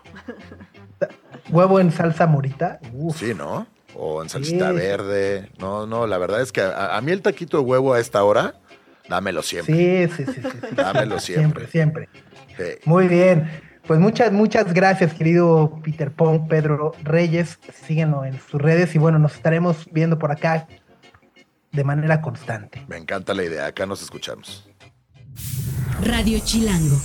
Huevo 1.51 1.79
en 1.81 1.93
salsa 1.93 2.27
morita. 2.27 2.81
Uf. 2.93 3.19
Sí, 3.19 3.33
¿no? 3.35 3.67
O 3.95 4.23
en 4.23 4.29
salsita 4.29 4.71
Sí. 4.71 4.77
verde. 4.77 5.51
No, 5.59 5.87
no, 5.87 6.07
la 6.07 6.19
verdad 6.19 6.41
es 6.43 6.53
que 6.53 6.61
a, 6.63 6.97
a 6.97 7.01
mí 7.01 7.13
el 7.13 7.23
taquito 7.23 7.59
de 7.59 7.63
huevo 7.65 7.95
a 7.95 8.01
esta 8.01 8.25
hora, 8.25 8.55
dámelo 9.09 9.43
siempre. 9.43 10.09
Sí, 10.09 10.15
sí, 10.17 10.33
sí, 10.33 10.41
sí, 10.43 10.49
sí. 10.51 10.75
Dámelo 10.75 11.21
siempre. 11.21 11.67
Siempre, 11.69 12.09
siempre. 12.57 12.81
Muy 12.85 13.07
bien. 13.09 13.49
Pues 13.87 14.01
muchas, 14.01 14.33
muchas 14.33 14.75
gracias, 14.75 15.15
querido 15.15 15.81
Peter 15.85 16.11
Pong, 16.11 16.49
Pedro 16.49 16.93
Reyes. 17.05 17.59
Síguenlo 17.87 18.25
en 18.25 18.41
sus 18.41 18.61
redes 18.61 18.95
y 18.97 18.99
bueno, 18.99 19.21
nos 19.21 19.35
estaremos 19.35 19.87
viendo 19.93 20.19
por 20.19 20.33
acá 20.33 20.67
de 21.71 21.85
manera 21.85 22.21
constante. 22.21 22.85
Me 22.89 22.97
encanta 22.97 23.33
la 23.33 23.45
idea. 23.45 23.67
Acá 23.67 23.87
nos 23.87 24.03
escuchamos. 24.03 24.69
Radio 26.03 26.41
Chilango. 26.43 26.97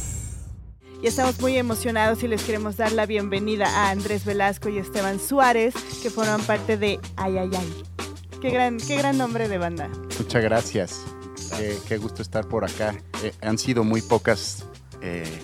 Y 1.04 1.08
estamos 1.08 1.40
muy 1.40 1.58
emocionados 1.58 2.24
y 2.24 2.28
les 2.28 2.44
queremos 2.44 2.78
dar 2.78 2.92
la 2.92 3.06
bienvenida 3.06 3.68
a 3.68 3.92
Andrés 3.92 4.26
Velasco 4.26 4.70
y 4.70 4.80
Esteban 4.80 5.20
Suárez, 5.20 5.76
que 6.02 6.10
forman 6.10 6.42
parte 6.42 6.78
de 6.78 7.00
Ay 7.16 7.38
Ay 7.38 7.50
Ay. 7.56 7.84
Qué 8.42 8.50
gran, 8.50 8.78
qué 8.78 8.98
gran 8.98 9.20
nombre 9.20 9.48
de 9.48 9.60
banda. 9.60 9.88
Muchas 10.18 10.44
gracias. 10.44 11.06
Qué, 11.58 11.78
qué 11.88 11.98
gusto 11.98 12.24
estar 12.24 12.48
por 12.48 12.66
acá. 12.66 12.96
Eh, 13.24 13.34
han 13.42 13.60
sido 13.60 13.84
muy 13.84 14.02
pocas 14.02 14.66
eh, 15.02 15.42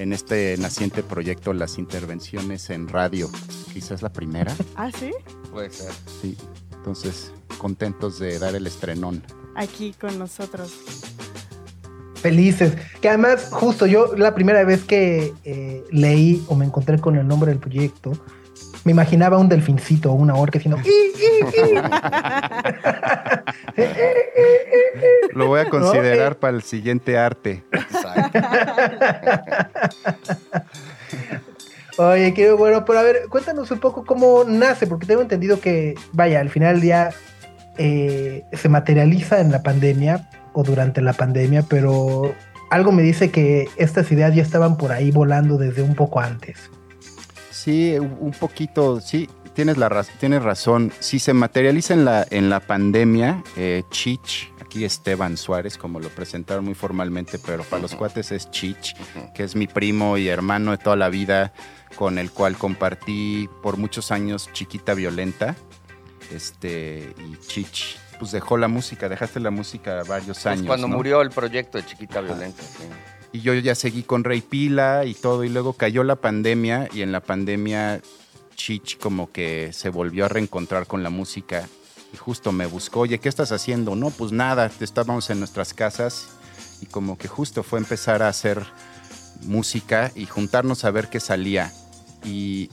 en 0.00 0.14
este 0.14 0.56
naciente 0.58 1.02
proyecto 1.02 1.52
las 1.52 1.76
intervenciones 1.78 2.70
en 2.70 2.88
radio. 2.88 3.28
Quizás 3.72 4.00
la 4.00 4.10
primera. 4.10 4.54
¿Ah, 4.74 4.90
sí? 4.98 5.10
Puede 5.52 5.70
ser. 5.70 5.92
Sí. 6.22 6.38
Entonces, 6.72 7.32
contentos 7.58 8.18
de 8.18 8.38
dar 8.38 8.54
el 8.54 8.66
estrenón. 8.66 9.22
Aquí 9.54 9.94
con 10.00 10.18
nosotros. 10.18 10.72
Felices. 12.14 12.72
Que 13.02 13.10
además, 13.10 13.50
justo 13.52 13.86
yo 13.86 14.16
la 14.16 14.34
primera 14.34 14.64
vez 14.64 14.84
que 14.84 15.34
eh, 15.44 15.84
leí 15.90 16.42
o 16.48 16.54
me 16.54 16.64
encontré 16.64 16.98
con 16.98 17.16
el 17.16 17.28
nombre 17.28 17.50
del 17.50 17.60
proyecto, 17.60 18.12
me 18.84 18.92
imaginaba 18.92 19.36
un 19.36 19.50
delfincito 19.50 20.10
o 20.10 20.14
una 20.14 20.34
orca 20.34 20.58
diciendo... 20.58 20.80
"I, 20.82 20.88
i, 20.88 21.44
i". 21.60 21.80
Lo 25.32 25.46
voy 25.46 25.60
a 25.60 25.68
considerar 25.68 26.32
eh. 26.32 26.36
para 26.36 26.56
el 26.56 26.62
siguiente 26.62 27.16
arte. 27.18 27.64
Exacto. 27.72 28.38
Oye, 31.98 32.32
qué 32.32 32.52
bueno, 32.52 32.84
pero 32.84 32.98
a 32.98 33.02
ver, 33.02 33.22
cuéntanos 33.28 33.70
un 33.70 33.78
poco 33.78 34.04
cómo 34.04 34.44
nace, 34.46 34.86
porque 34.86 35.06
tengo 35.06 35.20
entendido 35.20 35.60
que, 35.60 35.94
vaya, 36.12 36.40
al 36.40 36.48
final 36.48 36.74
del 36.74 36.82
día 36.82 37.10
eh, 37.76 38.44
se 38.52 38.68
materializa 38.68 39.40
en 39.40 39.52
la 39.52 39.62
pandemia 39.62 40.30
o 40.52 40.62
durante 40.62 41.02
la 41.02 41.12
pandemia, 41.12 41.62
pero 41.68 42.34
algo 42.70 42.92
me 42.92 43.02
dice 43.02 43.30
que 43.30 43.68
estas 43.76 44.10
ideas 44.12 44.34
ya 44.34 44.42
estaban 44.42 44.76
por 44.76 44.92
ahí 44.92 45.10
volando 45.10 45.58
desde 45.58 45.82
un 45.82 45.94
poco 45.94 46.20
antes. 46.20 46.70
Sí, 47.50 47.98
un 47.98 48.32
poquito, 48.32 49.00
sí, 49.00 49.28
tienes, 49.60 49.76
la 49.78 49.88
raz- 49.88 50.10
tienes 50.18 50.42
razón. 50.42 50.92
Si 51.00 51.18
se 51.18 51.32
materializa 51.34 51.94
en 51.94 52.04
la, 52.04 52.26
en 52.30 52.48
la 52.50 52.60
pandemia, 52.60 53.42
eh, 53.56 53.82
Chich, 53.90 54.52
aquí 54.60 54.84
Esteban 54.84 55.36
Suárez, 55.36 55.76
como 55.76 56.00
lo 56.00 56.08
presentaron 56.08 56.64
muy 56.64 56.74
formalmente, 56.74 57.38
pero 57.38 57.62
para 57.64 57.82
los 57.82 57.94
cuates 57.94 58.32
es 58.32 58.50
Chich, 58.50 58.94
que 59.34 59.44
es 59.44 59.54
mi 59.56 59.66
primo 59.66 60.16
y 60.16 60.28
hermano 60.28 60.70
de 60.70 60.78
toda 60.78 60.96
la 60.96 61.08
vida, 61.10 61.52
con 61.96 62.18
el 62.18 62.30
cual 62.30 62.56
compartí 62.56 63.48
por 63.62 63.76
muchos 63.76 64.10
años 64.10 64.48
Chiquita 64.52 64.94
Violenta. 64.94 65.56
Este, 66.32 67.12
y 67.18 67.36
Chich, 67.46 67.98
pues 68.18 68.30
dejó 68.32 68.56
la 68.56 68.68
música, 68.68 69.08
dejaste 69.08 69.40
la 69.40 69.50
música 69.50 70.02
varios 70.08 70.38
Pues 70.38 70.46
años. 70.46 70.66
cuando 70.66 70.88
¿no? 70.88 70.96
murió 70.96 71.20
el 71.22 71.30
proyecto 71.30 71.78
de 71.78 71.84
Chiquita 71.86 72.20
Violenta. 72.20 72.62
sí. 72.62 72.84
Y 73.32 73.42
yo 73.42 73.54
ya 73.54 73.76
seguí 73.76 74.02
con 74.02 74.24
Rey 74.24 74.40
Pila 74.40 75.04
y 75.04 75.14
todo, 75.14 75.44
y 75.44 75.48
luego 75.48 75.74
cayó 75.74 76.02
la 76.02 76.16
pandemia, 76.16 76.88
y 76.92 77.02
en 77.02 77.12
la 77.12 77.20
pandemia 77.20 78.00
Chich 78.60 78.98
como 78.98 79.32
que 79.32 79.72
se 79.72 79.88
volvió 79.88 80.26
a 80.26 80.28
reencontrar 80.28 80.86
con 80.86 81.02
la 81.02 81.08
música. 81.08 81.66
Y 82.12 82.16
justo 82.18 82.52
me 82.52 82.66
buscó, 82.66 83.00
oye, 83.00 83.18
¿qué 83.18 83.28
estás 83.28 83.52
haciendo? 83.52 83.96
No, 83.96 84.10
pues 84.10 84.32
nada, 84.32 84.70
estábamos 84.80 85.30
en 85.30 85.38
nuestras 85.38 85.72
casas 85.72 86.28
y 86.82 86.86
como 86.86 87.16
que 87.16 87.26
justo 87.26 87.62
fue 87.62 87.78
empezar 87.78 88.22
a 88.22 88.28
hacer 88.28 88.62
música 89.42 90.12
y 90.14 90.26
juntarnos 90.26 90.84
a 90.84 90.90
ver 90.90 91.08
qué 91.08 91.20
salía. 91.20 91.72
Y, 92.22 92.70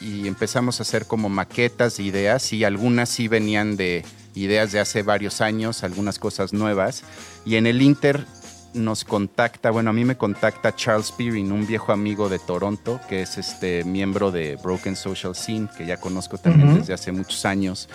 y 0.00 0.26
empezamos 0.26 0.80
a 0.80 0.84
hacer 0.84 1.06
como 1.06 1.28
maquetas, 1.28 2.00
ideas, 2.00 2.52
y 2.54 2.64
algunas 2.64 3.10
sí 3.10 3.28
venían 3.28 3.76
de 3.76 4.04
ideas 4.34 4.72
de 4.72 4.80
hace 4.80 5.02
varios 5.02 5.42
años, 5.42 5.82
algunas 5.82 6.18
cosas 6.18 6.54
nuevas. 6.54 7.02
Y 7.44 7.56
en 7.56 7.66
el 7.66 7.82
Inter 7.82 8.26
nos 8.76 9.04
contacta, 9.04 9.70
bueno, 9.70 9.90
a 9.90 9.92
mí 9.92 10.04
me 10.04 10.16
contacta 10.16 10.74
Charles 10.74 11.10
Peering, 11.12 11.50
un 11.50 11.66
viejo 11.66 11.92
amigo 11.92 12.28
de 12.28 12.38
Toronto, 12.38 13.00
que 13.08 13.22
es 13.22 13.38
este 13.38 13.82
miembro 13.84 14.30
de 14.30 14.56
Broken 14.56 14.94
Social 14.94 15.34
Scene, 15.34 15.68
que 15.76 15.86
ya 15.86 15.96
conozco 15.96 16.38
también 16.38 16.78
desde 16.78 16.92
hace 16.92 17.12
muchos 17.12 17.44
años. 17.44 17.88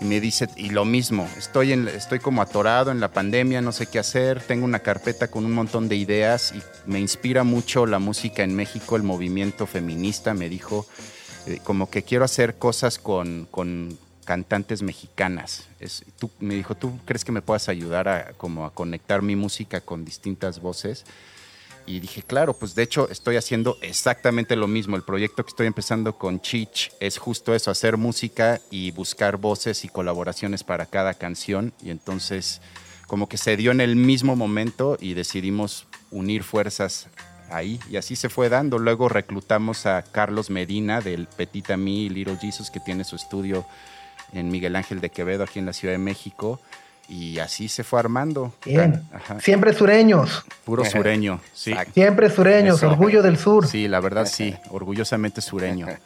Y 0.00 0.04
me 0.04 0.20
dice, 0.20 0.48
y 0.56 0.70
lo 0.70 0.84
mismo, 0.84 1.28
estoy, 1.36 1.72
en, 1.72 1.86
estoy 1.88 2.18
como 2.18 2.42
atorado 2.42 2.90
en 2.90 3.00
la 3.00 3.12
pandemia, 3.12 3.60
no 3.60 3.72
sé 3.72 3.86
qué 3.86 3.98
hacer, 3.98 4.40
tengo 4.40 4.64
una 4.64 4.80
carpeta 4.80 5.28
con 5.28 5.44
un 5.44 5.52
montón 5.52 5.88
de 5.88 5.96
ideas 5.96 6.52
y 6.56 6.62
me 6.90 6.98
inspira 6.98 7.44
mucho 7.44 7.86
la 7.86 7.98
música 7.98 8.42
en 8.42 8.54
México, 8.56 8.96
el 8.96 9.02
movimiento 9.02 9.66
feminista, 9.66 10.34
me 10.34 10.48
dijo, 10.48 10.86
eh, 11.46 11.60
como 11.62 11.90
que 11.90 12.02
quiero 12.02 12.24
hacer 12.24 12.56
cosas 12.56 12.98
con, 12.98 13.46
con 13.50 13.96
cantantes 14.24 14.82
mexicanas. 14.82 15.68
Es, 15.80 16.04
tú, 16.18 16.30
me 16.40 16.54
dijo, 16.54 16.74
¿tú 16.74 16.98
crees 17.04 17.24
que 17.24 17.32
me 17.32 17.42
puedas 17.42 17.68
ayudar 17.68 18.08
a, 18.08 18.32
como 18.34 18.64
a 18.64 18.72
conectar 18.72 19.22
mi 19.22 19.36
música 19.36 19.80
con 19.80 20.04
distintas 20.04 20.60
voces? 20.60 21.04
Y 21.84 21.98
dije, 21.98 22.22
claro, 22.22 22.54
pues 22.54 22.74
de 22.74 22.84
hecho 22.84 23.08
estoy 23.10 23.36
haciendo 23.36 23.76
exactamente 23.82 24.54
lo 24.54 24.68
mismo. 24.68 24.94
El 24.94 25.02
proyecto 25.02 25.44
que 25.44 25.50
estoy 25.50 25.66
empezando 25.66 26.16
con 26.16 26.40
Chich 26.40 26.92
es 27.00 27.18
justo 27.18 27.54
eso, 27.54 27.70
hacer 27.70 27.96
música 27.96 28.60
y 28.70 28.92
buscar 28.92 29.36
voces 29.36 29.84
y 29.84 29.88
colaboraciones 29.88 30.62
para 30.62 30.86
cada 30.86 31.14
canción. 31.14 31.72
Y 31.82 31.90
entonces 31.90 32.60
como 33.08 33.28
que 33.28 33.36
se 33.36 33.56
dio 33.56 33.72
en 33.72 33.80
el 33.80 33.96
mismo 33.96 34.36
momento 34.36 34.96
y 35.00 35.14
decidimos 35.14 35.86
unir 36.10 36.44
fuerzas 36.44 37.08
ahí. 37.50 37.80
Y 37.90 37.96
así 37.96 38.16
se 38.16 38.28
fue 38.28 38.48
dando. 38.48 38.78
Luego 38.78 39.08
reclutamos 39.08 39.84
a 39.86 40.02
Carlos 40.02 40.50
Medina 40.50 41.00
del 41.00 41.26
Petit 41.26 41.70
Ami 41.72 42.04
y 42.04 42.08
Little 42.08 42.38
Jesus, 42.40 42.70
que 42.70 42.80
tiene 42.80 43.04
su 43.04 43.16
estudio 43.16 43.66
en 44.32 44.50
Miguel 44.50 44.76
Ángel 44.76 45.00
de 45.00 45.10
Quevedo, 45.10 45.44
aquí 45.44 45.58
en 45.58 45.66
la 45.66 45.72
Ciudad 45.72 45.92
de 45.94 45.98
México. 45.98 46.60
Y 47.08 47.40
así 47.40 47.68
se 47.68 47.84
fue 47.84 47.98
armando. 47.98 48.54
Bien. 48.64 49.02
Ajá. 49.12 49.38
Siempre 49.40 49.72
sureños. 49.74 50.44
Puro 50.64 50.84
sureño, 50.86 51.40
sí. 51.52 51.70
Exacto. 51.72 51.92
Siempre 51.94 52.30
sureños. 52.30 52.76
Eso. 52.78 52.88
Orgullo 52.90 53.22
del 53.22 53.36
sur. 53.38 53.66
Sí, 53.66 53.88
la 53.88 54.00
verdad 54.00 54.24
sí, 54.26 54.54
orgullosamente 54.70 55.40
sureño. 55.40 55.86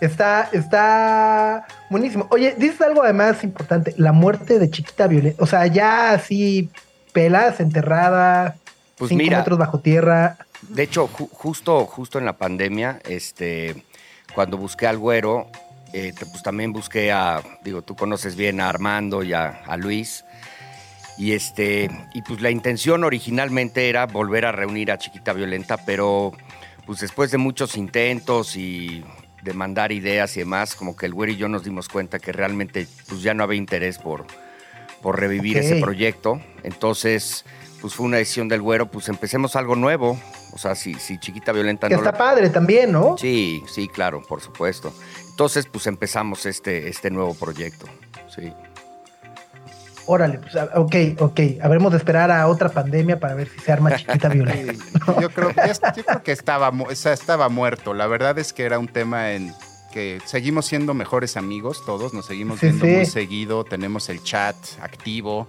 Está, 0.00 0.50
está 0.52 1.66
buenísimo. 1.88 2.26
Oye, 2.30 2.54
dices 2.58 2.80
algo 2.82 3.02
además 3.02 3.42
importante, 3.42 3.94
la 3.96 4.12
muerte 4.12 4.58
de 4.58 4.68
Chiquita 4.68 5.06
Violeta. 5.06 5.42
O 5.42 5.46
sea, 5.46 5.66
ya 5.66 6.10
así, 6.10 6.68
pelas, 7.12 7.58
enterrada, 7.60 8.56
Pues 8.98 9.08
cinco 9.08 9.22
mira. 9.22 9.38
metros 9.38 9.56
bajo 9.58 9.78
tierra. 9.78 10.36
De 10.62 10.82
hecho, 10.82 11.08
ju- 11.08 11.30
justo, 11.32 11.86
justo 11.86 12.18
en 12.18 12.26
la 12.26 12.34
pandemia, 12.36 12.98
este, 13.08 13.82
cuando 14.34 14.58
busqué 14.58 14.86
al 14.86 14.98
güero, 14.98 15.46
eh, 15.94 16.12
pues 16.18 16.42
también 16.42 16.72
busqué 16.72 17.12
a, 17.12 17.40
digo, 17.62 17.82
tú 17.82 17.94
conoces 17.94 18.34
bien 18.36 18.60
a 18.60 18.68
Armando 18.68 19.22
y 19.22 19.32
a, 19.32 19.62
a 19.64 19.76
Luis. 19.76 20.24
Y 21.16 21.32
este, 21.32 21.88
y 22.12 22.22
pues 22.22 22.40
la 22.40 22.50
intención 22.50 23.04
originalmente 23.04 23.88
era 23.88 24.06
volver 24.06 24.44
a 24.46 24.52
reunir 24.52 24.90
a 24.90 24.98
Chiquita 24.98 25.32
Violenta, 25.32 25.76
pero 25.86 26.32
pues 26.86 26.98
después 27.00 27.30
de 27.30 27.38
muchos 27.38 27.76
intentos 27.76 28.56
y 28.56 29.04
de 29.42 29.52
mandar 29.54 29.92
ideas 29.92 30.36
y 30.36 30.40
demás, 30.40 30.74
como 30.74 30.96
que 30.96 31.06
el 31.06 31.14
güero 31.14 31.32
y 31.32 31.36
yo 31.36 31.48
nos 31.48 31.62
dimos 31.62 31.88
cuenta 31.88 32.18
que 32.18 32.32
realmente 32.32 32.88
pues 33.08 33.22
ya 33.22 33.32
no 33.34 33.44
había 33.44 33.58
interés 33.58 33.98
por, 33.98 34.26
por 35.02 35.20
revivir 35.20 35.58
ese 35.58 35.76
proyecto. 35.80 36.40
Entonces, 36.64 37.44
pues 37.80 37.94
fue 37.94 38.06
una 38.06 38.16
decisión 38.16 38.48
del 38.48 38.60
güero, 38.62 38.90
pues 38.90 39.08
empecemos 39.08 39.54
algo 39.54 39.76
nuevo. 39.76 40.18
O 40.52 40.58
sea, 40.58 40.74
si, 40.74 40.94
si 40.94 41.18
Chiquita 41.18 41.52
Violenta 41.52 41.88
Que 41.88 41.94
no 41.94 42.00
está 42.00 42.12
la- 42.12 42.18
padre 42.18 42.48
también, 42.50 42.90
¿no? 42.90 43.16
Sí, 43.18 43.62
sí, 43.72 43.86
claro, 43.88 44.22
por 44.26 44.40
supuesto. 44.40 44.92
Entonces, 45.34 45.66
pues 45.66 45.88
empezamos 45.88 46.46
este, 46.46 46.88
este 46.88 47.10
nuevo 47.10 47.34
proyecto. 47.34 47.86
Sí. 48.32 48.52
Órale, 50.06 50.38
pues, 50.38 50.54
ah, 50.54 50.68
ok, 50.76 50.94
ok. 51.18 51.40
Habremos 51.60 51.90
de 51.90 51.98
esperar 51.98 52.30
a 52.30 52.46
otra 52.46 52.68
pandemia 52.68 53.18
para 53.18 53.34
ver 53.34 53.48
si 53.48 53.58
se 53.58 53.72
arma 53.72 53.96
Chiquita 53.96 54.28
Violeta. 54.32 54.72
Yo 55.20 55.30
creo, 55.30 55.48
yo 55.50 55.72
creo 56.04 56.22
que 56.22 56.30
estaba, 56.32 56.70
mu- 56.70 56.84
o 56.86 56.94
sea, 56.94 57.12
estaba 57.14 57.48
muerto. 57.48 57.94
La 57.94 58.06
verdad 58.06 58.38
es 58.38 58.52
que 58.52 58.64
era 58.64 58.78
un 58.78 58.86
tema 58.86 59.32
en 59.32 59.52
que 59.92 60.20
seguimos 60.24 60.66
siendo 60.66 60.94
mejores 60.94 61.36
amigos 61.36 61.82
todos, 61.86 62.14
nos 62.14 62.26
seguimos 62.26 62.60
Sí, 62.60 62.66
viendo 62.66 62.84
sí. 62.86 62.92
muy 62.92 63.06
seguido, 63.06 63.64
tenemos 63.64 64.08
el 64.10 64.22
chat 64.22 64.54
activo, 64.82 65.48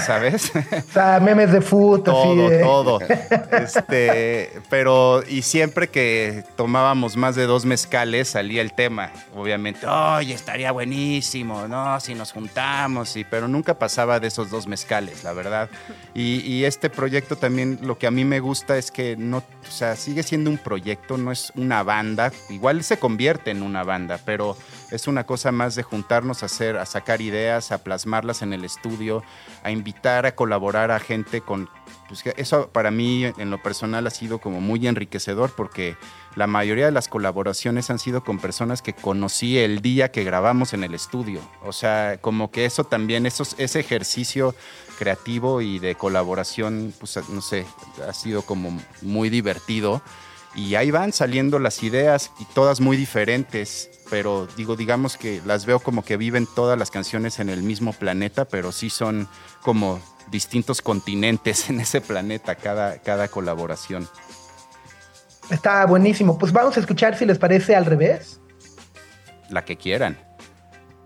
sabes. 0.00 0.52
O 0.54 0.92
sea, 0.92 1.20
memes 1.20 1.52
de 1.52 1.58
así 1.58 1.70
todo, 1.70 2.50
todo. 2.60 2.98
Este, 3.50 4.50
pero, 4.68 5.22
y 5.26 5.42
siempre 5.42 5.88
que 5.88 6.44
tomábamos 6.56 7.16
más 7.16 7.36
de 7.36 7.46
dos 7.46 7.64
mezcales 7.64 8.28
salía 8.28 8.62
el 8.62 8.72
tema. 8.72 9.10
Obviamente, 9.34 9.86
oye, 9.86 10.34
estaría 10.34 10.72
buenísimo, 10.72 11.68
¿no? 11.68 11.98
Si 12.00 12.14
nos 12.14 12.32
juntamos, 12.32 13.16
y, 13.16 13.24
pero 13.24 13.48
nunca 13.48 13.78
pasaba 13.78 14.20
de 14.20 14.28
esos 14.28 14.50
dos 14.50 14.66
mezcales, 14.66 15.24
la 15.24 15.32
verdad. 15.32 15.68
Y, 16.14 16.40
y 16.40 16.64
este 16.64 16.90
proyecto 16.90 17.36
también, 17.36 17.78
lo 17.82 17.98
que 17.98 18.06
a 18.06 18.10
mí 18.10 18.24
me 18.24 18.40
gusta 18.40 18.76
es 18.76 18.90
que 18.90 19.16
no, 19.16 19.38
o 19.38 19.70
sea, 19.70 19.96
sigue 19.96 20.22
siendo 20.22 20.50
un 20.50 20.58
proyecto, 20.58 21.16
no 21.16 21.32
es 21.32 21.52
una 21.56 21.82
banda. 21.82 22.32
Igual 22.50 22.82
se 22.84 22.98
convierte 22.98 23.50
en 23.50 23.62
una 23.62 23.84
banda, 23.84 24.18
pero 24.24 24.56
es 24.90 25.06
una 25.06 25.24
cosa 25.24 25.52
más 25.52 25.74
de 25.74 25.82
juntarnos 25.82 26.42
a 26.42 26.46
hacer, 26.46 26.76
a 26.76 26.86
sacar 26.86 27.20
ideas, 27.20 27.72
a 27.72 27.78
plasmarlas 27.78 28.42
en 28.42 28.52
el 28.52 28.64
estudio, 28.64 29.22
a 29.62 29.70
invitar 29.76 30.26
a 30.26 30.34
colaborar 30.34 30.90
a 30.90 30.98
gente 30.98 31.40
con 31.40 31.68
pues 32.08 32.22
eso 32.36 32.68
para 32.68 32.90
mí 32.90 33.24
en 33.24 33.50
lo 33.50 33.62
personal 33.62 34.06
ha 34.06 34.10
sido 34.10 34.38
como 34.38 34.60
muy 34.60 34.86
enriquecedor 34.86 35.52
porque 35.56 35.96
la 36.36 36.46
mayoría 36.46 36.86
de 36.86 36.92
las 36.92 37.08
colaboraciones 37.08 37.90
han 37.90 37.98
sido 37.98 38.22
con 38.22 38.38
personas 38.38 38.82
que 38.82 38.92
conocí 38.92 39.58
el 39.58 39.80
día 39.80 40.12
que 40.12 40.22
grabamos 40.22 40.72
en 40.72 40.84
el 40.84 40.94
estudio. 40.94 41.40
O 41.64 41.72
sea, 41.72 42.18
como 42.20 42.50
que 42.50 42.64
eso 42.64 42.84
también, 42.84 43.26
esos, 43.26 43.54
ese 43.58 43.80
ejercicio 43.80 44.54
creativo 44.98 45.62
y 45.62 45.78
de 45.78 45.94
colaboración, 45.94 46.94
pues 47.00 47.18
no 47.28 47.40
sé, 47.40 47.66
ha 48.06 48.12
sido 48.12 48.42
como 48.42 48.78
muy 49.02 49.30
divertido. 49.30 50.02
Y 50.56 50.74
ahí 50.74 50.90
van 50.90 51.12
saliendo 51.12 51.58
las 51.58 51.82
ideas 51.82 52.32
y 52.40 52.46
todas 52.46 52.80
muy 52.80 52.96
diferentes, 52.96 53.90
pero 54.08 54.48
digo, 54.56 54.74
digamos 54.74 55.18
que 55.18 55.42
las 55.44 55.66
veo 55.66 55.80
como 55.80 56.02
que 56.02 56.16
viven 56.16 56.46
todas 56.46 56.78
las 56.78 56.90
canciones 56.90 57.38
en 57.40 57.50
el 57.50 57.62
mismo 57.62 57.92
planeta, 57.92 58.46
pero 58.46 58.72
sí 58.72 58.88
son 58.88 59.28
como 59.60 60.00
distintos 60.30 60.80
continentes 60.80 61.68
en 61.68 61.80
ese 61.80 62.00
planeta, 62.00 62.54
cada, 62.54 62.98
cada 62.98 63.28
colaboración. 63.28 64.08
Está 65.50 65.84
buenísimo. 65.84 66.38
Pues 66.38 66.52
vamos 66.52 66.76
a 66.78 66.80
escuchar 66.80 67.18
si 67.18 67.26
les 67.26 67.38
parece 67.38 67.76
al 67.76 67.84
revés. 67.84 68.40
La 69.50 69.62
que 69.62 69.76
quieran. 69.76 70.18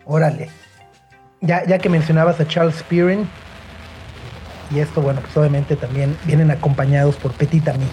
Órale. 0.04 0.48
Ya, 1.40 1.64
ya 1.66 1.78
que 1.78 1.88
mencionabas 1.88 2.38
a 2.38 2.46
Charles 2.46 2.76
Spearing. 2.76 3.28
Y 4.70 4.78
esto, 4.78 5.02
bueno, 5.02 5.20
pues 5.20 5.36
obviamente 5.36 5.74
también 5.74 6.16
vienen 6.24 6.52
acompañados 6.52 7.16
por 7.16 7.32
Petit 7.32 7.66
Ami. 7.68 7.86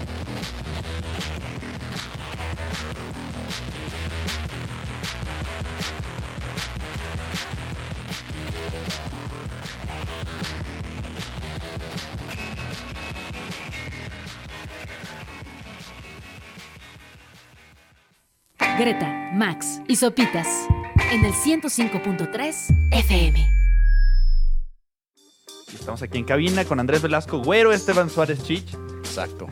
Max 19.38 19.80
y 19.86 19.94
Sopitas 19.96 20.48
en 21.12 21.24
el 21.24 21.32
105.3 21.32 22.54
FM. 22.92 23.50
Estamos 25.72 26.02
aquí 26.02 26.18
en 26.18 26.24
cabina 26.24 26.64
con 26.64 26.80
Andrés 26.80 27.02
Velasco 27.02 27.38
Güero, 27.42 27.72
Esteban 27.72 28.10
Suárez 28.10 28.42
Chich. 28.42 28.74
Exacto. 28.98 29.46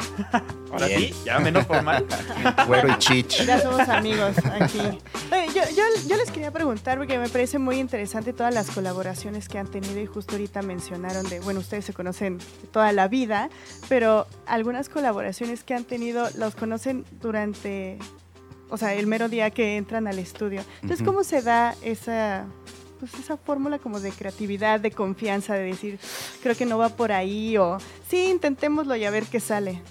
Ahora 0.72 0.86
Bien. 0.86 1.00
sí, 1.00 1.14
ya 1.24 1.38
menos 1.38 1.66
formal. 1.66 2.04
Güero 2.66 2.88
y 2.90 2.98
Chich. 2.98 3.44
Ya 3.46 3.60
somos 3.60 3.88
amigos 3.88 4.36
aquí. 4.60 4.78
Oye, 4.80 5.46
yo, 5.54 5.62
yo- 5.76 6.08
yo 6.08 6.16
les 6.16 6.30
quería 6.32 6.50
preguntar 6.50 6.98
porque 6.98 7.18
me 7.18 7.28
parece 7.28 7.58
muy 7.58 7.78
interesante 7.78 8.32
todas 8.32 8.52
las 8.52 8.70
colaboraciones 8.70 9.48
que 9.48 9.58
han 9.58 9.66
tenido 9.68 10.00
y 10.00 10.06
justo 10.06 10.32
ahorita 10.32 10.62
mencionaron 10.62 11.28
de, 11.28 11.38
bueno, 11.40 11.60
ustedes 11.60 11.84
se 11.84 11.92
conocen 11.92 12.38
toda 12.72 12.90
la 12.92 13.06
vida, 13.08 13.50
pero 13.88 14.26
algunas 14.46 14.88
colaboraciones 14.88 15.62
que 15.64 15.74
han 15.74 15.84
tenido 15.84 16.28
los 16.36 16.54
conocen 16.56 17.04
durante, 17.20 17.98
o 18.70 18.76
sea, 18.76 18.94
el 18.94 19.06
mero 19.06 19.28
día 19.28 19.50
que 19.50 19.76
entran 19.76 20.06
al 20.06 20.18
estudio. 20.18 20.64
Entonces. 20.82 21.04
¿cómo 21.06 21.24
se 21.24 21.42
da 21.42 21.74
esa... 21.82 22.46
Pues 22.98 23.12
esa 23.14 23.36
fórmula 23.36 23.78
como 23.78 24.00
de 24.00 24.10
creatividad, 24.10 24.80
de 24.80 24.90
confianza, 24.90 25.52
de 25.52 25.64
decir, 25.64 25.98
creo 26.42 26.56
que 26.56 26.64
no 26.64 26.78
va 26.78 26.88
por 26.88 27.12
ahí, 27.12 27.58
o 27.58 27.76
sí, 28.08 28.30
intentémoslo 28.30 28.96
y 28.96 29.04
a 29.04 29.10
ver 29.10 29.24
qué 29.26 29.38
sale. 29.38 29.82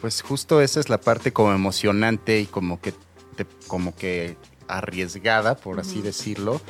Pues 0.00 0.22
justo 0.22 0.60
esa 0.60 0.78
es 0.78 0.88
la 0.88 1.00
parte 1.00 1.32
como 1.32 1.52
emocionante 1.52 2.38
y 2.38 2.46
como 2.46 2.80
que, 2.80 2.92
te- 3.34 3.44
como 3.66 3.92
que 3.96 4.36
arriesgada, 4.68 5.56
por 5.56 5.80
así 5.80 6.00
decirlo. 6.00 6.52
O 6.54 6.60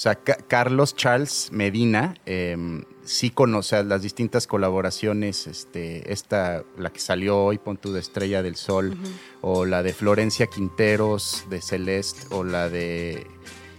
sea, 0.00 0.14
Ca- 0.14 0.38
Carlos 0.48 0.96
Charles 0.96 1.50
Medina 1.52 2.14
em, 2.24 2.84
sí 3.08 3.30
conoce 3.30 3.82
las 3.84 4.02
distintas 4.02 4.46
colaboraciones, 4.46 5.46
este, 5.46 6.12
esta, 6.12 6.62
la 6.76 6.90
que 6.90 7.00
salió 7.00 7.38
hoy, 7.38 7.58
Pon 7.58 7.78
de 7.82 7.98
Estrella 7.98 8.42
del 8.42 8.56
Sol, 8.56 8.96
o 9.40 9.64
la 9.64 9.82
de 9.82 9.94
Florencia 9.94 10.46
Quinteros 10.46 11.44
de 11.48 11.62
Celeste, 11.62 12.26
o 12.30 12.44
la 12.44 12.68
de... 12.68 13.26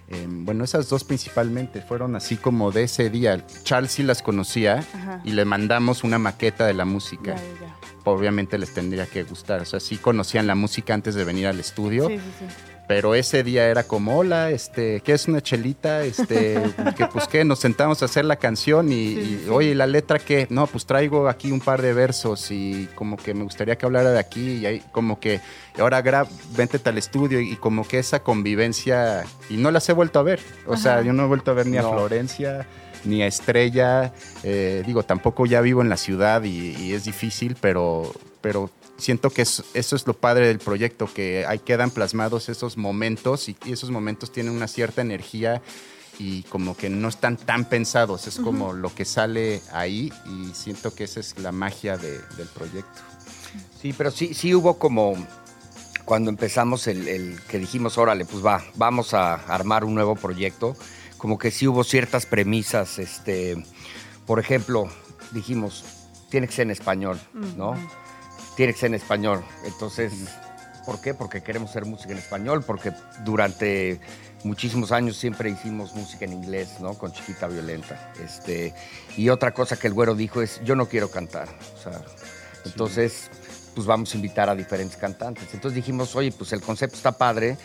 em, 0.08 0.46
bueno, 0.46 0.64
esas 0.64 0.90
dos 0.90 1.04
principalmente 1.04 1.82
fueron 1.82 2.16
así 2.16 2.38
como 2.38 2.72
de 2.72 2.84
ese 2.84 3.10
día. 3.12 3.46
Charles 3.64 3.92
sí 3.92 4.04
las 4.04 4.24
conocía 4.24 4.80
Ajá. 4.94 5.22
y 5.24 5.32
le 5.34 5.46
mandamos 5.46 6.04
una 6.04 6.18
maqueta 6.18 6.66
de 6.66 6.74
la 6.74 6.86
música 6.86 7.36
Ya, 7.36 7.44
ya, 7.62 7.68
ya. 7.68 7.78
obviamente 8.06 8.58
les 8.58 8.74
tendría 8.74 9.06
que 9.06 9.24
gustar. 9.24 9.62
O 9.62 9.66
sea, 9.66 9.80
sí 9.80 9.98
conocían 9.98 10.48
la 10.48 10.56
música 10.56 10.96
antes 10.96 11.14
de 11.14 11.24
venir 11.24 11.46
al 11.48 11.60
estudio, 11.60 12.08
Sí, 12.08 12.18
sí, 12.18 12.24
sí. 12.40 12.46
Pero 12.90 13.14
ese 13.14 13.44
día 13.44 13.68
era 13.68 13.84
como, 13.84 14.18
hola, 14.18 14.50
este, 14.50 15.02
¿qué 15.02 15.14
es 15.14 15.28
una 15.28 15.42
chelita? 15.42 16.04
Este, 16.04 16.60
que 16.98 17.06
pues 17.06 17.28
qué, 17.28 17.46
nos 17.46 17.60
sentamos 17.60 18.02
a 18.02 18.06
hacer 18.06 18.26
la 18.26 18.38
canción 18.38 18.92
y, 18.92 19.14
Sí, 19.14 19.14
sí, 19.14 19.22
y, 19.22 19.44
sí. 19.44 19.50
oye, 19.52 19.76
¿la 19.76 19.86
letra 19.86 20.18
qué? 20.18 20.48
No, 20.50 20.66
pues 20.66 20.88
traigo 20.88 21.30
aquí 21.30 21.52
un 21.52 21.60
par 21.60 21.84
de 21.84 21.94
versos 21.94 22.50
y 22.50 22.90
como 22.96 23.16
que 23.16 23.36
me 23.36 23.44
gustaría 23.44 23.78
que 23.78 23.86
hablara 23.86 24.10
de 24.10 24.18
aquí 24.18 24.54
y 24.54 24.66
ahí 24.66 24.84
como 24.92 25.20
que, 25.20 25.40
ahora 25.78 26.02
grab, 26.02 26.28
vente 26.58 26.82
al 26.84 26.98
estudio 26.98 27.40
y 27.40 27.58
como 27.58 27.88
que 27.88 28.00
esa 28.00 28.24
convivencia, 28.24 29.24
y 29.52 29.58
no 29.58 29.70
las 29.70 29.88
he 29.88 29.94
vuelto 29.94 30.18
a 30.18 30.24
ver. 30.24 30.40
O 30.66 30.76
sea, 30.76 31.04
yo 31.04 31.14
no 31.14 31.26
he 31.26 31.28
vuelto 31.28 31.52
a 31.52 31.54
ver 31.54 31.68
ni 31.68 31.78
a. 31.78 31.84
Florencia, 31.84 32.66
ni 33.06 33.22
a 33.22 33.28
Estrella. 33.28 34.14
eh, 34.42 34.82
digo, 34.84 35.04
tampoco 35.04 35.46
ya 35.46 35.62
vivo 35.62 35.84
en 35.84 35.90
la 35.90 35.98
ciudad 35.98 36.42
y, 36.42 36.76
y 36.76 36.94
es 36.94 37.04
difícil, 37.04 37.56
pero, 37.62 38.12
pero 38.42 38.72
siento 39.00 39.30
que 39.30 39.42
es- 39.44 39.64
eso 39.74 39.96
es 39.96 40.06
lo 40.06 40.14
padre 40.14 40.48
del 40.48 40.60
proyecto, 40.60 41.10
que 41.14 41.46
ahí 41.48 41.60
quedan 41.60 41.90
plasmados 41.92 42.50
esos 42.50 42.78
momentos 42.78 43.50
y, 43.50 43.58
y 43.66 43.72
esos 43.74 43.90
momentos 43.92 44.32
tienen 44.32 44.54
una 44.54 44.68
cierta 44.68 45.02
energía 45.02 45.62
y 46.20 46.44
como 46.44 46.76
que 46.76 46.90
no 46.90 47.08
están 47.08 47.38
tan 47.38 47.66
pensados, 47.66 48.28
es 48.28 48.40
como 48.40 48.74
lo 48.74 48.94
que 48.94 49.06
sale 49.06 49.62
ahí 49.72 50.12
y 50.26 50.54
siento 50.54 50.94
que 50.94 51.06
esa 51.06 51.20
es 51.22 51.38
la 51.40 51.52
magia 51.52 51.98
de- 51.98 52.20
del 52.38 52.48
proyecto. 52.48 53.02
Sí, 53.82 53.94
pero 53.98 54.12
sí, 54.12 54.34
sí 54.34 54.54
hubo 54.54 54.78
como 54.78 55.16
cuando 56.06 56.30
empezamos 56.30 56.88
el, 56.88 57.08
el 57.08 57.40
que 57.48 57.58
dijimos, 57.60 57.98
órale, 57.98 58.26
pues 58.26 58.44
va, 58.46 58.64
vamos 58.76 59.14
a 59.14 59.36
armar 59.36 59.84
un 59.86 59.96
nuevo 59.96 60.16
proyecto. 60.16 60.76
como 61.18 61.38
que 61.38 61.52
sí 61.52 61.68
hubo 61.68 61.84
ciertas 61.84 62.26
premisas, 62.26 62.98
este, 62.98 63.62
por 64.26 64.40
ejemplo, 64.40 64.90
dijimos, 65.32 65.84
tiene 66.30 66.48
que 66.48 66.54
ser 66.54 66.64
en 66.64 66.72
español, 66.72 67.20
¿no? 67.58 67.74
Tiene 68.60 68.74
que 68.74 68.80
ser 68.80 68.88
en 68.88 68.96
español. 68.96 69.42
Entonces, 69.64 70.12
¿por 70.86 71.00
qué? 71.00 71.14
Porque 71.14 71.42
queremos 71.42 71.70
hacer 71.70 71.86
música 71.86 72.12
en 72.12 72.18
español, 72.18 72.62
porque 72.62 72.92
durante 73.24 74.02
muchísimos 74.44 74.92
años 74.92 75.16
siempre 75.16 75.50
hicimos 75.50 75.96
música 75.96 76.26
en 76.26 76.34
inglés, 76.34 76.82
¿no? 76.82 76.94
Con 76.96 77.14
Chiquita 77.14 77.48
Violenta. 77.48 78.12
Este, 78.22 78.74
y 79.16 79.30
otra 79.30 79.54
cosa 79.54 79.78
que 79.80 79.88
el 79.88 79.94
güero 79.94 80.14
dijo 80.14 80.42
es, 80.42 80.60
yo 80.66 80.76
no 80.76 80.88
quiero 80.90 81.10
cantar. 81.10 81.48
O 81.74 81.82
sea, 81.82 82.02
entonces, 82.66 83.32
pues 83.76 83.88
vamos 83.88 84.14
a 84.14 84.18
invitar 84.18 84.50
a 84.50 84.56
diferentes 84.56 84.98
cantantes. 84.98 85.46
Entonces 85.54 85.78
dijimos, 85.78 86.14
oye, 86.18 86.34
pues 86.34 86.52
el 86.52 86.60
concepto 86.60 86.98
está 86.98 87.14
padre, 87.14 87.58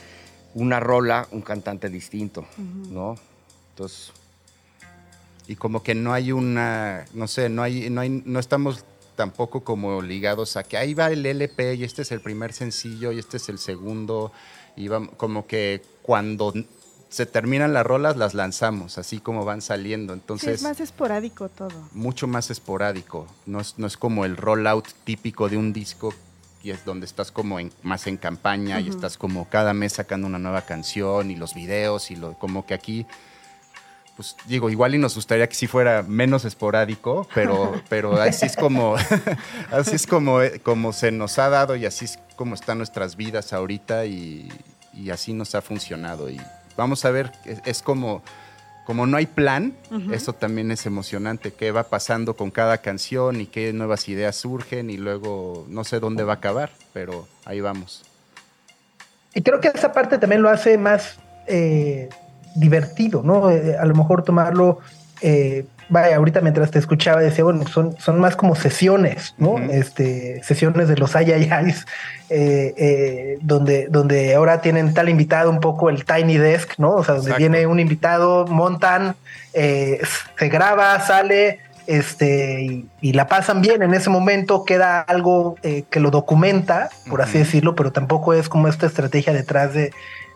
una 0.55 0.79
rola, 0.79 1.27
un 1.33 1.43
cantante 1.43 1.89
distinto, 1.89 2.47
¿no? 2.57 3.17
Entonces, 3.71 4.13
y 5.49 5.57
como 5.57 5.83
que 5.83 5.97
no 5.97 6.13
hay 6.13 6.31
una, 6.31 7.05
no 7.15 7.27
sé, 7.27 7.49
no 7.49 7.65
hay, 7.65 7.91
no 7.91 8.01
hay, 8.01 8.11
no 8.25 8.39
estamos 8.39 8.85
tampoco 9.17 9.63
como 9.65 10.03
ligados 10.03 10.57
a 10.57 10.63
que 10.65 10.77
ahí 10.77 10.95
va 10.95 11.09
el 11.11 11.25
LP 11.25 11.75
y 11.75 11.85
este 11.85 12.03
es 12.03 12.13
el 12.13 12.21
primer 12.21 12.53
sencillo 12.53 13.13
y 13.13 13.19
este 13.19 13.37
es 13.39 13.49
el 13.49 13.59
segundo. 13.59 14.33
Y 14.77 14.89
vam- 14.89 15.11
como 15.17 15.47
que 15.47 15.83
cuando 16.03 16.53
se 17.09 17.27
terminan 17.27 17.73
las 17.73 17.87
rolas 17.87 18.17
las 18.17 18.35
lanzamos 18.35 18.99
así 18.99 19.21
como 19.21 19.45
van 19.45 19.63
saliendo. 19.63 20.13
Sí, 20.15 20.21
entonces 20.21 20.55
es 20.57 20.63
más 20.63 20.81
esporádico 20.81 21.49
todo. 21.49 21.89
mucho 21.93 22.27
más 22.27 22.51
esporádico. 22.51 23.27
No 23.47 23.61
es, 23.61 23.75
no 23.79 23.87
es 23.87 23.97
como 23.97 24.25
el 24.25 24.37
rollout 24.37 24.89
típico 25.05 25.49
de 25.49 25.57
un 25.57 25.73
disco 25.73 26.13
y 26.63 26.71
es 26.71 26.85
donde 26.85 27.07
estás 27.07 27.31
como 27.31 27.61
en- 27.61 27.71
más 27.83 28.07
en 28.09 28.17
campaña 28.17 28.81
y 28.81 28.89
estás 28.89 29.17
como 29.17 29.49
cada 29.49 29.75
mes 29.75 29.93
sacando 29.93 30.27
una 30.27 30.39
nueva 30.41 30.63
canción 30.63 31.31
y 31.31 31.37
los 31.37 31.55
videos 31.55 32.11
y 32.11 32.17
lo 32.17 32.35
como 32.39 32.67
que 32.67 32.75
aquí 32.75 33.07
pues 34.17 34.37
digo, 34.47 34.71
igual 34.71 34.95
y 34.95 34.99
nos 34.99 35.15
gustaría 35.15 35.49
que 35.49 35.55
sí 35.55 35.67
fuera 35.67 36.03
menos 36.03 36.45
esporádico, 36.45 37.29
pero, 37.35 37.81
pero 37.89 38.21
así 38.21 38.47
es 38.47 38.57
como, 38.57 38.97
así 39.71 39.97
es 39.97 40.07
como, 40.07 40.39
como 40.63 40.93
se 40.93 41.11
nos 41.11 41.39
ha 41.39 41.49
dado 41.49 41.77
y 41.77 41.87
así 41.87 42.05
es 42.05 42.19
como 42.37 42.55
están 42.55 42.79
nuestras 42.79 43.17
vidas 43.17 43.53
ahorita 43.53 44.07
y, 44.07 44.49
y 44.93 45.11
así 45.11 45.33
nos 45.33 45.55
ha 45.55 45.63
funcionado. 45.63 46.31
Y 46.31 46.41
vamos 46.77 47.05
a 47.05 47.11
ver, 47.11 47.33
es, 47.45 47.61
es 47.65 47.83
como, 47.83 48.23
como 48.85 49.07
no 49.07 49.17
hay 49.17 49.27
plan, 49.27 49.75
eso 50.13 50.35
también 50.35 50.71
es 50.71 50.85
emocionante, 50.85 51.53
qué 51.53 51.73
va 51.73 51.85
pasando 51.85 52.37
con 52.37 52.51
cada 52.51 52.79
canción 52.79 53.41
y 53.41 53.47
qué 53.47 53.73
nuevas 53.73 54.09
ideas 54.09 54.37
surgen 54.37 54.91
y 54.91 54.99
luego 54.99 55.65
no 55.69 55.85
sé 55.85 56.01
dónde 56.01 56.23
va 56.23 56.35
a 56.35 56.37
acabar, 56.37 56.71
pero 56.93 57.27
ahí 57.47 57.63
vamos. 57.63 58.05
Y 59.35 59.43
creo 59.43 59.61
que 59.61 59.69
esa 59.69 59.93
parte 59.93 60.19
también 60.19 60.43
lo 60.43 60.51
hace 60.51 60.77
más 60.77 61.19
eh, 61.47 62.11
divertido, 62.55 63.23
¿no? 63.23 63.51
Eh, 63.51 63.77
a 63.79 63.85
lo 63.85 63.95
mejor 63.95 64.23
tomarlo, 64.23 64.79
eh, 65.21 65.65
vaya, 65.89 66.17
ahorita 66.17 66.41
mientras 66.41 66.71
te 66.71 66.79
escuchaba 66.79 67.21
decía, 67.21 67.45
bueno, 67.45 67.67
son, 67.67 67.97
son 67.99 68.21
más 68.21 68.37
como 68.37 68.55
sesiones, 68.55 69.35
¿no? 69.39 69.59
Este, 69.59 70.43
sesiones 70.43 70.89
de 70.89 70.97
los 70.97 71.15
ayayays, 71.17 71.87
eh, 72.31 72.75
eh, 72.77 73.39
donde, 73.43 73.89
donde 73.89 74.35
ahora 74.35 74.61
tienen 74.61 74.95
tal 74.95 75.09
invitado 75.09 75.51
un 75.51 75.61
poco 75.61 75.91
el 75.91 76.05
Tiny 76.05 76.39
Desk, 76.39 76.79
¿no? 76.79 76.97
O 76.97 77.05
sea, 77.05 77.15
donde 77.15 77.31
Exacto. 77.31 77.51
viene 77.51 77.67
un 77.67 77.81
invitado, 77.81 78.47
montan, 78.47 79.17
eh, 79.53 80.01
se 80.39 80.49
graba, 80.49 80.99
sale, 81.01 81.61
este, 81.87 82.63
y, 82.63 82.89
y 83.01 83.13
la 83.13 83.27
pasan 83.27 83.61
bien 83.61 83.83
en 83.83 83.93
ese 83.95 84.09
momento, 84.09 84.65
queda 84.65 85.01
algo 85.01 85.57
eh, 85.63 85.85
que 85.91 86.01
lo 86.01 86.11
documenta, 86.11 86.89
por 87.11 87.21
así 87.21 87.39
decirlo, 87.39 87.75
pero 87.75 87.93
tampoco 87.93 88.33
es 88.33 88.49
como 88.49 88.69
esta 88.69 88.87
estrategia 88.87 89.33
detrás 89.33 89.75
de 89.75 89.93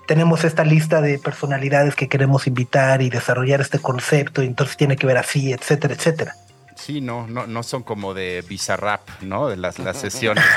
tenemos 0.08 0.42
esta 0.42 0.64
lista 0.64 1.00
de 1.02 1.18
personalidades 1.20 1.94
que 1.94 2.08
queremos 2.08 2.46
invitar 2.48 3.00
y 3.02 3.10
desarrollar 3.10 3.60
este 3.60 3.78
concepto, 3.78 4.42
y 4.42 4.46
entonces 4.46 4.76
tiene 4.76 4.96
que 4.96 5.06
ver 5.06 5.18
así, 5.18 5.52
etcétera, 5.52 5.94
etcétera. 5.94 6.34
Sí, 6.74 7.00
no, 7.00 7.26
no, 7.26 7.46
no 7.46 7.62
son 7.64 7.82
como 7.82 8.14
de 8.14 8.42
Bizarrap, 8.48 9.00
¿no? 9.20 9.48
De 9.48 9.56
las, 9.56 9.78
las 9.80 9.96
sesiones. 9.98 10.44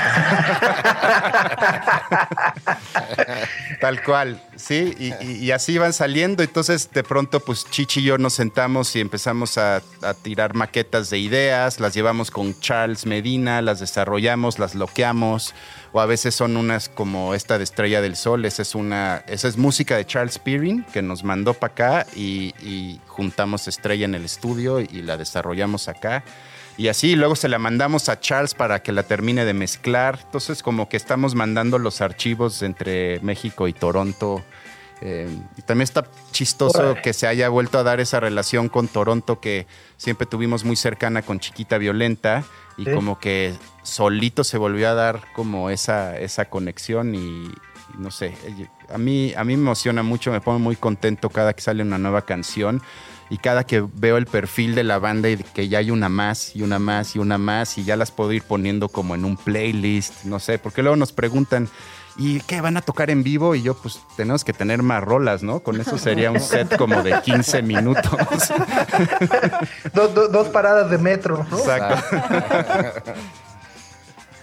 Tal 3.80 4.02
cual, 4.04 4.40
sí, 4.56 4.94
y, 4.98 5.12
y- 5.24 5.36
y 5.44 5.50
así 5.50 5.76
van 5.78 5.92
saliendo. 5.92 6.42
Entonces, 6.42 6.90
de 6.92 7.02
pronto, 7.02 7.40
pues 7.40 7.66
Chichi 7.68 8.00
y 8.00 8.04
yo 8.04 8.16
nos 8.18 8.34
sentamos 8.34 8.94
y 8.96 9.00
empezamos 9.00 9.58
a, 9.58 9.82
a 10.02 10.14
tirar 10.14 10.54
maquetas 10.54 11.10
de 11.10 11.18
ideas, 11.18 11.80
las 11.80 11.92
llevamos 11.94 12.30
con 12.30 12.58
Charles 12.60 13.04
Medina, 13.04 13.60
las 13.60 13.80
desarrollamos, 13.80 14.58
las 14.60 14.74
bloqueamos, 14.74 15.54
o 15.92 16.00
a 16.00 16.06
veces 16.06 16.34
son 16.34 16.56
unas 16.56 16.88
como 16.88 17.34
esta 17.34 17.58
de 17.58 17.64
Estrella 17.64 18.00
del 18.00 18.16
Sol. 18.16 18.44
Esa 18.44 18.62
es 18.62 18.74
una, 18.74 19.22
esa 19.26 19.48
es 19.48 19.56
música 19.56 19.96
de 19.96 20.06
Charles 20.06 20.38
Peering 20.38 20.84
que 20.84 21.02
nos 21.02 21.22
mandó 21.22 21.54
para 21.54 21.72
acá 21.72 22.06
y, 22.16 22.54
y 22.62 23.00
juntamos 23.06 23.68
Estrella 23.68 24.06
en 24.06 24.14
el 24.14 24.24
estudio 24.24 24.80
y 24.80 25.02
la 25.02 25.16
desarrollamos 25.16 25.88
acá. 25.88 26.24
Y 26.78 26.88
así, 26.88 27.16
luego 27.16 27.36
se 27.36 27.48
la 27.48 27.58
mandamos 27.58 28.08
a 28.08 28.18
Charles 28.18 28.54
para 28.54 28.82
que 28.82 28.92
la 28.92 29.02
termine 29.02 29.44
de 29.44 29.52
mezclar. 29.52 30.20
Entonces, 30.24 30.62
como 30.62 30.88
que 30.88 30.96
estamos 30.96 31.34
mandando 31.34 31.78
los 31.78 32.00
archivos 32.00 32.62
entre 32.62 33.20
México 33.20 33.68
y 33.68 33.74
Toronto. 33.74 34.42
Eh, 35.04 35.28
y 35.58 35.62
también 35.62 35.82
está 35.82 36.06
chistoso 36.30 36.94
que 37.02 37.12
se 37.12 37.26
haya 37.26 37.48
vuelto 37.48 37.76
a 37.78 37.82
dar 37.82 37.98
esa 37.98 38.20
relación 38.20 38.68
con 38.68 38.86
Toronto 38.86 39.40
que 39.40 39.66
siempre 39.96 40.26
tuvimos 40.28 40.64
muy 40.64 40.76
cercana 40.76 41.22
con 41.22 41.40
Chiquita 41.40 41.76
Violenta. 41.78 42.44
Y 42.78 42.84
Sí. 42.84 42.92
como 42.92 43.18
que 43.18 43.52
solito 43.82 44.44
se 44.44 44.56
volvió 44.56 44.88
a 44.88 44.94
dar 44.94 45.20
como 45.34 45.68
esa, 45.68 46.16
esa 46.18 46.46
conexión 46.46 47.14
y, 47.14 47.18
y 47.18 47.52
no 47.98 48.10
sé, 48.10 48.34
a 48.88 48.96
mí, 48.96 49.34
a 49.36 49.44
mí 49.44 49.56
me 49.56 49.62
emociona 49.64 50.02
mucho, 50.02 50.32
me 50.32 50.40
pongo 50.40 50.58
muy 50.58 50.76
contento 50.76 51.28
cada 51.28 51.52
que 51.52 51.60
sale 51.60 51.82
una 51.82 51.98
nueva 51.98 52.22
canción 52.22 52.80
y 53.28 53.36
cada 53.36 53.64
que 53.64 53.84
veo 53.94 54.16
el 54.16 54.24
perfil 54.24 54.74
de 54.74 54.84
la 54.84 54.98
banda 54.98 55.28
y 55.28 55.36
que 55.36 55.68
ya 55.68 55.78
hay 55.80 55.90
una 55.90 56.08
más 56.08 56.56
y 56.56 56.62
una 56.62 56.78
más 56.78 57.14
y 57.14 57.18
una 57.18 57.36
más 57.36 57.76
y 57.76 57.84
ya 57.84 57.96
las 57.96 58.10
puedo 58.10 58.32
ir 58.32 58.42
poniendo 58.42 58.88
como 58.88 59.14
en 59.14 59.26
un 59.26 59.36
playlist, 59.36 60.24
no 60.24 60.38
sé, 60.38 60.58
porque 60.58 60.80
luego 60.82 60.96
nos 60.96 61.12
preguntan, 61.12 61.68
¿y 62.16 62.40
qué 62.40 62.60
van 62.60 62.76
a 62.76 62.82
tocar 62.82 63.10
en 63.10 63.22
vivo? 63.22 63.54
Y 63.54 63.62
yo, 63.62 63.74
pues 63.74 64.00
tenemos 64.16 64.44
que 64.44 64.52
tener 64.52 64.82
más 64.82 65.02
rolas, 65.02 65.42
¿no? 65.42 65.60
Con 65.60 65.80
eso 65.80 65.96
sería 65.98 66.30
un 66.30 66.40
set 66.40 66.76
como 66.76 67.02
de 67.02 67.20
15 67.22 67.62
minutos. 67.62 68.10
Dos, 69.94 70.14
dos- 70.14 70.32
dos 70.32 70.48
paradas 70.48 70.90
de 70.90 70.98
metro, 70.98 71.46
¿no? 71.50 71.58
Exacto. 71.58 72.16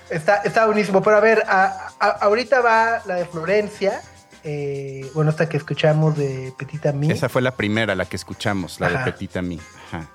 Está, 0.10 0.38
está 0.38 0.66
buenísimo. 0.66 1.02
Pero 1.04 1.18
a 1.18 1.20
ver, 1.20 1.44
a- 1.48 1.90
a- 2.00 2.10
ahorita 2.22 2.62
va 2.62 3.02
la 3.06 3.16
de 3.16 3.26
Florencia. 3.26 4.02
eh, 4.44 5.10
bueno, 5.14 5.30
esta 5.32 5.48
que 5.50 5.58
escuchamos 5.58 6.16
de 6.18 6.54
Petita 6.58 6.92
Mi. 6.94 7.12
Esa 7.12 7.28
fue 7.30 7.42
la 7.42 7.52
primera, 7.52 7.94
la 7.94 8.06
que 8.06 8.16
escuchamos, 8.16 8.80
la 8.80 8.88
Ajá. 8.88 9.00
de 9.06 9.12
Petita 9.12 9.42
Mi. 9.42 9.60
Ajá. 9.92 10.08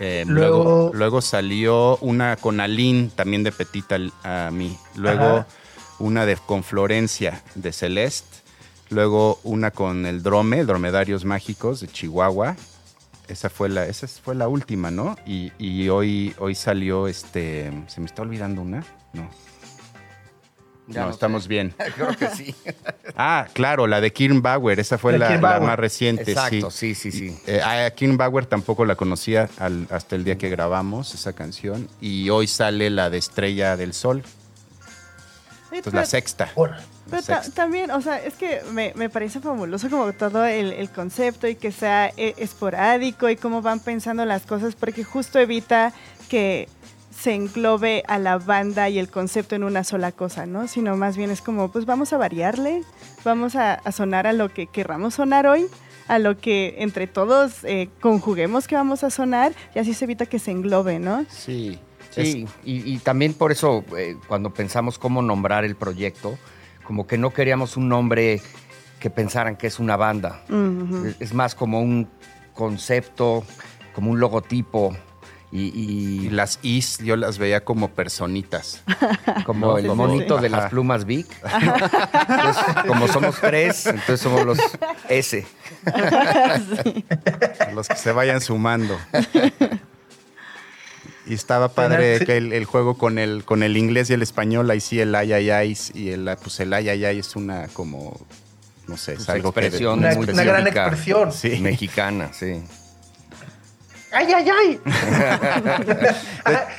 Eh, 0.00 0.24
Luego- 0.26 0.56
luego, 0.64 0.90
luego 0.94 1.20
salió 1.22 1.96
una 1.98 2.36
con 2.36 2.60
Aline, 2.60 3.10
también 3.14 3.44
de 3.44 3.52
Petita 3.52 3.96
a 4.24 4.50
mí. 4.50 4.76
Luego 4.96 5.24
Ajá. 5.24 5.46
Una 5.98 6.26
de 6.26 6.36
con 6.36 6.62
Florencia, 6.62 7.42
de 7.54 7.72
Celeste. 7.72 8.36
Luego 8.90 9.40
una 9.42 9.70
con 9.72 10.06
el 10.06 10.22
Drome, 10.22 10.64
Dromedarios 10.64 11.24
Mágicos, 11.24 11.80
de 11.80 11.88
Chihuahua. 11.88 12.56
Esa 13.28 13.50
fue 13.50 13.68
la, 13.68 13.84
esa 13.86 14.06
fue 14.06 14.34
la 14.36 14.46
última, 14.46 14.90
¿no? 14.92 15.16
Y, 15.26 15.52
y 15.58 15.88
hoy, 15.88 16.32
hoy 16.38 16.54
salió 16.54 17.08
este. 17.08 17.72
¿Se 17.88 18.00
me 18.00 18.06
está 18.06 18.22
olvidando 18.22 18.62
una? 18.62 18.84
No. 19.12 19.28
Ya 20.88 21.00
no, 21.00 21.06
no 21.08 21.12
estamos 21.12 21.42
sé. 21.44 21.48
bien. 21.48 21.74
creo 21.96 22.16
que 22.16 22.28
sí. 22.30 22.54
Ah, 23.18 23.46
claro, 23.54 23.86
la 23.86 24.02
de 24.02 24.12
Kirn 24.12 24.42
Bauer, 24.42 24.78
esa 24.78 24.98
fue 24.98 25.16
la, 25.18 25.30
la 25.40 25.58
más 25.58 25.78
reciente, 25.78 26.30
Exacto, 26.32 26.70
sí. 26.70 26.94
sí, 26.94 27.10
sí, 27.10 27.30
sí. 27.30 27.38
Eh, 27.46 27.62
a 27.62 27.90
Bauer 28.18 28.44
tampoco 28.44 28.84
la 28.84 28.94
conocía 28.94 29.48
al- 29.58 29.86
hasta 29.90 30.16
el 30.16 30.24
día 30.24 30.36
que 30.36 30.50
grabamos 30.50 31.14
esa 31.14 31.32
canción. 31.32 31.88
Y 31.98 32.28
hoy 32.28 32.46
sale 32.46 32.90
la 32.90 33.08
de 33.08 33.16
Estrella 33.16 33.74
del 33.78 33.94
Sol, 33.94 34.22
Oye, 35.76 35.82
pues 35.82 35.94
la 35.94 36.04
sexta. 36.06 36.50
Pero 36.54 36.74
La 37.10 37.22
ta- 37.22 37.42
sexta. 37.42 37.62
también, 37.62 37.90
o 37.90 38.00
sea, 38.00 38.18
es 38.22 38.34
que 38.34 38.60
me, 38.72 38.92
me 38.96 39.08
parece 39.08 39.40
fabuloso 39.40 39.88
como 39.90 40.12
todo 40.12 40.44
el, 40.44 40.72
el 40.72 40.90
concepto 40.90 41.46
y 41.46 41.54
que 41.54 41.70
sea 41.72 42.10
eh, 42.16 42.34
esporádico 42.38 43.28
y 43.28 43.36
cómo 43.36 43.62
van 43.62 43.80
pensando 43.80 44.24
las 44.24 44.46
cosas, 44.46 44.74
porque 44.74 45.04
justo 45.04 45.38
evita 45.38 45.92
que 46.28 46.68
se 47.16 47.34
englobe 47.34 48.02
a 48.08 48.18
la 48.18 48.38
banda 48.38 48.88
y 48.88 48.98
el 48.98 49.08
concepto 49.08 49.54
en 49.54 49.64
una 49.64 49.84
sola 49.84 50.12
cosa, 50.12 50.44
¿no? 50.46 50.68
Sino 50.68 50.96
más 50.96 51.16
bien 51.16 51.30
es 51.30 51.40
como, 51.40 51.70
pues 51.72 51.86
vamos 51.86 52.12
a 52.12 52.18
variarle, 52.18 52.82
vamos 53.24 53.56
a, 53.56 53.74
a 53.74 53.92
sonar 53.92 54.26
a 54.26 54.32
lo 54.32 54.48
que 54.52 54.66
querramos 54.66 55.14
sonar 55.14 55.46
hoy, 55.46 55.66
a 56.08 56.18
lo 56.18 56.36
que 56.38 56.74
entre 56.78 57.06
todos 57.06 57.64
eh, 57.64 57.88
conjuguemos 58.00 58.68
que 58.68 58.74
vamos 58.76 59.02
a 59.02 59.10
sonar 59.10 59.52
y 59.74 59.78
así 59.78 59.94
se 59.94 60.04
evita 60.04 60.26
que 60.26 60.38
se 60.38 60.50
englobe, 60.50 60.98
¿no? 60.98 61.24
Sí. 61.30 61.78
Sí, 62.24 62.46
y, 62.64 62.92
y 62.94 62.98
también 62.98 63.34
por 63.34 63.52
eso 63.52 63.84
eh, 63.96 64.16
cuando 64.28 64.52
pensamos 64.54 64.98
cómo 64.98 65.22
nombrar 65.22 65.64
el 65.64 65.76
proyecto, 65.76 66.38
como 66.84 67.06
que 67.06 67.18
no 67.18 67.30
queríamos 67.32 67.76
un 67.76 67.88
nombre 67.88 68.40
que 69.00 69.10
pensaran 69.10 69.56
que 69.56 69.66
es 69.66 69.78
una 69.78 69.96
banda. 69.96 70.42
Es- 71.06 71.16
Es 71.20 71.34
más 71.34 71.54
como 71.54 71.80
un 71.80 72.08
concepto, 72.54 73.44
como 73.94 74.10
un 74.10 74.20
logotipo. 74.20 74.96
Y, 75.52 75.68
Y 75.74 76.26
y 76.26 76.30
las 76.30 76.58
is 76.62 76.98
yo 76.98 77.14
las 77.16 77.38
veía 77.38 77.64
como 77.64 77.88
personitas. 77.90 78.82
como 79.46 79.66
No, 79.68 79.78
el 79.78 79.86
monito 79.94 80.38
de 80.38 80.48
las 80.48 80.70
plumas 80.70 81.04
Vic. 81.04 81.26
Entonces, 82.28 82.64
como 82.86 83.06
somos 83.08 83.36
tres, 83.40 83.86
entonces 83.86 84.20
somos 84.20 84.44
los 84.44 84.58
S. 85.08 85.46
los 87.74 87.88
que 87.88 87.96
se 87.96 88.12
vayan 88.12 88.40
sumando. 88.40 88.98
Y 91.26 91.34
estaba 91.34 91.68
padre 91.68 92.18
Sí. 92.20 92.24
que 92.26 92.36
el, 92.36 92.52
el 92.52 92.64
juego 92.64 92.96
con 92.96 93.18
el, 93.18 93.44
con 93.44 93.62
el 93.62 93.76
inglés 93.76 94.10
y 94.10 94.14
el 94.14 94.22
español, 94.22 94.70
ahí 94.70 94.80
sí 94.80 95.00
el 95.00 95.14
ay 95.14 95.32
ay 95.32 95.50
ay, 95.50 95.76
y 95.94 96.10
el, 96.10 96.30
pues 96.42 96.60
el 96.60 96.72
ay 96.72 96.88
ay 96.88 97.04
ay 97.04 97.18
es 97.18 97.34
una 97.34 97.66
como, 97.68 98.16
no 98.86 98.96
sé, 98.96 99.12
es 99.12 99.16
Pues 99.18 99.28
algo 99.30 99.48
expresión 99.48 99.98
Una, 99.98 100.10
que... 100.10 100.16
muy 100.16 100.28
una 100.28 100.44
gran 100.44 100.66
expresión. 100.68 101.32
Sí. 101.32 101.58
Mexicana, 101.60 102.30
sí. 102.32 102.62
¡Ay, 104.12 104.32
ay, 104.32 104.48
ay! 104.48 104.80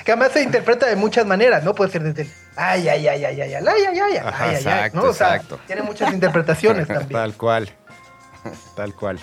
Que 0.05 0.11
además 0.13 0.31
se 0.31 0.41
interpreta 0.41 0.87
de 0.87 0.95
muchas 0.95 1.25
maneras, 1.25 1.63
¿no? 1.63 1.75
Puede 1.75 1.91
ser 1.91 2.01
desde 2.01 2.21
el 2.23 2.29
ay, 2.55 2.87
ay, 2.87 3.07
ay, 3.07 3.25
ay, 3.25 3.41
ay, 3.41 3.53
ay, 3.53 3.63
ay, 3.67 3.85
ay, 3.85 3.99
ay, 3.99 4.17
Ajá, 4.17 4.49
ay, 4.49 4.65
ay, 4.65 4.91
¿no? 4.93 5.03
O 5.03 5.13
sea, 5.13 5.35
exacto. 5.35 5.59
tiene 5.67 5.83
muchas 5.83 6.11
interpretaciones 6.13 6.87
también. 6.87 7.09
Tal 7.11 7.33
cual. 7.35 7.69
Tal 8.75 8.93
cual. 8.95 9.19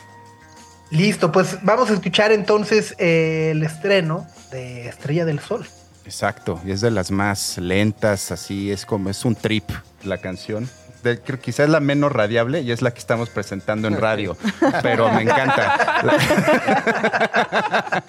Listo, 0.94 1.32
pues 1.32 1.58
vamos 1.62 1.90
a 1.90 1.94
escuchar 1.94 2.30
entonces 2.32 2.94
eh, 2.98 3.48
el 3.50 3.62
estreno 3.64 4.26
de 4.52 4.86
Estrella 4.88 5.24
del 5.24 5.40
Sol. 5.40 5.66
Exacto. 6.06 6.60
Y 6.64 6.70
es 6.70 6.80
de 6.80 6.90
las 6.92 7.10
más 7.10 7.58
lentas, 7.58 8.30
así 8.30 8.70
es 8.70 8.86
como, 8.86 9.10
es 9.10 9.24
un 9.24 9.34
trip 9.34 9.64
la 10.04 10.18
canción. 10.18 10.68
De- 11.02 11.20
quizás 11.20 11.64
es 11.66 11.70
la 11.70 11.80
menos 11.80 12.12
radiable 12.12 12.60
y 12.62 12.70
es 12.72 12.80
la 12.80 12.92
que 12.92 12.98
estamos 13.00 13.28
presentando 13.28 13.88
en 13.88 14.00
radio, 14.00 14.36
pero 14.82 15.10
me 15.12 15.22
encanta. 15.22 16.00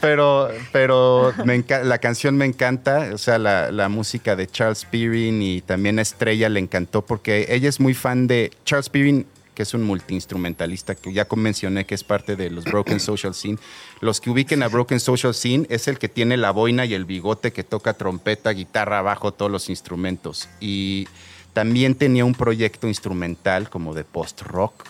pero 0.00 0.48
pero 0.72 1.32
me 1.44 1.56
enca- 1.62 1.82
la 1.82 1.98
canción 1.98 2.36
me 2.36 2.46
encanta, 2.46 3.10
o 3.12 3.18
sea, 3.18 3.38
la, 3.38 3.70
la 3.70 3.88
música 3.90 4.34
de 4.36 4.46
Charles 4.46 4.78
Spearing 4.78 5.42
y 5.42 5.60
también 5.60 5.98
a 5.98 6.02
Estrella 6.02 6.48
le 6.48 6.60
encantó 6.60 7.04
porque 7.04 7.46
ella 7.50 7.68
es 7.68 7.80
muy 7.80 7.92
fan 7.94 8.26
de 8.26 8.50
Charles 8.64 8.86
Spearing 8.86 9.26
que 9.58 9.64
es 9.64 9.74
un 9.74 9.82
multiinstrumentalista 9.82 10.94
que 10.94 11.12
ya 11.12 11.26
mencioné 11.34 11.84
que 11.84 11.96
es 11.96 12.04
parte 12.04 12.36
de 12.36 12.48
los 12.48 12.62
Broken 12.62 13.00
Social 13.00 13.34
Scene. 13.34 13.58
Los 14.00 14.20
que 14.20 14.30
ubiquen 14.30 14.62
a 14.62 14.68
Broken 14.68 15.00
Social 15.00 15.34
Scene 15.34 15.66
es 15.68 15.88
el 15.88 15.98
que 15.98 16.08
tiene 16.08 16.36
la 16.36 16.52
boina 16.52 16.84
y 16.84 16.94
el 16.94 17.04
bigote 17.04 17.52
que 17.52 17.64
toca 17.64 17.94
trompeta, 17.94 18.52
guitarra, 18.52 19.02
bajo, 19.02 19.32
todos 19.32 19.50
los 19.50 19.68
instrumentos. 19.68 20.48
Y 20.60 21.08
también 21.54 21.96
tenía 21.96 22.24
un 22.24 22.34
proyecto 22.34 22.86
instrumental 22.86 23.68
como 23.68 23.94
de 23.94 24.04
post-rock 24.04 24.84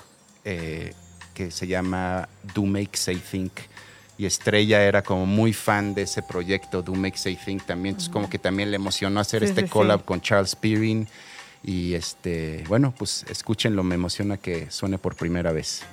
eh, 0.44 0.92
que 1.32 1.50
se 1.50 1.66
llama 1.66 2.28
Do 2.54 2.64
Make 2.64 2.98
Say 2.98 3.16
Think. 3.16 3.52
Y 4.18 4.26
Estrella 4.26 4.82
era 4.84 5.00
como 5.00 5.24
muy 5.24 5.54
fan 5.54 5.94
de 5.94 6.02
ese 6.02 6.22
proyecto, 6.22 6.82
Do 6.82 6.92
Make 6.92 7.16
Say 7.16 7.38
Think 7.42 7.64
también. 7.64 7.94
Entonces, 7.94 8.12
como 8.12 8.28
que 8.28 8.38
también 8.38 8.70
le 8.70 8.76
emocionó 8.76 9.18
hacer 9.18 9.40
Sí, 9.40 9.48
este 9.48 9.62
sí, 9.62 9.66
sí. 9.66 9.72
collab 9.72 10.04
con 10.04 10.20
Charles 10.20 10.50
Spearing. 10.50 11.08
Y 11.62 11.94
este, 11.94 12.64
bueno, 12.68 12.94
pues 12.96 13.24
escúchenlo, 13.28 13.82
me 13.82 13.94
emociona 13.94 14.36
que 14.36 14.70
suene 14.70 14.98
por 14.98 15.16
primera 15.16 15.52
vez. 15.52 15.84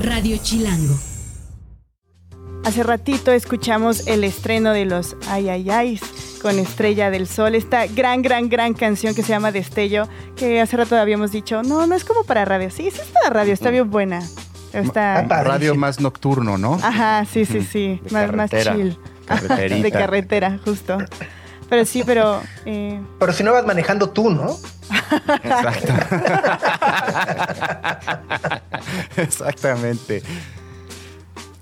Radio 0.00 0.36
Chilango. 0.38 1.09
Hace 2.70 2.84
ratito 2.84 3.32
escuchamos 3.32 4.06
el 4.06 4.22
estreno 4.22 4.72
de 4.72 4.84
los 4.84 5.16
Ay 5.28 5.48
Ay 5.48 5.68
Ay's 5.70 6.38
con 6.40 6.56
Estrella 6.56 7.10
del 7.10 7.26
Sol, 7.26 7.56
esta 7.56 7.88
gran, 7.88 8.22
gran, 8.22 8.48
gran 8.48 8.74
canción 8.74 9.12
que 9.12 9.24
se 9.24 9.30
llama 9.30 9.50
Destello, 9.50 10.08
que 10.36 10.60
hace 10.60 10.76
rato 10.76 10.96
habíamos 10.96 11.32
dicho, 11.32 11.64
no, 11.64 11.88
no 11.88 11.96
es 11.96 12.04
como 12.04 12.22
para 12.22 12.44
radio. 12.44 12.70
Sí, 12.70 12.92
sí 12.92 13.00
es 13.02 13.08
para 13.08 13.30
radio, 13.30 13.54
está 13.54 13.70
bien 13.70 13.90
buena. 13.90 14.22
Está... 14.72 15.22
Radio 15.24 15.74
más 15.74 15.98
nocturno, 15.98 16.58
¿no? 16.58 16.74
Ajá, 16.74 17.24
sí, 17.24 17.44
sí, 17.44 17.62
sí, 17.64 18.00
De 18.04 18.10
más, 18.12 18.32
más 18.32 18.50
chill. 18.50 18.96
Carreterita. 19.26 19.82
De 19.82 19.90
carretera, 19.90 20.60
justo. 20.64 20.98
Pero 21.68 21.84
sí, 21.84 22.04
pero... 22.06 22.40
eh, 22.66 23.00
Pero 23.18 23.32
si 23.32 23.42
no 23.42 23.52
vas 23.52 23.66
manejando 23.66 24.10
tú, 24.10 24.30
¿no? 24.30 24.56
Exacto. 25.42 25.92
Exactamente. 29.16 30.22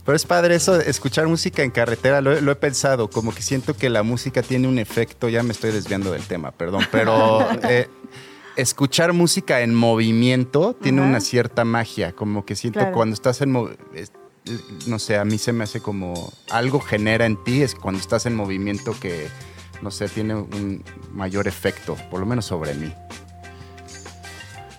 Pero 0.08 0.16
es 0.16 0.24
padre 0.24 0.54
eso, 0.54 0.78
de 0.78 0.88
escuchar 0.88 1.26
música 1.26 1.62
en 1.62 1.70
carretera, 1.70 2.22
lo, 2.22 2.32
he- 2.32 2.40
lo 2.40 2.50
he 2.50 2.56
pensado, 2.56 3.10
como 3.10 3.34
que 3.34 3.42
siento 3.42 3.76
que 3.76 3.90
la 3.90 4.02
música 4.02 4.40
tiene 4.42 4.66
un 4.66 4.78
efecto, 4.78 5.28
ya 5.28 5.42
me 5.42 5.52
estoy 5.52 5.70
desviando 5.70 6.10
del 6.12 6.22
tema, 6.22 6.50
perdón, 6.50 6.86
pero 6.90 7.46
eh, 7.68 7.90
escuchar 8.56 9.12
música 9.12 9.60
en 9.60 9.74
movimiento 9.74 10.74
tiene 10.80 11.02
Ajá. 11.02 11.10
una 11.10 11.20
cierta 11.20 11.66
magia, 11.66 12.12
como 12.12 12.46
que 12.46 12.56
siento 12.56 12.78
Claro. 12.80 12.94
cuando 12.94 13.12
estás 13.12 13.42
en... 13.42 13.50
mo- 13.52 13.68
es- 13.92 14.12
no 14.86 14.98
sé, 14.98 15.18
a 15.18 15.26
mí 15.26 15.36
se 15.36 15.52
me 15.52 15.64
hace 15.64 15.82
como 15.82 16.32
algo 16.48 16.80
genera 16.80 17.26
en 17.26 17.36
ti, 17.44 17.60
es 17.60 17.74
cuando 17.74 18.00
estás 18.00 18.24
en 18.24 18.34
movimiento 18.34 18.98
que, 18.98 19.28
no 19.82 19.90
sé, 19.90 20.08
tiene 20.08 20.36
un 20.36 20.82
mayor 21.12 21.46
efecto, 21.48 21.98
por 22.10 22.18
lo 22.18 22.24
menos 22.24 22.46
sobre 22.46 22.72
mí. 22.72 22.90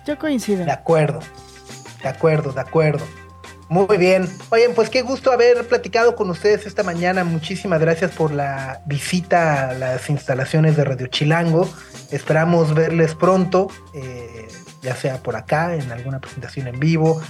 yo 0.08 0.18
coincido. 0.18 0.64
De 0.64 0.72
acuerdo, 0.72 1.20
de 2.02 2.08
acuerdo, 2.08 2.50
de 2.52 2.60
acuerdo. 2.62 3.04
Muy 3.70 3.98
bien. 3.98 4.28
Oigan, 4.48 4.72
pues 4.74 4.90
qué 4.90 5.02
gusto 5.02 5.30
haber 5.30 5.64
platicado 5.68 6.16
con 6.16 6.28
ustedes 6.28 6.66
esta 6.66 6.82
mañana. 6.82 7.22
Muchísimas 7.22 7.80
gracias 7.80 8.10
por 8.10 8.32
la 8.32 8.82
visita 8.84 9.70
a 9.70 9.74
las 9.74 10.10
instalaciones 10.10 10.76
de 10.76 10.82
Radio 10.82 11.06
Chilango. 11.06 11.72
Esperamos 12.10 12.74
verles 12.74 13.14
pronto, 13.14 13.68
eh, 13.94 14.48
ya 14.82 14.96
sea 14.96 15.18
por 15.18 15.36
acá, 15.36 15.76
en 15.76 15.92
alguna 15.92 16.18
presentación 16.18 16.66
en 16.66 16.80
vivo. 16.80 17.22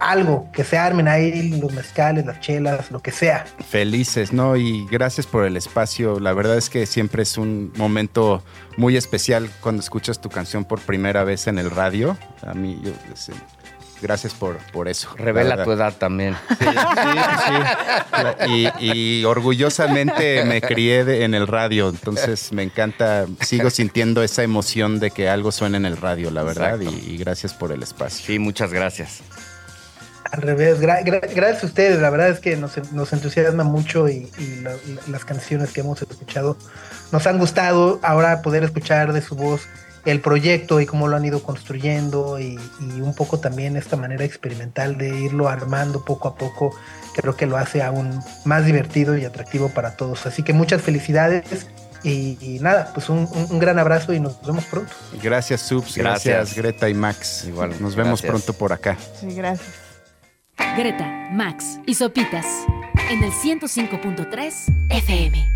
Algo, 0.00 0.50
que 0.52 0.64
se 0.64 0.78
armen 0.78 1.06
ahí 1.06 1.48
los 1.60 1.72
mezcales, 1.72 2.26
las 2.26 2.40
chelas, 2.40 2.90
lo 2.90 2.98
que 3.00 3.12
sea. 3.12 3.46
Felices, 3.70 4.32
¿no? 4.32 4.56
Y 4.56 4.84
gracias 4.90 5.28
por 5.28 5.44
el 5.44 5.56
espacio. 5.56 6.18
La 6.18 6.32
verdad 6.32 6.56
es 6.56 6.68
que 6.68 6.86
siempre 6.86 7.22
es 7.22 7.38
un 7.38 7.72
momento 7.76 8.42
muy 8.76 8.96
especial 8.96 9.48
cuando 9.60 9.80
escuchas 9.80 10.20
tu 10.20 10.28
canción 10.28 10.64
por 10.64 10.80
primera 10.80 11.22
vez 11.22 11.46
en 11.46 11.60
el 11.60 11.70
radio. 11.70 12.18
A 12.42 12.52
mí, 12.52 12.80
yo, 12.82 12.90
gracias 14.02 14.34
por, 14.34 14.58
por 14.72 14.88
eso. 14.88 15.08
Revela 15.16 15.56
la 15.56 15.64
tu 15.64 15.72
edad 15.72 15.94
también. 15.96 16.36
Sí, 16.58 16.66
sí, 17.46 18.68
Y, 18.78 19.20
y 19.20 19.24
orgullosamente 19.24 20.44
me 20.44 20.60
crié 20.60 21.04
de- 21.04 21.24
en 21.24 21.34
el 21.34 21.46
radio, 21.46 21.88
entonces 21.88 22.52
me 22.52 22.62
encanta, 22.62 23.26
sigo 23.40 23.70
sintiendo 23.70 24.22
esa 24.22 24.42
emoción 24.42 25.00
de 25.00 25.10
que 25.10 25.28
algo 25.28 25.52
suena 25.52 25.76
en 25.76 25.86
el 25.86 25.96
radio, 25.96 26.30
la 26.30 26.42
verdad, 26.42 26.78
y, 26.80 27.16
gracias 27.18 27.54
por 27.54 27.72
el 27.72 27.82
espacio. 27.82 28.24
Sí, 28.26 28.38
muchas 28.38 28.72
gracias. 28.72 29.20
Al 30.32 30.42
revés, 30.42 30.80
gra- 30.80 31.02
gra- 31.04 31.20
gracias 31.34 31.62
a 31.62 31.66
ustedes, 31.66 32.00
la 32.00 32.10
verdad 32.10 32.28
es 32.30 32.40
que 32.40 32.56
nos, 32.56 32.72
nos 32.92 33.12
entusiasma 33.12 33.62
mucho 33.64 34.08
y, 34.08 34.28
y 34.38 34.60
la- 34.60 34.72
la- 34.72 35.00
las 35.08 35.24
canciones 35.24 35.70
que 35.72 35.80
hemos 35.80 36.02
escuchado 36.02 36.56
nos 37.12 37.26
han 37.26 37.38
gustado. 37.38 38.00
Ahora 38.02 38.42
poder 38.42 38.64
escuchar 38.64 39.12
de 39.12 39.22
su 39.22 39.36
voz 39.36 39.62
el 40.06 40.20
proyecto 40.20 40.80
y 40.80 40.86
cómo 40.86 41.08
lo 41.08 41.16
han 41.16 41.24
ido 41.24 41.42
construyendo 41.42 42.38
y, 42.40 42.58
y 42.80 43.00
un 43.00 43.14
poco 43.14 43.38
también 43.40 43.76
esta 43.76 43.96
manera 43.96 44.24
experimental 44.24 44.96
de 44.96 45.08
irlo 45.20 45.48
armando 45.48 46.04
poco 46.04 46.28
a 46.28 46.34
poco, 46.36 46.74
creo 47.14 47.36
que 47.36 47.46
lo 47.46 47.56
hace 47.56 47.82
aún 47.82 48.18
más 48.44 48.64
divertido 48.64 49.16
y 49.18 49.24
atractivo 49.24 49.68
para 49.68 49.96
todos. 49.96 50.24
Así 50.26 50.42
que 50.42 50.52
muchas 50.52 50.80
felicidades 50.82 51.66
y, 52.02 52.38
y 52.40 52.58
nada, 52.60 52.90
pues 52.94 53.08
un, 53.08 53.28
un- 53.32 53.46
un 53.50 53.58
gran 53.58 53.78
abrazo 53.78 54.12
y 54.12 54.20
nos 54.20 54.40
vemos 54.46 54.64
pronto. 54.66 54.92
Gracias, 55.22 55.60
Subs, 55.62 55.96
gracias, 55.96 56.34
Gracias. 56.36 56.56
Greta 56.56 56.88
y 56.88 56.94
Max. 56.94 57.44
Igual, 57.48 57.70
Nos 57.80 57.96
vemos 57.96 58.22
gracias. 58.22 58.30
pronto 58.30 58.52
por 58.58 58.72
acá. 58.72 58.96
Sí, 59.20 59.34
gracias. 59.34 59.68
Greta, 60.76 61.04
Max 61.32 61.78
y 61.86 61.94
Sopitas 61.94 62.46
en 63.10 63.22
el 63.24 63.32
105.3 63.32 64.52
FM. 64.90 65.55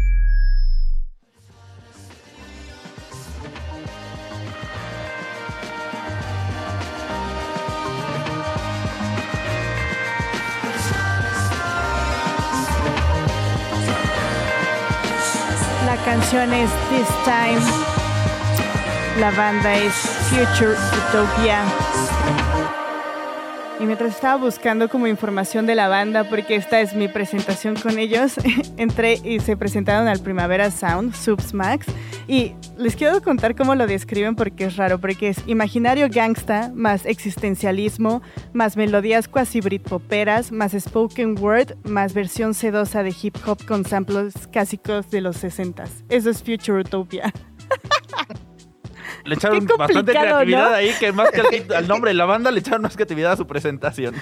La 16.10 16.16
canción 16.16 16.52
es 16.52 16.68
This 16.88 17.06
Time. 17.24 17.60
La 19.20 19.30
banda 19.30 19.72
es 19.76 19.94
Future 19.94 20.74
Utopia. 21.06 21.62
Y 23.80 23.86
mientras 23.86 24.14
estaba 24.14 24.36
buscando 24.36 24.90
como 24.90 25.06
información 25.06 25.64
de 25.64 25.74
la 25.74 25.88
banda, 25.88 26.28
porque 26.28 26.54
esta 26.54 26.82
es 26.82 26.94
mi 26.94 27.08
presentación 27.08 27.76
con 27.76 27.98
ellos, 27.98 28.34
entré 28.76 29.18
y 29.24 29.40
se 29.40 29.56
presentaron 29.56 30.06
al 30.06 30.20
Primavera 30.20 30.70
Sound, 30.70 31.14
Subs 31.14 31.54
Max. 31.54 31.86
Y 32.28 32.54
les 32.76 32.94
quiero 32.94 33.22
contar 33.22 33.56
cómo 33.56 33.74
lo 33.74 33.86
describen 33.86 34.36
porque 34.36 34.64
es 34.66 34.76
raro, 34.76 35.00
porque 35.00 35.28
es 35.28 35.38
imaginario 35.46 36.08
gangsta, 36.10 36.70
más 36.74 37.06
existencialismo, 37.06 38.20
más 38.52 38.76
melodías 38.76 39.28
cuasi 39.28 39.62
britpoperas, 39.62 40.52
más 40.52 40.72
spoken 40.78 41.38
word, 41.40 41.74
más 41.84 42.12
versión 42.12 42.52
sedosa 42.52 43.02
de 43.02 43.14
hip 43.22 43.38
hop 43.46 43.64
con 43.64 43.86
samples 43.86 44.46
clásicos 44.48 45.10
de 45.10 45.22
los 45.22 45.38
60 45.38 45.84
Eso 46.10 46.28
es 46.28 46.42
Future 46.42 46.80
Utopia. 46.80 47.32
Le 49.30 49.36
echaron 49.36 49.64
bastante 49.78 50.10
creatividad 50.10 50.70
¿no? 50.70 50.74
ahí, 50.74 50.92
que 50.98 51.12
más 51.12 51.30
que 51.30 51.40
al, 51.40 51.74
al 51.76 51.88
nombre 51.88 52.10
de 52.10 52.14
la 52.14 52.24
banda 52.24 52.50
le 52.50 52.58
echaron 52.58 52.82
más 52.82 52.96
creatividad 52.96 53.30
a 53.32 53.36
su 53.36 53.46
presentación. 53.46 54.16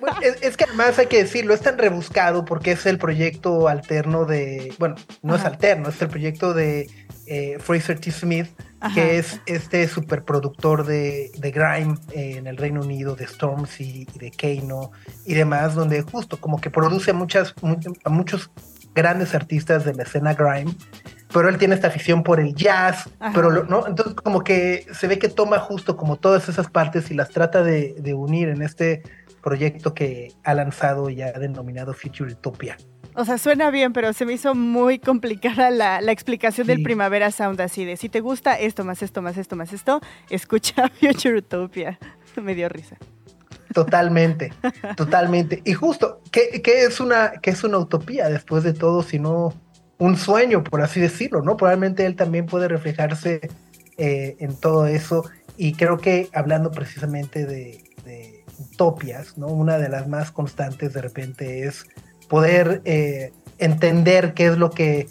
Bueno, 0.00 0.18
es, 0.20 0.42
es 0.42 0.56
que 0.56 0.64
además 0.64 0.98
hay 0.98 1.06
que 1.06 1.22
decirlo, 1.22 1.54
es 1.54 1.60
tan 1.60 1.78
rebuscado 1.78 2.44
porque 2.44 2.72
es 2.72 2.84
el 2.86 2.98
proyecto 2.98 3.68
alterno 3.68 4.24
de. 4.24 4.74
Bueno, 4.80 4.96
no 5.22 5.36
es 5.36 5.44
alterno, 5.44 5.90
es 5.90 6.02
el 6.02 6.08
proyecto 6.08 6.54
de 6.54 6.90
eh, 7.26 7.58
Fraser 7.60 8.00
T. 8.00 8.10
Smith, 8.10 8.48
Ajá. 8.80 8.94
que 8.94 9.18
es 9.18 9.40
este 9.46 9.86
superproductor 9.86 10.84
de, 10.84 11.30
de 11.38 11.50
Grime 11.52 11.94
eh, 12.12 12.34
en 12.38 12.48
el 12.48 12.56
Reino 12.56 12.80
Unido, 12.80 13.14
de 13.14 13.28
Stormzy 13.28 14.06
y 14.12 14.18
de 14.18 14.30
Kano 14.32 14.90
y 15.24 15.34
demás, 15.34 15.76
donde 15.76 16.02
justo 16.02 16.40
como 16.40 16.60
que 16.60 16.70
produce 16.70 17.12
a, 17.12 17.14
muchas, 17.14 17.54
mu- 17.62 17.78
a 18.04 18.10
muchos 18.10 18.50
grandes 18.94 19.34
artistas 19.36 19.84
de 19.84 19.94
la 19.94 20.02
escena 20.02 20.34
Grime. 20.34 20.74
Pero 21.32 21.48
él 21.48 21.58
tiene 21.58 21.74
esta 21.74 21.88
afición 21.88 22.22
por 22.22 22.40
el 22.40 22.54
jazz, 22.54 23.08
Ajá. 23.20 23.32
pero 23.34 23.50
lo- 23.50 23.64
¿no? 23.64 23.86
Entonces 23.86 24.14
como 24.14 24.42
que 24.42 24.86
se 24.92 25.06
ve 25.06 25.18
que 25.18 25.28
toma 25.28 25.58
justo 25.58 25.96
como 25.96 26.16
todas 26.16 26.48
esas 26.48 26.70
partes 26.70 27.10
y 27.10 27.14
las 27.14 27.28
trata 27.30 27.62
de, 27.62 27.94
de 27.98 28.14
unir 28.14 28.48
en 28.48 28.62
este 28.62 29.02
proyecto 29.42 29.94
que 29.94 30.32
ha 30.44 30.54
lanzado 30.54 31.10
y 31.10 31.22
ha 31.22 31.32
denominado 31.32 31.92
Future 31.94 32.32
Utopia. 32.32 32.76
O 33.14 33.24
sea, 33.24 33.36
suena 33.36 33.70
bien, 33.70 33.92
pero 33.92 34.12
se 34.12 34.24
me 34.24 34.32
hizo 34.32 34.54
muy 34.54 34.98
complicada 35.00 35.70
la, 35.70 36.00
la 36.00 36.12
explicación 36.12 36.66
del. 36.66 36.82
Primavera 36.82 37.30
Sound 37.32 37.60
así 37.60 37.84
de 37.84 37.96
si 37.96 38.08
te 38.08 38.20
gusta 38.20 38.54
esto, 38.58 38.84
más 38.84 39.02
esto, 39.02 39.22
más 39.22 39.36
esto, 39.36 39.56
más 39.56 39.72
esto, 39.72 40.00
escucha 40.30 40.88
Future 41.00 41.38
Utopia. 41.38 41.98
me 42.42 42.54
dio 42.54 42.68
risa. 42.68 42.96
Totalmente, 43.74 44.52
totalmente. 44.96 45.62
Y 45.64 45.74
justo, 45.74 46.20
¿qué, 46.30 46.62
qué 46.62 46.84
es 46.84 47.00
una, 47.00 47.32
qué 47.42 47.50
es 47.50 47.64
una 47.64 47.78
utopía 47.78 48.28
después 48.28 48.64
de 48.64 48.72
todo, 48.72 49.02
sino 49.02 49.52
un 49.98 50.16
sueño, 50.16 50.62
por 50.64 50.82
así 50.82 51.00
decirlo, 51.00 51.42
¿no? 51.42 51.56
Probablemente 51.56 52.06
él 52.06 52.16
también 52.16 52.46
puede 52.46 52.68
reflejarse 52.68 53.40
eh, 53.96 54.36
en 54.38 54.54
todo 54.56 54.86
eso. 54.86 55.24
Y 55.56 55.72
creo 55.74 55.98
que 55.98 56.28
hablando 56.32 56.70
precisamente 56.70 57.44
de, 57.44 57.82
de 58.04 58.44
utopias, 58.58 59.36
¿no? 59.36 59.48
Una 59.48 59.78
de 59.78 59.88
las 59.88 60.08
más 60.08 60.30
constantes 60.30 60.92
de 60.92 61.02
repente 61.02 61.66
es 61.66 61.84
poder 62.28 62.80
eh, 62.84 63.32
entender 63.58 64.34
qué 64.34 64.46
es 64.46 64.58
lo 64.58 64.70
que 64.70 65.08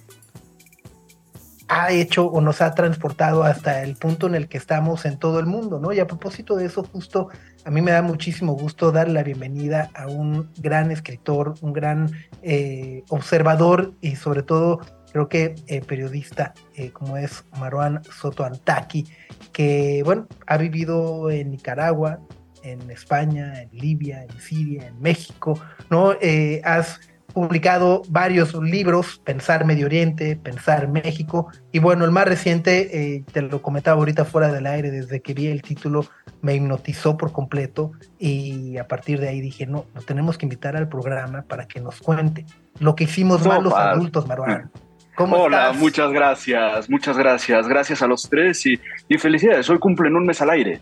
ha 1.68 1.92
hecho 1.92 2.28
o 2.28 2.42
nos 2.42 2.62
ha 2.62 2.74
transportado 2.74 3.44
hasta 3.44 3.84
el 3.84 3.96
punto 3.96 4.28
en 4.28 4.36
el 4.36 4.48
que 4.48 4.58
estamos 4.58 5.06
en 5.06 5.18
todo 5.18 5.40
el 5.40 5.46
mundo, 5.46 5.80
¿no? 5.80 5.92
Y 5.92 6.00
a 6.00 6.08
propósito 6.08 6.56
de 6.56 6.66
eso, 6.66 6.84
justo 6.84 7.30
a 7.66 7.72
mí 7.72 7.82
me 7.82 7.92
da 7.92 8.02
muchísimo 8.02 8.54
gusto 8.54 8.92
darle 8.92 9.14
la 9.14 9.24
bienvenida 9.24 9.90
a 9.94 10.08
un 10.08 10.50
gran 10.58 10.92
escritor, 10.92 11.56
un 11.62 11.74
gran 11.74 12.12
eh, 12.42 13.04
observador 13.10 13.94
y 14.00 14.16
sobre 14.16 14.44
todo 14.44 14.80
creo 15.12 15.28
que 15.28 15.56
eh, 15.68 15.82
periodista 15.82 16.54
eh, 16.76 16.92
como 16.92 17.18
es 17.18 17.44
Marwan 17.60 18.02
Soto 18.04 18.46
Antaki, 18.46 19.06
que 19.52 20.02
bueno, 20.06 20.28
ha 20.46 20.58
vivido 20.58 21.30
en 21.30 21.52
Nicaragua, 21.52 22.20
en 22.64 22.90
España, 22.92 23.62
en 23.62 23.70
Libia, 23.72 24.24
en 24.24 24.40
Siria, 24.40 24.88
en 24.88 25.02
México, 25.02 25.60
¿no? 25.90 26.14
Has 26.64 27.00
publicado 27.38 28.02
varios 28.10 28.56
libros, 28.56 29.22
Pensar 29.24 29.64
Medio 29.64 29.86
Oriente, 29.86 30.40
Pensar 30.42 30.88
México, 30.88 31.50
y 31.72 31.78
bueno, 31.78 32.04
el 32.04 32.10
más 32.10 32.28
reciente, 32.28 33.16
eh, 33.16 33.24
te 33.32 33.44
lo 33.44 33.62
comentaba 33.62 34.00
ahorita 34.00 34.26
fuera 34.26 34.52
del 34.52 34.66
aire, 34.66 34.90
desde 34.90 35.22
que 35.22 35.36
vi 35.36 35.46
el 35.46 35.62
título 35.62 36.08
me 36.42 36.56
hipnotizó 36.56 37.16
por 37.16 37.32
completo 37.32 37.92
y 38.18 38.78
a 38.78 38.88
partir 38.88 39.20
de 39.20 39.30
ahí 39.30 39.40
dije, 39.40 39.68
no, 39.68 39.86
lo 39.94 40.02
tenemos 40.02 40.40
que 40.40 40.48
invitar 40.48 40.76
al 40.76 40.90
programa 40.90 41.44
para 41.44 41.68
que 41.68 41.80
nos 41.80 42.02
cuente 42.02 42.44
lo 42.80 42.96
que 42.96 43.04
hicimos 43.04 43.46
mal 43.46 43.64
los 43.64 43.74
adultos. 43.76 44.26
¿Cómo 45.16 45.36
Hola, 45.36 45.68
estás? 45.68 45.78
muchas 45.78 46.12
gracias, 46.12 46.90
muchas 46.90 47.18
gracias. 47.20 47.68
Gracias 47.68 48.02
a 48.02 48.08
los 48.08 48.28
tres 48.28 48.66
y, 48.66 48.80
y 49.08 49.18
felicidades. 49.20 49.70
Hoy 49.70 49.78
cumplen 49.78 50.16
un 50.16 50.26
mes 50.26 50.42
al 50.42 50.50
aire. 50.50 50.82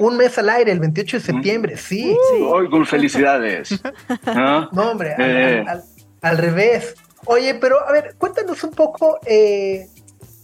Un 0.00 0.16
mes 0.16 0.38
al 0.38 0.48
aire, 0.48 0.70
el 0.72 0.80
28 0.80 1.16
de 1.18 1.22
septiembre, 1.22 1.76
sí. 1.76 2.16
Hoy 2.50 2.68
con 2.70 2.86
felicidades. 2.86 3.80
No, 4.72 4.90
hombre, 4.90 5.14
al, 5.14 5.22
Eh. 5.30 5.58
al- 5.60 5.68
al- 5.68 5.84
al 6.20 6.38
revés. 6.38 6.94
Oye, 7.26 7.54
pero 7.54 7.86
a 7.86 7.92
ver, 7.92 8.14
cuéntanos 8.18 8.62
un 8.64 8.70
poco 8.70 9.18
eh, 9.26 9.88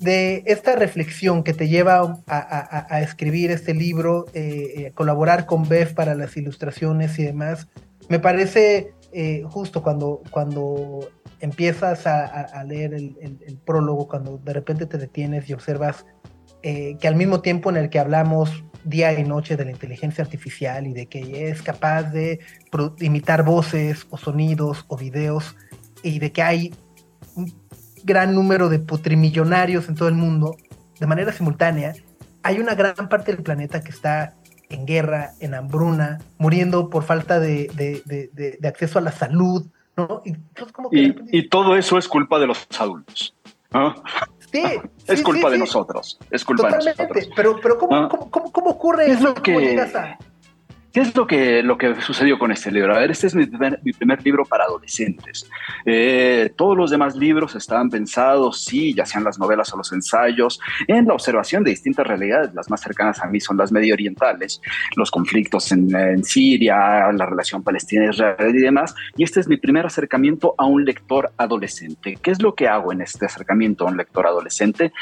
de 0.00 0.42
esta 0.46 0.74
reflexión 0.76 1.42
que 1.44 1.55
te 1.55 1.68
lleva 1.68 1.98
a, 1.98 2.16
a- 2.26 2.38
a- 2.78 2.86
a 2.96 3.00
escribir 3.00 3.50
este 3.50 3.74
libro, 3.74 4.26
eh, 4.34 4.72
eh, 4.76 4.92
colaborar 4.94 5.46
con 5.46 5.68
Bev 5.68 5.94
para 5.94 6.14
las 6.14 6.36
ilustraciones 6.36 7.18
y 7.18 7.24
demás. 7.24 7.68
Me 8.09 8.18
parece 8.18 8.92
eh, 9.12 9.44
justo 9.48 9.82
cuando, 9.82 10.20
cuando 10.30 11.09
empiezas 11.40 12.07
a, 12.09 12.24
a- 12.26 12.40
a 12.42 12.64
leer 12.64 12.92
el, 12.94 13.16
el- 13.20 13.38
el 13.46 13.57
prólogo, 13.59 14.09
cuando 14.09 14.38
de 14.38 14.52
repente 14.52 14.86
te 14.86 14.98
detienes 14.98 15.48
y 15.48 15.52
observas 15.52 16.05
eh, 16.62 16.96
que 17.00 17.07
al 17.09 17.14
mismo 17.14 17.40
tiempo 17.40 17.70
en 17.70 17.76
el 17.76 17.90
que 17.90 17.98
hablamos 18.00 18.64
día 18.85 19.18
y 19.18 19.24
noche 19.24 19.57
de 19.57 19.64
la 19.64 19.70
inteligencia 19.70 20.22
artificial 20.24 20.87
y 20.87 20.93
de 20.93 21.07
que 21.07 21.49
es 21.49 21.62
capaz 21.62 22.05
de 22.05 22.41
imitar 23.01 23.45
voces 23.45 24.07
o 24.11 24.16
sonidos 24.18 24.85
o 24.89 24.97
videos 24.97 25.57
y 26.03 26.18
de 26.18 26.32
que 26.32 26.43
hay 26.43 26.74
un 27.35 27.53
gran 28.05 28.35
número 28.35 28.68
de 28.68 28.78
putrimillonarios 28.78 29.89
en 29.89 29.95
todo 29.95 30.09
el 30.09 30.14
mundo 30.14 30.57
de 31.01 31.07
manera 31.07 31.32
simultánea, 31.32 31.95
hay 32.43 32.59
una 32.61 32.74
gran 32.74 33.09
parte 33.09 33.32
del 33.32 33.43
planeta 33.43 33.80
que 33.82 33.91
está 33.91 34.35
en 34.68 34.87
guerra, 34.87 35.32
en 35.41 35.55
hambruna, 35.55 36.18
muriendo 36.39 36.91
por 36.91 37.05
falta 37.05 37.41
de, 37.41 37.68
de- 37.74 38.03
de- 38.05 38.59
de- 38.61 38.68
acceso 38.68 38.99
a 38.99 39.03
la 39.03 39.12
salud, 39.12 39.66
¿no? 39.97 40.22
Y, 40.24 40.30
entonces 40.30 40.72
como 40.72 40.91
que 40.91 40.99
Y, 40.99 41.16
y 41.39 41.49
todo 41.49 41.76
eso 41.76 41.97
es 41.99 42.07
culpa 42.09 42.39
de 42.39 42.47
los 42.47 42.66
adultos. 42.78 43.35
¿ah? 43.72 43.95
Sí, 44.62 44.80
Es 45.07 45.18
sí, 45.18 45.24
culpa 45.24 45.48
sí, 45.48 45.52
de 45.52 45.59
nosotros. 45.59 46.18
Es 46.30 46.44
culpa 46.44 46.68
de 46.70 46.76
nosotros. 46.84 47.28
pero, 47.34 47.61
pero 47.62 47.78
¿cómo, 47.78 47.96
Ah. 47.96 48.09
cómo, 48.11 48.30
cómo- 48.30 48.52
cómo 48.52 48.70
ocurre 48.70 49.07
¿Qué 49.07 49.12
es 49.12 49.18
eso? 49.18 49.28
lo 49.28 49.34
¿Cómo 49.34 49.42
que- 49.44 49.61
llegas 49.61 49.94
a- 49.94 50.18
¿Qué 50.95 51.01
es 51.01 51.16
lo 51.16 51.26
que, 51.26 51.64
lo 51.64 51.76
que 51.76 52.01
sucedió 52.01 52.38
con 52.38 52.53
este 52.53 52.70
libro? 52.70 52.95
A 52.95 53.01
ver, 53.01 53.11
este 53.11 53.26
es 53.26 53.34
mi 53.34 53.47
primer, 53.47 53.80
mi 53.82 53.92
primer 53.92 54.24
libro 54.24 54.45
para 54.45 54.62
adolescentes. 54.62 55.51
Eh, 55.84 56.53
todos 56.55 56.76
los 56.76 56.88
demás 56.88 57.16
libros 57.16 57.57
estaban 57.57 57.90
pensados, 57.90 58.62
sí, 58.62 58.95
ya 58.95 59.05
sean 59.05 59.24
las 59.24 59.36
novelas 59.36 59.74
o 59.74 59.76
los 59.76 59.92
ensayos, 59.92 60.61
en 60.86 61.07
la 61.07 61.14
observación 61.14 61.64
de 61.64 61.70
distintas 61.70 62.07
realidades. 62.07 62.55
Las 62.55 62.70
más 62.70 62.80
cercanas 62.80 63.20
a 63.20 63.26
mí 63.26 63.40
son 63.40 63.57
las 63.57 63.72
medio 63.72 63.92
orientales, 63.92 64.62
los 64.95 65.11
conflictos 65.11 65.72
en, 65.72 65.92
en 65.97 66.22
Siria, 66.22 67.11
la 67.11 67.26
relación 67.26 67.64
palestina-israelí 67.64 68.59
y 68.59 68.62
demás. 68.62 68.95
Y 69.16 69.24
este 69.24 69.40
es 69.40 69.49
mi 69.49 69.57
primer 69.57 69.86
acercamiento 69.86 70.55
a 70.57 70.64
un 70.64 70.84
lector 70.84 71.32
adolescente. 71.36 72.18
¿Qué 72.22 72.30
es 72.30 72.40
lo 72.40 72.55
que 72.55 72.68
hago 72.68 72.92
en 72.92 73.01
este 73.01 73.26
acercamiento 73.26 73.84
a 73.84 73.90
un 73.90 73.97
lector 73.97 74.28
adolescente? 74.28 74.92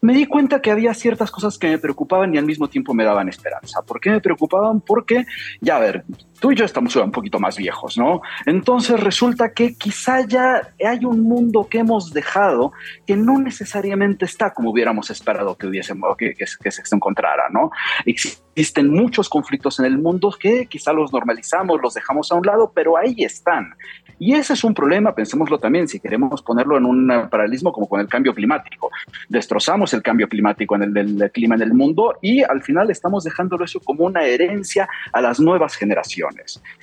me 0.00 0.12
di 0.12 0.26
cuenta 0.26 0.60
que 0.60 0.70
había 0.70 0.92
ciertas 0.94 1.30
cosas 1.30 1.58
que 1.58 1.68
me 1.68 1.78
preocupaban 1.78 2.34
y 2.34 2.38
al 2.38 2.44
mismo 2.44 2.68
tiempo 2.68 2.94
me 2.94 3.04
daban 3.04 3.28
esperanza. 3.28 3.82
¿Por 3.82 4.00
qué 4.00 4.10
me 4.10 4.20
preocupaban? 4.20 4.80
Porque, 4.80 5.24
ya 5.60 5.78
ver, 5.78 6.04
tú 6.44 6.52
y 6.52 6.56
yo 6.56 6.66
estamos 6.66 6.94
un 6.96 7.10
poquito 7.10 7.40
más 7.40 7.56
viejos, 7.56 7.96
¿no? 7.96 8.20
Entonces 8.44 9.00
resulta 9.00 9.54
que 9.54 9.76
quizá 9.76 10.26
ya 10.26 10.74
hay 10.86 11.06
un 11.06 11.22
mundo 11.22 11.66
que 11.70 11.78
hemos 11.78 12.12
dejado 12.12 12.74
que 13.06 13.16
no 13.16 13.38
necesariamente 13.38 14.26
está 14.26 14.52
como 14.52 14.70
hubiéramos 14.70 15.08
esperado 15.08 15.56
que 15.56 15.66
hubiésemos, 15.66 16.14
que, 16.18 16.34
que, 16.34 16.44
que 16.62 16.70
se 16.70 16.82
encontrara, 16.94 17.44
¿no? 17.48 17.70
Existen 18.04 18.90
muchos 18.90 19.30
conflictos 19.30 19.80
en 19.80 19.86
el 19.86 19.96
mundo 19.96 20.36
que 20.38 20.66
quizá 20.66 20.92
los 20.92 21.14
normalizamos, 21.14 21.80
los 21.80 21.94
dejamos 21.94 22.30
a 22.30 22.34
un 22.34 22.44
lado, 22.44 22.70
pero 22.74 22.98
ahí 22.98 23.16
están. 23.20 23.72
Y 24.18 24.34
ese 24.34 24.52
es 24.52 24.62
un 24.64 24.74
problema, 24.74 25.14
pensémoslo 25.14 25.58
también, 25.58 25.88
si 25.88 25.98
queremos 25.98 26.42
ponerlo 26.42 26.76
en 26.76 26.84
un 26.84 27.28
paralelismo 27.30 27.72
como 27.72 27.88
con 27.88 28.00
el 28.00 28.06
cambio 28.06 28.34
climático. 28.34 28.90
Destrozamos 29.30 29.94
el 29.94 30.02
cambio 30.02 30.28
climático 30.28 30.76
en 30.76 30.82
el, 30.82 30.96
el, 30.96 31.22
el 31.22 31.30
clima 31.32 31.54
en 31.54 31.62
el 31.62 31.72
mundo 31.72 32.18
y 32.20 32.42
al 32.42 32.62
final 32.62 32.90
estamos 32.90 33.24
dejándolo 33.24 33.64
eso 33.64 33.80
como 33.80 34.04
una 34.04 34.24
herencia 34.24 34.88
a 35.12 35.20
las 35.22 35.40
nuevas 35.40 35.74
generaciones. 35.74 36.33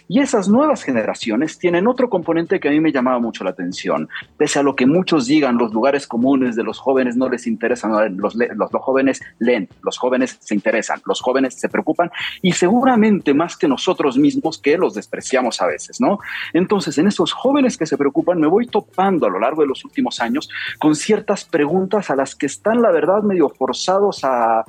Y 0.07 0.19
esas 0.19 0.47
nuevas 0.47 0.83
generaciones 0.83 1.57
tienen 1.57 1.87
otro 1.87 2.09
componente 2.09 2.59
que 2.59 2.67
a 2.67 2.71
mí 2.71 2.79
me 2.79 2.91
llamaba 2.91 3.19
mucho 3.19 3.43
la 3.43 3.51
atención. 3.51 4.09
Pese 4.37 4.59
a 4.59 4.63
lo 4.63 4.75
que 4.75 4.85
muchos 4.85 5.25
digan, 5.25 5.57
los 5.57 5.73
lugares 5.73 6.07
comunes 6.07 6.55
de 6.55 6.63
los 6.63 6.79
jóvenes 6.79 7.15
no 7.15 7.29
les 7.29 7.47
interesan, 7.47 8.17
los, 8.17 8.35
los, 8.35 8.69
jóvenes 8.73 9.21
leen, 9.39 9.69
los 9.83 9.97
jóvenes 9.97 10.37
se 10.39 10.55
interesan, 10.55 11.01
los 11.05 11.21
jóvenes 11.21 11.55
se 11.59 11.69
preocupan 11.69 12.11
y 12.41 12.53
seguramente 12.53 13.33
más 13.33 13.55
que 13.55 13.67
nosotros 13.67 14.17
mismos 14.17 14.57
que 14.57 14.77
los 14.77 14.93
despreciamos 14.93 15.61
a 15.61 15.67
veces, 15.67 16.01
¿no? 16.01 16.19
Entonces, 16.53 16.97
en 16.97 17.07
esos 17.07 17.31
jóvenes 17.31 17.77
que 17.77 17.85
se 17.85 17.97
preocupan, 17.97 18.39
me 18.39 18.47
voy 18.47 18.67
topando 18.67 19.27
a 19.27 19.29
lo 19.29 19.39
largo 19.39 19.61
de 19.61 19.67
los 19.67 19.85
últimos 19.85 20.19
años 20.19 20.49
con 20.79 20.95
ciertas 20.95 21.45
preguntas 21.45 22.09
a 22.09 22.15
las 22.15 22.35
que 22.35 22.45
están, 22.45 22.81
la 22.81 22.91
verdad, 22.91 23.23
medio 23.23 23.49
forzados 23.49 24.21
a 24.23 24.65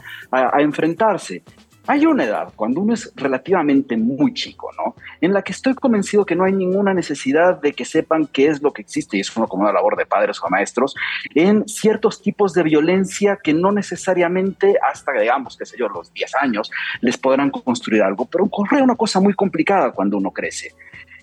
enfrentarse. 0.59 1.43
Hay 1.87 2.07
una 2.07 2.25
edad, 2.25 2.53
cuando 2.55 2.81
uno 2.81 2.95
es 2.95 3.13
relativamente 3.17 3.97
muy 3.97 4.35
chico, 4.35 4.71
¿no? 4.77 4.95
En 5.21 5.33
la 5.33 5.43
que 5.43 5.53
estoy 5.53 5.75
convencido 5.75 6.25
que 6.25 6.37
no 6.37 6.45
hay 6.45 6.53
ninguna 6.53 6.95
necesidad 6.95 7.61
de 7.61 7.73
que 7.73 7.85
sepan 7.85 8.27
qué 8.27 8.47
es 8.49 8.63
lo 8.63 8.73
que 8.73 8.83
existe, 8.83 9.17
y 9.17 9.21
es 9.21 9.31
como 9.31 9.63
una 9.63 9.73
labor 9.73 9.97
de 9.97 10.07
padres 10.07 10.39
o 10.43 10.49
maestros, 10.49 10.95
en 11.35 11.67
ciertos 11.69 12.23
tipos 12.23 12.55
de 12.55 12.63
violencia 12.63 13.39
que 13.43 13.53
no 13.53 13.73
necesariamente 13.73 14.77
hasta, 14.91 15.13
digamos, 15.13 15.57
qué 15.57 15.67
sé 15.67 15.77
yo, 15.77 15.89
los 15.89 16.13
10 16.13 16.35
años, 16.37 16.71
les 17.01 17.19
podrán 17.19 17.51
construir 17.51 18.03
algo, 18.03 18.27
pero 18.27 18.45
ocurre 18.45 18.81
una 18.81 18.97
cosa 18.97 19.21
muy 19.21 19.35
complicada 19.35 19.91
cuando 19.91 20.17
uno 20.17 20.31
crece. 20.31 20.73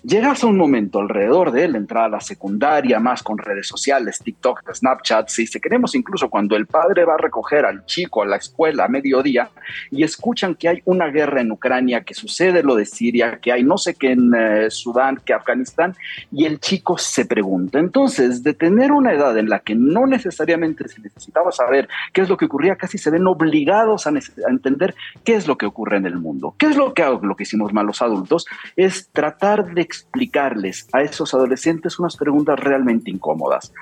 Llegas 0.02 0.42
a 0.42 0.46
un 0.46 0.56
momento 0.56 0.98
alrededor 0.98 1.52
de 1.52 1.68
la 1.68 1.76
entrada 1.76 2.06
a 2.06 2.08
la 2.08 2.20
secundaria, 2.20 2.98
más 3.00 3.22
con 3.22 3.36
redes 3.36 3.68
sociales, 3.68 4.18
TikTok, 4.24 4.62
Snapchat, 4.72 5.28
si 5.28 5.46
se 5.46 5.60
queremos 5.60 5.94
incluso 5.94 6.30
cuando 6.30 6.56
el 6.56 6.66
padre 6.66 7.04
va 7.04 7.14
a 7.14 7.18
recoger 7.18 7.66
al 7.66 7.84
chico 7.84 8.22
a 8.22 8.26
la 8.26 8.36
escuela 8.36 8.86
a 8.86 8.88
mediodía 8.88 9.50
y 9.90 10.02
escuchan 10.02 10.54
que 10.54 10.68
hay 10.68 10.82
una 10.86 11.08
guerra 11.08 11.42
en 11.42 11.52
Ucrania, 11.52 12.02
que 12.02 12.14
sucede 12.14 12.62
lo 12.62 12.76
de 12.76 12.86
Siria, 12.86 13.40
que 13.40 13.52
hay 13.52 13.62
no 13.62 13.76
sé 13.76 13.94
qué 13.94 14.12
en 14.12 14.32
eh, 14.34 14.70
Sudán, 14.70 15.20
que 15.22 15.34
Afganistán, 15.34 15.94
y 16.32 16.46
el 16.46 16.60
chico 16.60 16.96
se 16.96 17.26
pregunta. 17.26 17.78
Entonces, 17.78 18.42
de 18.42 18.54
tener 18.54 18.92
una 18.92 19.12
edad 19.12 19.36
en 19.36 19.50
la 19.50 19.58
que 19.58 19.74
no 19.74 20.06
necesariamente 20.06 20.88
se 20.88 21.02
necesitaba 21.02 21.52
saber 21.52 21.90
qué 22.14 22.22
es 22.22 22.30
lo 22.30 22.38
que 22.38 22.46
ocurría, 22.46 22.76
casi 22.76 22.96
se 22.96 23.10
ven 23.10 23.26
obligados 23.26 24.06
a, 24.06 24.12
entender 24.48 24.94
qué 25.24 25.34
es 25.34 25.46
lo 25.46 25.58
que 25.58 25.66
ocurre 25.66 25.98
en 25.98 26.06
el 26.06 26.16
mundo. 26.16 26.54
¿Qué 26.58 26.66
es 26.66 26.76
lo 26.76 26.94
que? 26.94 27.02
Lo 27.02 27.36
que 27.36 27.42
hicimos 27.42 27.72
mal 27.74 27.86
los 27.86 28.00
adultos 28.00 28.46
es 28.76 29.08
tratar 29.12 29.74
de 29.74 29.89
explicarles 29.90 30.88
a 30.92 31.02
esos 31.02 31.34
adolescentes 31.34 31.98
unas 31.98 32.16
preguntas 32.16 32.58
realmente 32.58 33.10
incómodas. 33.10 33.72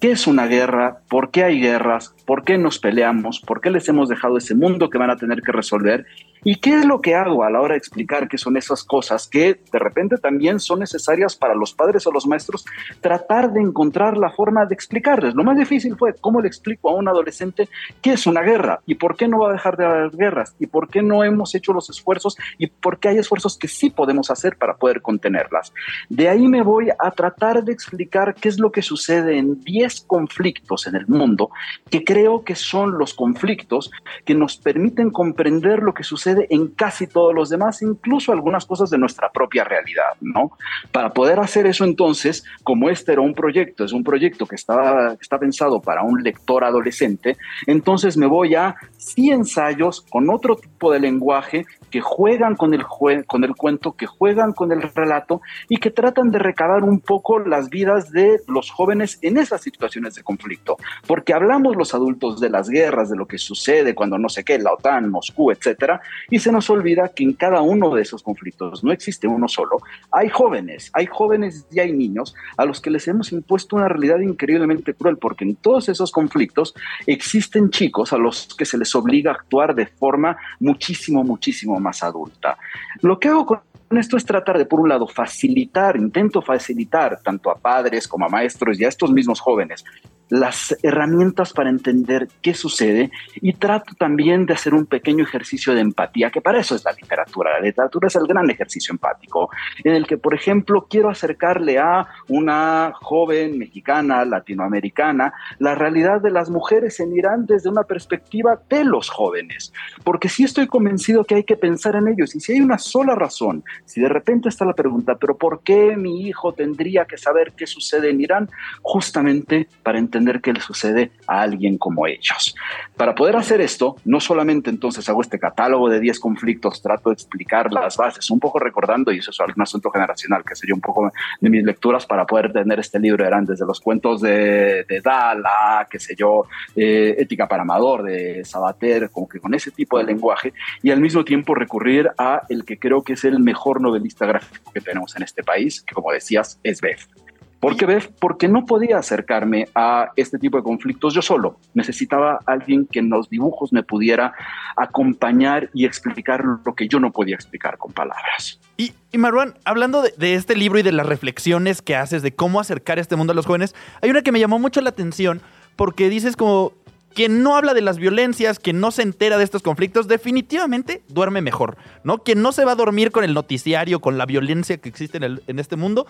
¿Qué 0.00 0.10
es 0.10 0.26
una 0.26 0.48
guerra? 0.48 0.98
¿Por 1.08 1.30
qué 1.30 1.44
hay 1.44 1.60
guerras? 1.60 2.12
¿Por 2.26 2.42
qué 2.42 2.58
nos 2.58 2.80
peleamos? 2.80 3.40
¿Por 3.40 3.60
qué 3.60 3.70
les 3.70 3.88
hemos 3.88 4.08
dejado 4.08 4.36
ese 4.36 4.56
mundo 4.56 4.90
que 4.90 4.98
van 4.98 5.10
a 5.10 5.16
tener 5.16 5.42
que 5.42 5.52
resolver? 5.52 6.06
¿Y 6.44 6.56
qué 6.56 6.76
es 6.78 6.84
lo 6.84 7.00
que 7.00 7.14
hago 7.14 7.44
a 7.44 7.50
la 7.50 7.60
hora 7.60 7.74
de 7.74 7.78
explicar 7.78 8.28
qué 8.28 8.36
son 8.36 8.56
esas 8.56 8.82
cosas 8.82 9.28
que 9.28 9.60
de 9.70 9.78
repente 9.78 10.16
también 10.16 10.58
son 10.58 10.80
necesarias 10.80 11.36
para 11.36 11.54
los 11.54 11.72
padres 11.72 12.04
o 12.06 12.10
los 12.10 12.26
maestros 12.26 12.64
tratar 13.00 13.52
de 13.52 13.60
encontrar 13.60 14.16
la 14.16 14.30
forma 14.30 14.66
de 14.66 14.74
explicarles? 14.74 15.34
Lo 15.34 15.44
más 15.44 15.56
difícil 15.56 15.96
fue 15.96 16.14
cómo 16.20 16.40
le 16.40 16.48
explico 16.48 16.90
a 16.90 16.94
un 16.94 17.06
adolescente 17.06 17.68
qué 18.00 18.14
es 18.14 18.26
una 18.26 18.42
guerra 18.42 18.80
y 18.86 18.96
por 18.96 19.16
qué 19.16 19.28
no 19.28 19.38
va 19.38 19.50
a 19.50 19.52
dejar 19.52 19.76
de 19.76 19.84
haber 19.84 20.10
guerras 20.10 20.56
y 20.58 20.66
por 20.66 20.88
qué 20.88 21.00
no 21.00 21.22
hemos 21.22 21.54
hecho 21.54 21.72
los 21.72 21.88
esfuerzos 21.90 22.36
y 22.58 22.66
por 22.66 22.98
qué 22.98 23.10
hay 23.10 23.18
esfuerzos 23.18 23.56
que 23.56 23.68
sí 23.68 23.90
podemos 23.90 24.30
hacer 24.30 24.56
para 24.56 24.74
poder 24.74 25.00
contenerlas. 25.00 25.72
De 26.08 26.28
ahí 26.28 26.48
me 26.48 26.62
voy 26.62 26.90
a 26.90 27.10
tratar 27.12 27.62
de 27.62 27.72
explicar 27.72 28.34
qué 28.34 28.48
es 28.48 28.58
lo 28.58 28.72
que 28.72 28.82
sucede 28.82 29.38
en 29.38 29.60
10 29.62 30.00
conflictos 30.08 30.88
en 30.88 30.96
el 30.96 31.06
mundo 31.06 31.50
que 31.88 32.02
creo 32.04 32.42
que 32.42 32.56
son 32.56 32.98
los 32.98 33.14
conflictos 33.14 33.90
que 34.24 34.34
nos 34.34 34.56
permiten 34.56 35.10
comprender 35.10 35.80
lo 35.80 35.94
que 35.94 36.02
sucede 36.02 36.31
en 36.50 36.68
casi 36.68 37.06
todos 37.06 37.34
los 37.34 37.48
demás, 37.48 37.82
incluso 37.82 38.32
algunas 38.32 38.66
cosas 38.66 38.90
de 38.90 38.98
nuestra 38.98 39.30
propia 39.30 39.64
realidad, 39.64 40.14
¿no? 40.20 40.52
Para 40.90 41.10
poder 41.10 41.40
hacer 41.40 41.66
eso 41.66 41.84
entonces, 41.84 42.44
como 42.62 42.90
este 42.90 43.12
era 43.12 43.20
un 43.20 43.34
proyecto, 43.34 43.84
es 43.84 43.92
un 43.92 44.04
proyecto 44.04 44.46
que 44.46 44.56
está, 44.56 45.16
está 45.20 45.38
pensado 45.38 45.80
para 45.80 46.02
un 46.02 46.22
lector 46.22 46.64
adolescente, 46.64 47.36
entonces 47.66 48.16
me 48.16 48.26
voy 48.26 48.54
a 48.54 48.76
sí 48.96 49.30
ensayos 49.30 50.02
con 50.02 50.30
otro 50.30 50.56
tipo 50.56 50.92
de 50.92 51.00
lenguaje 51.00 51.66
que 51.90 52.00
juegan 52.00 52.56
con 52.56 52.74
el, 52.74 52.84
con 53.26 53.44
el 53.44 53.54
cuento, 53.54 53.92
que 53.92 54.06
juegan 54.06 54.52
con 54.52 54.72
el 54.72 54.82
relato 54.82 55.42
y 55.68 55.76
que 55.76 55.90
tratan 55.90 56.30
de 56.30 56.38
recabar 56.38 56.82
un 56.84 57.00
poco 57.00 57.38
las 57.38 57.68
vidas 57.68 58.10
de 58.10 58.40
los 58.48 58.70
jóvenes 58.70 59.18
en 59.20 59.36
esas 59.36 59.60
situaciones 59.60 60.14
de 60.14 60.22
conflicto. 60.22 60.78
Porque 61.06 61.34
hablamos 61.34 61.76
los 61.76 61.94
adultos 61.94 62.40
de 62.40 62.48
las 62.48 62.68
guerras, 62.68 63.10
de 63.10 63.16
lo 63.16 63.26
que 63.26 63.38
sucede 63.38 63.94
cuando 63.94 64.18
no 64.18 64.28
sé 64.28 64.42
qué, 64.42 64.58
la 64.58 64.72
OTAN, 64.72 65.10
Moscú, 65.10 65.50
etcétera, 65.50 66.00
y 66.30 66.38
se 66.38 66.52
nos 66.52 66.70
olvida 66.70 67.08
que 67.08 67.24
en 67.24 67.32
cada 67.34 67.62
uno 67.62 67.94
de 67.94 68.02
esos 68.02 68.22
conflictos 68.22 68.82
no 68.84 68.92
existe 68.92 69.26
uno 69.26 69.48
solo. 69.48 69.78
Hay 70.10 70.28
jóvenes, 70.28 70.90
hay 70.92 71.06
jóvenes 71.06 71.66
y 71.70 71.80
hay 71.80 71.92
niños 71.92 72.34
a 72.56 72.64
los 72.64 72.80
que 72.80 72.90
les 72.90 73.06
hemos 73.08 73.32
impuesto 73.32 73.76
una 73.76 73.88
realidad 73.88 74.20
increíblemente 74.20 74.94
cruel, 74.94 75.18
porque 75.18 75.44
en 75.44 75.56
todos 75.56 75.88
esos 75.88 76.10
conflictos 76.10 76.74
existen 77.06 77.70
chicos 77.70 78.12
a 78.12 78.18
los 78.18 78.54
que 78.56 78.64
se 78.64 78.78
les 78.78 78.94
obliga 78.94 79.30
a 79.30 79.34
actuar 79.34 79.74
de 79.74 79.86
forma 79.86 80.36
muchísimo, 80.60 81.24
muchísimo 81.24 81.78
más 81.80 82.02
adulta. 82.02 82.58
Lo 83.00 83.18
que 83.18 83.28
hago 83.28 83.46
con 83.46 83.60
esto 83.98 84.16
es 84.16 84.24
tratar 84.24 84.56
de, 84.56 84.64
por 84.64 84.80
un 84.80 84.88
lado, 84.88 85.06
facilitar, 85.06 85.96
intento 85.96 86.40
facilitar 86.40 87.20
tanto 87.22 87.50
a 87.50 87.58
padres 87.58 88.08
como 88.08 88.24
a 88.24 88.28
maestros 88.28 88.80
y 88.80 88.84
a 88.84 88.88
estos 88.88 89.10
mismos 89.12 89.40
jóvenes 89.40 89.84
las 90.32 90.74
herramientas 90.82 91.52
para 91.52 91.68
entender 91.68 92.28
qué 92.40 92.54
sucede 92.54 93.10
y 93.34 93.52
trato 93.52 93.94
también 93.94 94.46
de 94.46 94.54
hacer 94.54 94.72
un 94.72 94.86
pequeño 94.86 95.24
ejercicio 95.24 95.74
de 95.74 95.82
empatía, 95.82 96.30
que 96.30 96.40
para 96.40 96.58
eso 96.58 96.74
es 96.74 96.84
la 96.84 96.92
literatura. 96.92 97.52
La 97.52 97.60
literatura 97.60 98.08
es 98.08 98.16
el 98.16 98.26
gran 98.26 98.48
ejercicio 98.48 98.92
empático, 98.92 99.50
en 99.84 99.94
el 99.94 100.06
que, 100.06 100.16
por 100.16 100.34
ejemplo, 100.34 100.86
quiero 100.88 101.10
acercarle 101.10 101.78
a 101.78 102.06
una 102.28 102.92
joven 102.94 103.58
mexicana, 103.58 104.24
latinoamericana, 104.24 105.34
la 105.58 105.74
realidad 105.74 106.22
de 106.22 106.30
las 106.30 106.48
mujeres 106.48 106.98
en 107.00 107.14
Irán 107.14 107.44
desde 107.44 107.68
una 107.68 107.82
perspectiva 107.82 108.58
de 108.70 108.84
los 108.84 109.10
jóvenes, 109.10 109.72
porque 110.02 110.30
sí 110.30 110.44
estoy 110.44 110.66
convencido 110.66 111.24
que 111.24 111.34
hay 111.34 111.44
que 111.44 111.56
pensar 111.56 111.96
en 111.96 112.08
ellos 112.08 112.34
y 112.34 112.40
si 112.40 112.52
hay 112.52 112.60
una 112.60 112.78
sola 112.78 113.14
razón, 113.14 113.64
si 113.84 114.00
de 114.00 114.08
repente 114.08 114.48
está 114.48 114.64
la 114.64 114.72
pregunta, 114.72 115.16
pero 115.16 115.36
¿por 115.36 115.62
qué 115.62 115.94
mi 115.96 116.26
hijo 116.26 116.54
tendría 116.54 117.04
que 117.04 117.18
saber 117.18 117.52
qué 117.52 117.66
sucede 117.66 118.08
en 118.08 118.20
Irán? 118.20 118.48
Justamente 118.80 119.68
para 119.82 119.98
entender 119.98 120.21
qué 120.40 120.52
le 120.52 120.60
sucede 120.60 121.12
a 121.26 121.42
alguien 121.42 121.78
como 121.78 122.06
ellos. 122.06 122.54
Para 122.96 123.14
poder 123.14 123.36
hacer 123.36 123.60
esto, 123.60 123.96
no 124.04 124.20
solamente 124.20 124.70
entonces 124.70 125.08
hago 125.08 125.22
este 125.22 125.38
catálogo 125.38 125.88
de 125.88 126.00
10 126.00 126.20
conflictos, 126.20 126.82
trato 126.82 127.10
de 127.10 127.14
explicar 127.14 127.72
las 127.72 127.96
bases, 127.96 128.30
un 128.30 128.40
poco 128.40 128.58
recordando, 128.58 129.12
y 129.12 129.18
eso 129.18 129.30
es 129.30 129.38
un 129.40 129.62
asunto 129.62 129.90
generacional, 129.90 130.44
que 130.44 130.54
sería 130.54 130.74
un 130.74 130.80
poco 130.80 131.10
de 131.40 131.50
mis 131.50 131.64
lecturas 131.64 132.06
para 132.06 132.26
poder 132.26 132.52
tener 132.52 132.78
este 132.78 132.98
libro, 132.98 133.26
eran 133.26 133.44
desde 133.44 133.66
los 133.66 133.80
cuentos 133.80 134.20
de, 134.20 134.84
de 134.88 135.00
Dala, 135.02 135.86
qué 135.90 135.98
sé 135.98 136.14
yo, 136.16 136.46
eh, 136.76 137.16
Ética 137.18 137.48
para 137.48 137.62
Amador, 137.62 138.02
de 138.02 138.44
Sabater, 138.44 139.10
como 139.10 139.28
que 139.28 139.40
con 139.40 139.54
ese 139.54 139.70
tipo 139.70 139.98
de 139.98 140.04
lenguaje, 140.04 140.52
y 140.82 140.90
al 140.90 141.00
mismo 141.00 141.24
tiempo 141.24 141.54
recurrir 141.54 142.10
a 142.18 142.42
el 142.48 142.64
que 142.64 142.78
creo 142.78 143.02
que 143.02 143.14
es 143.14 143.24
el 143.24 143.40
mejor 143.40 143.80
novelista 143.80 144.26
gráfico 144.26 144.72
que 144.72 144.80
tenemos 144.80 145.16
en 145.16 145.22
este 145.22 145.42
país, 145.42 145.82
que 145.82 145.94
como 145.94 146.12
decías, 146.12 146.60
es 146.62 146.80
Beth. 146.80 147.21
¿Por 147.62 147.76
qué, 147.76 147.86
Beth? 147.86 148.10
Porque 148.18 148.48
no 148.48 148.66
podía 148.66 148.98
acercarme 148.98 149.68
a 149.76 150.10
este 150.16 150.36
tipo 150.36 150.56
de 150.56 150.64
conflictos 150.64 151.14
yo 151.14 151.22
solo. 151.22 151.60
Necesitaba 151.74 152.40
alguien 152.44 152.88
que 152.90 152.98
en 152.98 153.08
los 153.08 153.30
dibujos 153.30 153.72
me 153.72 153.84
pudiera 153.84 154.34
acompañar 154.76 155.70
y 155.72 155.84
explicar 155.84 156.42
lo 156.44 156.74
que 156.74 156.88
yo 156.88 156.98
no 156.98 157.12
podía 157.12 157.36
explicar 157.36 157.78
con 157.78 157.92
palabras. 157.92 158.58
Y, 158.76 158.94
y 159.12 159.18
Marwan, 159.18 159.54
hablando 159.64 160.02
de, 160.02 160.12
de, 160.16 160.34
este 160.34 160.56
libro 160.56 160.80
y 160.80 160.82
de 160.82 160.90
las 160.90 161.06
reflexiones 161.06 161.82
que 161.82 161.94
haces 161.94 162.22
de 162.22 162.34
cómo 162.34 162.58
acercar 162.58 162.98
este 162.98 163.14
mundo 163.14 163.32
a 163.32 163.36
los 163.36 163.46
jóvenes, 163.46 163.76
hay 164.00 164.10
una 164.10 164.22
que 164.22 164.32
me 164.32 164.40
llamó 164.40 164.58
mucho 164.58 164.80
la 164.80 164.90
atención 164.90 165.40
porque 165.76 166.08
dices 166.08 166.34
como 166.36 166.72
quien 167.12 167.42
no 167.42 167.56
habla 167.56 167.74
de 167.74 167.80
las 167.80 167.98
violencias, 167.98 168.58
quien 168.58 168.80
no 168.80 168.90
se 168.90 169.02
entera 169.02 169.38
de 169.38 169.44
estos 169.44 169.62
conflictos, 169.62 170.08
definitivamente 170.08 171.02
duerme 171.08 171.40
mejor, 171.40 171.76
¿no? 172.04 172.18
Quien 172.18 172.42
no 172.42 172.52
se 172.52 172.64
va 172.64 172.72
a 172.72 172.76
dormir 172.76 173.10
con 173.10 173.24
el 173.24 173.34
noticiario, 173.34 174.00
con 174.00 174.18
la 174.18 174.26
violencia 174.26 174.78
que 174.78 174.88
existe 174.88 175.16
en, 175.16 175.22
el, 175.24 175.42
en 175.46 175.58
este 175.58 175.76
mundo, 175.76 176.06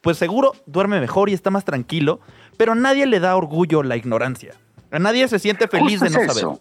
pues 0.00 0.18
seguro 0.18 0.52
duerme 0.66 1.00
mejor 1.00 1.28
y 1.28 1.32
está 1.32 1.50
más 1.50 1.64
tranquilo, 1.64 2.20
pero 2.56 2.72
a 2.72 2.74
nadie 2.76 3.06
le 3.06 3.20
da 3.20 3.36
orgullo 3.36 3.82
la 3.82 3.96
ignorancia. 3.96 4.54
A 4.90 4.98
nadie 4.98 5.26
se 5.28 5.38
siente 5.38 5.68
feliz 5.68 6.00
de 6.00 6.10
no 6.10 6.20
es 6.20 6.34
saber. 6.34 6.58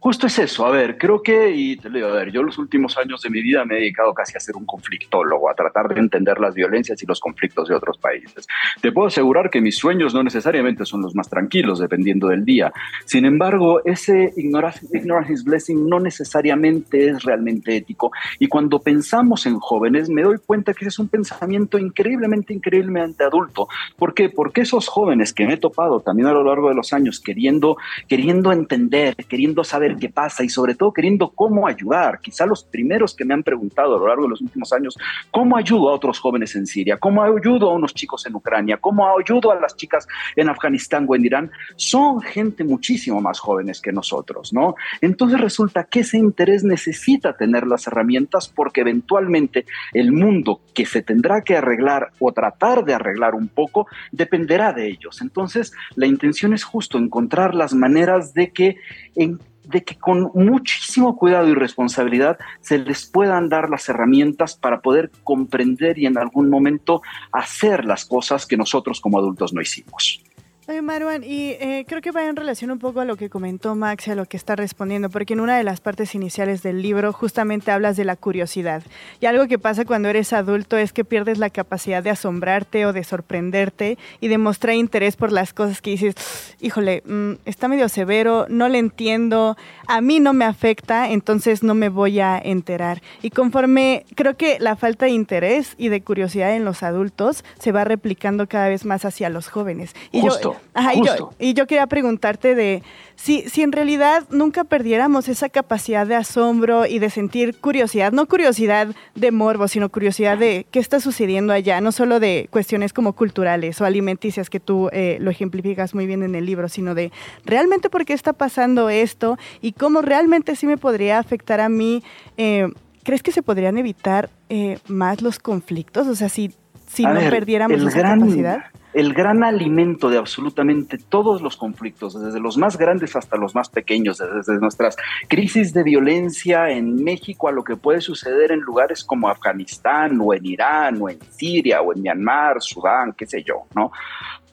Justo 0.00 0.28
es 0.28 0.38
eso, 0.38 0.64
a 0.64 0.70
ver, 0.70 0.96
creo 0.96 1.20
que, 1.20 1.50
y 1.50 1.76
te 1.76 1.88
lo 1.88 1.96
digo, 1.96 2.06
a 2.06 2.12
ver, 2.12 2.30
yo 2.30 2.44
los 2.44 2.56
últimos 2.56 2.96
años 2.96 3.20
de 3.20 3.30
mi 3.30 3.42
vida 3.42 3.64
me 3.64 3.74
he 3.74 3.80
dedicado 3.80 4.14
casi 4.14 4.36
a 4.36 4.40
ser 4.40 4.54
un 4.54 4.64
conflictólogo, 4.64 5.50
a 5.50 5.54
tratar 5.54 5.88
de 5.92 5.98
entender 5.98 6.38
las 6.38 6.54
violencias 6.54 7.02
y 7.02 7.06
los 7.06 7.18
conflictos 7.18 7.68
de 7.68 7.74
otros 7.74 7.98
países. 7.98 8.46
Te 8.80 8.92
puedo 8.92 9.08
asegurar 9.08 9.50
que 9.50 9.60
mis 9.60 9.76
sueños 9.76 10.14
no 10.14 10.22
necesariamente 10.22 10.86
son 10.86 11.02
los 11.02 11.16
más 11.16 11.28
tranquilos, 11.28 11.80
dependiendo 11.80 12.28
del 12.28 12.44
día. 12.44 12.72
Sin 13.06 13.24
embargo, 13.24 13.84
ese 13.84 14.32
ignorance, 14.36 14.86
ignorance 14.92 15.32
is 15.32 15.42
blessing 15.42 15.88
no 15.88 15.98
necesariamente 15.98 17.08
es 17.08 17.24
realmente 17.24 17.74
ético. 17.74 18.12
Y 18.38 18.46
cuando 18.46 18.78
pensamos 18.78 19.46
en 19.46 19.58
jóvenes, 19.58 20.10
me 20.10 20.22
doy 20.22 20.38
cuenta 20.38 20.74
que 20.74 20.84
ese 20.84 20.90
es 20.90 20.98
un 21.00 21.08
pensamiento 21.08 21.76
increíblemente, 21.76 22.54
increíblemente 22.54 23.24
adulto. 23.24 23.66
¿Por 23.96 24.14
qué? 24.14 24.28
Porque 24.28 24.60
esos 24.60 24.86
jóvenes 24.86 25.32
que 25.32 25.44
me 25.44 25.54
he 25.54 25.56
topado 25.58 25.98
también 25.98 26.28
a 26.28 26.32
lo 26.32 26.44
largo 26.44 26.68
de 26.68 26.76
los 26.76 26.92
años, 26.92 27.18
queriendo, 27.18 27.78
queriendo 28.06 28.52
entender, 28.52 29.16
queriendo 29.28 29.64
saber 29.64 29.87
qué 29.96 30.08
pasa 30.08 30.44
y 30.44 30.48
sobre 30.48 30.74
todo 30.74 30.92
queriendo 30.92 31.30
cómo 31.30 31.66
ayudar. 31.66 32.20
Quizá 32.20 32.46
los 32.46 32.64
primeros 32.64 33.14
que 33.14 33.24
me 33.24 33.34
han 33.34 33.42
preguntado 33.42 33.96
a 33.96 33.98
lo 33.98 34.08
largo 34.08 34.24
de 34.24 34.30
los 34.30 34.40
últimos 34.40 34.72
años, 34.72 34.96
¿cómo 35.30 35.56
ayudo 35.56 35.88
a 35.90 35.94
otros 35.94 36.18
jóvenes 36.18 36.54
en 36.56 36.66
Siria? 36.66 36.96
¿Cómo 36.98 37.22
ayudo 37.22 37.70
a 37.70 37.74
unos 37.74 37.94
chicos 37.94 38.26
en 38.26 38.34
Ucrania? 38.34 38.78
¿Cómo 38.78 39.06
ayudo 39.18 39.52
a 39.52 39.60
las 39.60 39.76
chicas 39.76 40.06
en 40.36 40.48
Afganistán 40.48 41.06
o 41.08 41.14
en 41.14 41.24
Irán? 41.24 41.50
Son 41.76 42.20
gente 42.20 42.64
muchísimo 42.64 43.20
más 43.20 43.38
jóvenes 43.38 43.80
que 43.80 43.92
nosotros, 43.92 44.52
¿no? 44.52 44.74
Entonces 45.00 45.40
resulta 45.40 45.84
que 45.84 46.00
ese 46.00 46.18
interés 46.18 46.64
necesita 46.64 47.36
tener 47.36 47.66
las 47.66 47.86
herramientas 47.86 48.48
porque 48.48 48.80
eventualmente 48.80 49.64
el 49.92 50.12
mundo 50.12 50.60
que 50.74 50.86
se 50.86 51.02
tendrá 51.02 51.42
que 51.42 51.56
arreglar 51.56 52.12
o 52.18 52.32
tratar 52.32 52.84
de 52.84 52.94
arreglar 52.94 53.34
un 53.34 53.48
poco 53.48 53.86
dependerá 54.12 54.72
de 54.72 54.88
ellos. 54.88 55.20
Entonces 55.20 55.72
la 55.94 56.06
intención 56.06 56.52
es 56.52 56.64
justo 56.64 56.98
encontrar 56.98 57.54
las 57.54 57.74
maneras 57.74 58.34
de 58.34 58.50
que 58.50 58.76
en 59.14 59.38
de 59.68 59.84
que 59.84 59.96
con 59.96 60.30
muchísimo 60.34 61.16
cuidado 61.16 61.48
y 61.48 61.54
responsabilidad 61.54 62.38
se 62.60 62.78
les 62.78 63.06
puedan 63.06 63.48
dar 63.48 63.68
las 63.68 63.88
herramientas 63.88 64.56
para 64.56 64.80
poder 64.80 65.10
comprender 65.24 65.98
y 65.98 66.06
en 66.06 66.18
algún 66.18 66.48
momento 66.48 67.02
hacer 67.32 67.84
las 67.84 68.04
cosas 68.04 68.46
que 68.46 68.56
nosotros 68.56 69.00
como 69.00 69.18
adultos 69.18 69.52
no 69.52 69.60
hicimos. 69.60 70.22
Oye, 70.70 70.82
Marwan, 70.82 71.24
y 71.24 71.52
eh, 71.52 71.86
creo 71.88 72.02
que 72.02 72.10
va 72.10 72.26
en 72.26 72.36
relación 72.36 72.70
un 72.70 72.78
poco 72.78 73.00
a 73.00 73.06
lo 73.06 73.16
que 73.16 73.30
comentó 73.30 73.74
Max 73.74 74.06
y 74.06 74.10
a 74.10 74.14
lo 74.14 74.26
que 74.26 74.36
está 74.36 74.54
respondiendo, 74.54 75.08
porque 75.08 75.32
en 75.32 75.40
una 75.40 75.56
de 75.56 75.64
las 75.64 75.80
partes 75.80 76.14
iniciales 76.14 76.62
del 76.62 76.82
libro 76.82 77.10
justamente 77.14 77.70
hablas 77.70 77.96
de 77.96 78.04
la 78.04 78.16
curiosidad. 78.16 78.82
Y 79.18 79.24
algo 79.24 79.48
que 79.48 79.58
pasa 79.58 79.86
cuando 79.86 80.10
eres 80.10 80.34
adulto 80.34 80.76
es 80.76 80.92
que 80.92 81.06
pierdes 81.06 81.38
la 81.38 81.48
capacidad 81.48 82.02
de 82.02 82.10
asombrarte 82.10 82.84
o 82.84 82.92
de 82.92 83.02
sorprenderte 83.02 83.96
y 84.20 84.28
de 84.28 84.36
mostrar 84.36 84.74
interés 84.74 85.16
por 85.16 85.32
las 85.32 85.54
cosas 85.54 85.80
que 85.80 85.92
dices, 85.92 86.14
híjole, 86.60 87.02
mm, 87.06 87.32
está 87.46 87.68
medio 87.68 87.88
severo, 87.88 88.44
no 88.50 88.68
le 88.68 88.76
entiendo, 88.76 89.56
a 89.86 90.02
mí 90.02 90.20
no 90.20 90.34
me 90.34 90.44
afecta, 90.44 91.08
entonces 91.08 91.62
no 91.62 91.74
me 91.74 91.88
voy 91.88 92.20
a 92.20 92.38
enterar. 92.38 93.00
Y 93.22 93.30
conforme 93.30 94.04
creo 94.14 94.36
que 94.36 94.58
la 94.60 94.76
falta 94.76 95.06
de 95.06 95.12
interés 95.12 95.76
y 95.78 95.88
de 95.88 96.02
curiosidad 96.02 96.54
en 96.54 96.66
los 96.66 96.82
adultos 96.82 97.42
se 97.58 97.72
va 97.72 97.84
replicando 97.84 98.46
cada 98.46 98.68
vez 98.68 98.84
más 98.84 99.06
hacia 99.06 99.30
los 99.30 99.48
jóvenes. 99.48 99.94
Y 100.12 100.20
Justo. 100.20 100.57
Ajá, 100.74 100.94
y, 100.94 101.04
yo, 101.04 101.30
y 101.38 101.54
yo 101.54 101.66
quería 101.66 101.86
preguntarte 101.86 102.54
de 102.54 102.82
si, 103.16 103.42
si 103.48 103.62
en 103.62 103.72
realidad 103.72 104.24
nunca 104.30 104.64
perdiéramos 104.64 105.28
esa 105.28 105.48
capacidad 105.48 106.06
de 106.06 106.14
asombro 106.14 106.86
y 106.86 107.00
de 107.00 107.10
sentir 107.10 107.56
curiosidad, 107.58 108.12
no 108.12 108.26
curiosidad 108.26 108.88
de 109.14 109.30
morbo, 109.32 109.66
sino 109.66 109.88
curiosidad 109.88 110.38
de 110.38 110.66
qué 110.70 110.78
está 110.78 111.00
sucediendo 111.00 111.52
allá, 111.52 111.80
no 111.80 111.90
solo 111.90 112.20
de 112.20 112.48
cuestiones 112.50 112.92
como 112.92 113.14
culturales 113.14 113.80
o 113.80 113.84
alimenticias 113.84 114.50
que 114.50 114.60
tú 114.60 114.88
eh, 114.92 115.18
lo 115.20 115.30
ejemplificas 115.30 115.94
muy 115.94 116.06
bien 116.06 116.22
en 116.22 116.34
el 116.34 116.46
libro, 116.46 116.68
sino 116.68 116.94
de 116.94 117.10
realmente 117.44 117.90
por 117.90 118.04
qué 118.04 118.12
está 118.12 118.32
pasando 118.32 118.88
esto 118.88 119.36
y 119.60 119.72
cómo 119.72 120.00
realmente 120.00 120.54
sí 120.54 120.66
me 120.66 120.76
podría 120.76 121.18
afectar 121.18 121.60
a 121.60 121.68
mí. 121.68 122.02
Eh, 122.36 122.68
¿Crees 123.02 123.22
que 123.22 123.32
se 123.32 123.42
podrían 123.42 123.78
evitar 123.78 124.28
eh, 124.48 124.78
más 124.86 125.22
los 125.22 125.38
conflictos? 125.38 126.06
O 126.06 126.14
sea, 126.14 126.28
si, 126.28 126.52
si 126.88 127.04
A 127.04 127.12
no 127.12 127.20
ver, 127.20 127.30
perdiéramos 127.30 127.80
esa 127.80 127.98
gran- 127.98 128.20
capacidad. 128.20 128.64
El 128.94 129.12
gran 129.12 129.44
alimento 129.44 130.08
de 130.08 130.16
absolutamente 130.16 130.96
todos 130.98 131.42
los 131.42 131.56
conflictos, 131.58 132.20
desde 132.20 132.40
los 132.40 132.56
más 132.56 132.78
grandes 132.78 133.14
hasta 133.14 133.36
los 133.36 133.54
más 133.54 133.68
pequeños, 133.68 134.18
desde 134.18 134.58
nuestras 134.58 134.96
crisis 135.28 135.74
de 135.74 135.82
violencia 135.84 136.70
en 136.70 137.04
México 137.04 137.48
a 137.48 137.52
lo 137.52 137.62
que 137.62 137.76
puede 137.76 138.00
suceder 138.00 138.50
en 138.50 138.60
lugares 138.60 139.04
como 139.04 139.28
Afganistán 139.28 140.18
o 140.20 140.32
en 140.32 140.44
Irán 140.46 140.98
o 141.00 141.10
en 141.10 141.18
Siria 141.30 141.82
o 141.82 141.92
en 141.92 142.00
Myanmar, 142.02 142.60
Sudán, 142.62 143.12
qué 143.12 143.26
sé 143.26 143.44
yo, 143.44 143.66
¿no? 143.74 143.92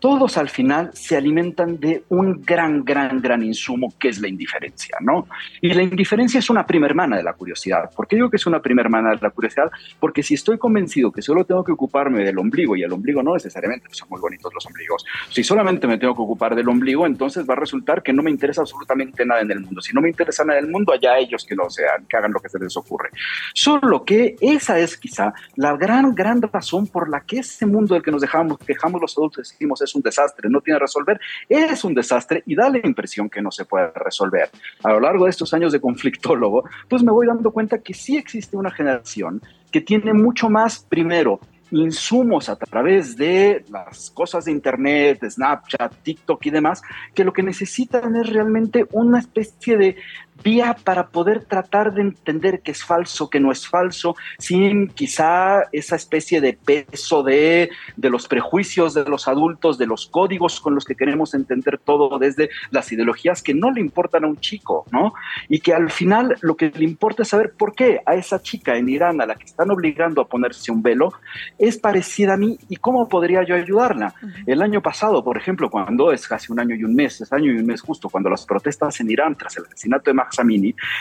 Todos 0.05 0.37
al 0.37 0.49
final 0.49 0.91
se 0.93 1.17
alimentan 1.17 1.79
de 1.79 2.03
un 2.09 2.43
gran, 2.43 2.85
gran, 2.85 3.19
gran 3.19 3.41
insumo 3.41 3.91
que 3.99 4.09
es 4.09 4.21
la 4.21 4.27
indiferencia, 4.27 4.99
¿no? 5.01 5.27
Y 5.61 5.73
la 5.73 5.81
indiferencia 5.81 6.37
es 6.37 6.47
una 6.51 6.63
prima 6.63 6.85
hermana 6.85 7.17
de 7.17 7.23
la 7.23 7.33
curiosidad. 7.33 7.89
¿Por 7.89 8.07
qué 8.07 8.15
digo 8.15 8.29
que 8.29 8.35
es 8.35 8.45
una 8.45 8.61
prima 8.61 8.83
hermana 8.83 9.15
de 9.15 9.17
la 9.19 9.31
curiosidad? 9.31 9.71
Porque 9.99 10.21
si 10.21 10.35
estoy 10.35 10.59
convencido 10.59 11.11
que 11.11 11.23
solo 11.23 11.43
tengo 11.43 11.63
que 11.63 11.71
ocuparme 11.71 12.23
del 12.23 12.37
ombligo, 12.37 12.75
y 12.75 12.83
el 12.83 12.93
ombligo 12.93 13.23
no 13.23 13.33
necesariamente 13.33 13.87
son 13.93 14.07
muy 14.11 14.21
bonitos 14.21 14.53
los 14.53 14.63
ombligos, 14.67 15.03
si 15.31 15.43
solamente 15.43 15.87
me 15.87 15.97
tengo 15.97 16.13
que 16.13 16.21
ocupar 16.21 16.53
del 16.53 16.69
ombligo, 16.69 17.07
entonces 17.07 17.43
va 17.49 17.53
a 17.53 17.57
resultar 17.57 18.03
que 18.03 18.13
no 18.13 18.21
me 18.21 18.29
interesa 18.29 18.61
absolutamente 18.61 19.25
nada 19.25 19.41
en 19.41 19.49
el 19.49 19.61
mundo. 19.61 19.81
Si 19.81 19.91
no 19.91 20.01
me 20.01 20.09
interesa 20.09 20.45
nada 20.45 20.59
en 20.59 20.65
el 20.65 20.71
mundo, 20.71 20.93
allá 20.93 21.17
ellos 21.17 21.43
que 21.49 21.55
lo 21.55 21.67
sean, 21.71 22.05
que 22.07 22.15
hagan 22.15 22.31
lo 22.31 22.39
que 22.39 22.49
se 22.49 22.59
les 22.59 22.77
ocurre. 22.77 23.09
Solo 23.55 24.05
que 24.05 24.35
esa 24.39 24.77
es 24.77 24.97
quizá 24.97 25.33
la 25.55 25.75
gran, 25.75 26.13
gran 26.13 26.43
razón 26.43 26.85
por 26.85 27.09
la 27.09 27.21
que 27.21 27.39
ese 27.39 27.65
mundo 27.65 27.95
del 27.95 28.03
que 28.03 28.11
nos 28.11 28.21
dejamos, 28.21 28.59
quejamos 28.59 29.01
los 29.01 29.17
adultos, 29.17 29.49
decimos 29.49 29.81
es 29.81 29.94
un 29.95 30.01
desastre, 30.01 30.49
no 30.49 30.61
tiene 30.61 30.79
resolver, 30.79 31.19
es 31.49 31.83
un 31.83 31.93
desastre 31.93 32.43
y 32.45 32.55
da 32.55 32.69
la 32.69 32.79
impresión 32.83 33.29
que 33.29 33.41
no 33.41 33.51
se 33.51 33.65
puede 33.65 33.91
resolver. 33.95 34.49
A 34.83 34.91
lo 34.91 34.99
largo 34.99 35.25
de 35.25 35.31
estos 35.31 35.53
años 35.53 35.71
de 35.71 35.79
conflictólogo, 35.79 36.63
pues 36.87 37.03
me 37.03 37.11
voy 37.11 37.27
dando 37.27 37.51
cuenta 37.51 37.79
que 37.79 37.93
sí 37.93 38.17
existe 38.17 38.57
una 38.57 38.71
generación 38.71 39.41
que 39.71 39.81
tiene 39.81 40.13
mucho 40.13 40.49
más, 40.49 40.79
primero, 40.79 41.39
insumos 41.71 42.49
a 42.49 42.55
través 42.55 43.17
de 43.17 43.65
las 43.69 44.11
cosas 44.11 44.45
de 44.45 44.51
internet, 44.51 45.19
Snapchat, 45.29 45.93
TikTok 46.03 46.45
y 46.45 46.49
demás, 46.51 46.81
que 47.13 47.23
lo 47.23 47.33
que 47.33 47.43
necesitan 47.43 48.15
es 48.15 48.29
realmente 48.29 48.85
una 48.91 49.19
especie 49.19 49.77
de 49.77 49.95
vía 50.43 50.75
para 50.83 51.07
poder 51.07 51.45
tratar 51.45 51.93
de 51.93 52.01
entender 52.01 52.61
que 52.61 52.71
es 52.71 52.83
falso, 52.83 53.29
que 53.29 53.39
no 53.39 53.51
es 53.51 53.67
falso, 53.67 54.15
sin 54.37 54.87
quizá 54.87 55.63
esa 55.71 55.95
especie 55.95 56.41
de 56.41 56.53
peso 56.53 57.23
de, 57.23 57.69
de 57.95 58.09
los 58.09 58.27
prejuicios 58.27 58.93
de 58.93 59.05
los 59.05 59.27
adultos, 59.27 59.77
de 59.77 59.87
los 59.87 60.07
códigos 60.07 60.59
con 60.59 60.75
los 60.75 60.85
que 60.85 60.95
queremos 60.95 61.33
entender 61.33 61.77
todo 61.77 62.17
desde 62.19 62.49
las 62.71 62.91
ideologías 62.91 63.41
que 63.41 63.53
no 63.53 63.71
le 63.71 63.81
importan 63.81 64.23
a 64.23 64.27
un 64.27 64.37
chico, 64.37 64.85
¿no? 64.91 65.13
Y 65.49 65.59
que 65.59 65.73
al 65.73 65.89
final 65.89 66.35
lo 66.41 66.55
que 66.55 66.69
le 66.69 66.83
importa 66.83 67.23
es 67.23 67.29
saber 67.29 67.53
por 67.57 67.73
qué 67.73 68.01
a 68.05 68.15
esa 68.15 68.41
chica 68.41 68.77
en 68.77 68.89
Irán 68.89 69.21
a 69.21 69.25
la 69.25 69.35
que 69.35 69.45
están 69.45 69.71
obligando 69.71 70.21
a 70.21 70.27
ponerse 70.27 70.71
un 70.71 70.81
velo 70.81 71.13
es 71.57 71.77
parecida 71.77 72.33
a 72.33 72.37
mí 72.37 72.57
y 72.69 72.77
cómo 72.77 73.07
podría 73.09 73.43
yo 73.43 73.55
ayudarla. 73.55 74.13
El 74.45 74.61
año 74.61 74.81
pasado, 74.81 75.23
por 75.23 75.37
ejemplo, 75.37 75.69
cuando 75.69 76.11
es 76.11 76.27
casi 76.27 76.51
un 76.51 76.59
año 76.59 76.75
y 76.75 76.83
un 76.83 76.95
mes, 76.95 77.21
es 77.21 77.31
año 77.31 77.51
y 77.51 77.57
un 77.57 77.65
mes 77.65 77.81
justo, 77.81 78.09
cuando 78.09 78.29
las 78.29 78.45
protestas 78.45 78.99
en 78.99 79.09
Irán 79.09 79.35
tras 79.35 79.57
el 79.57 79.65
asesinato 79.65 80.09
de 80.09 80.15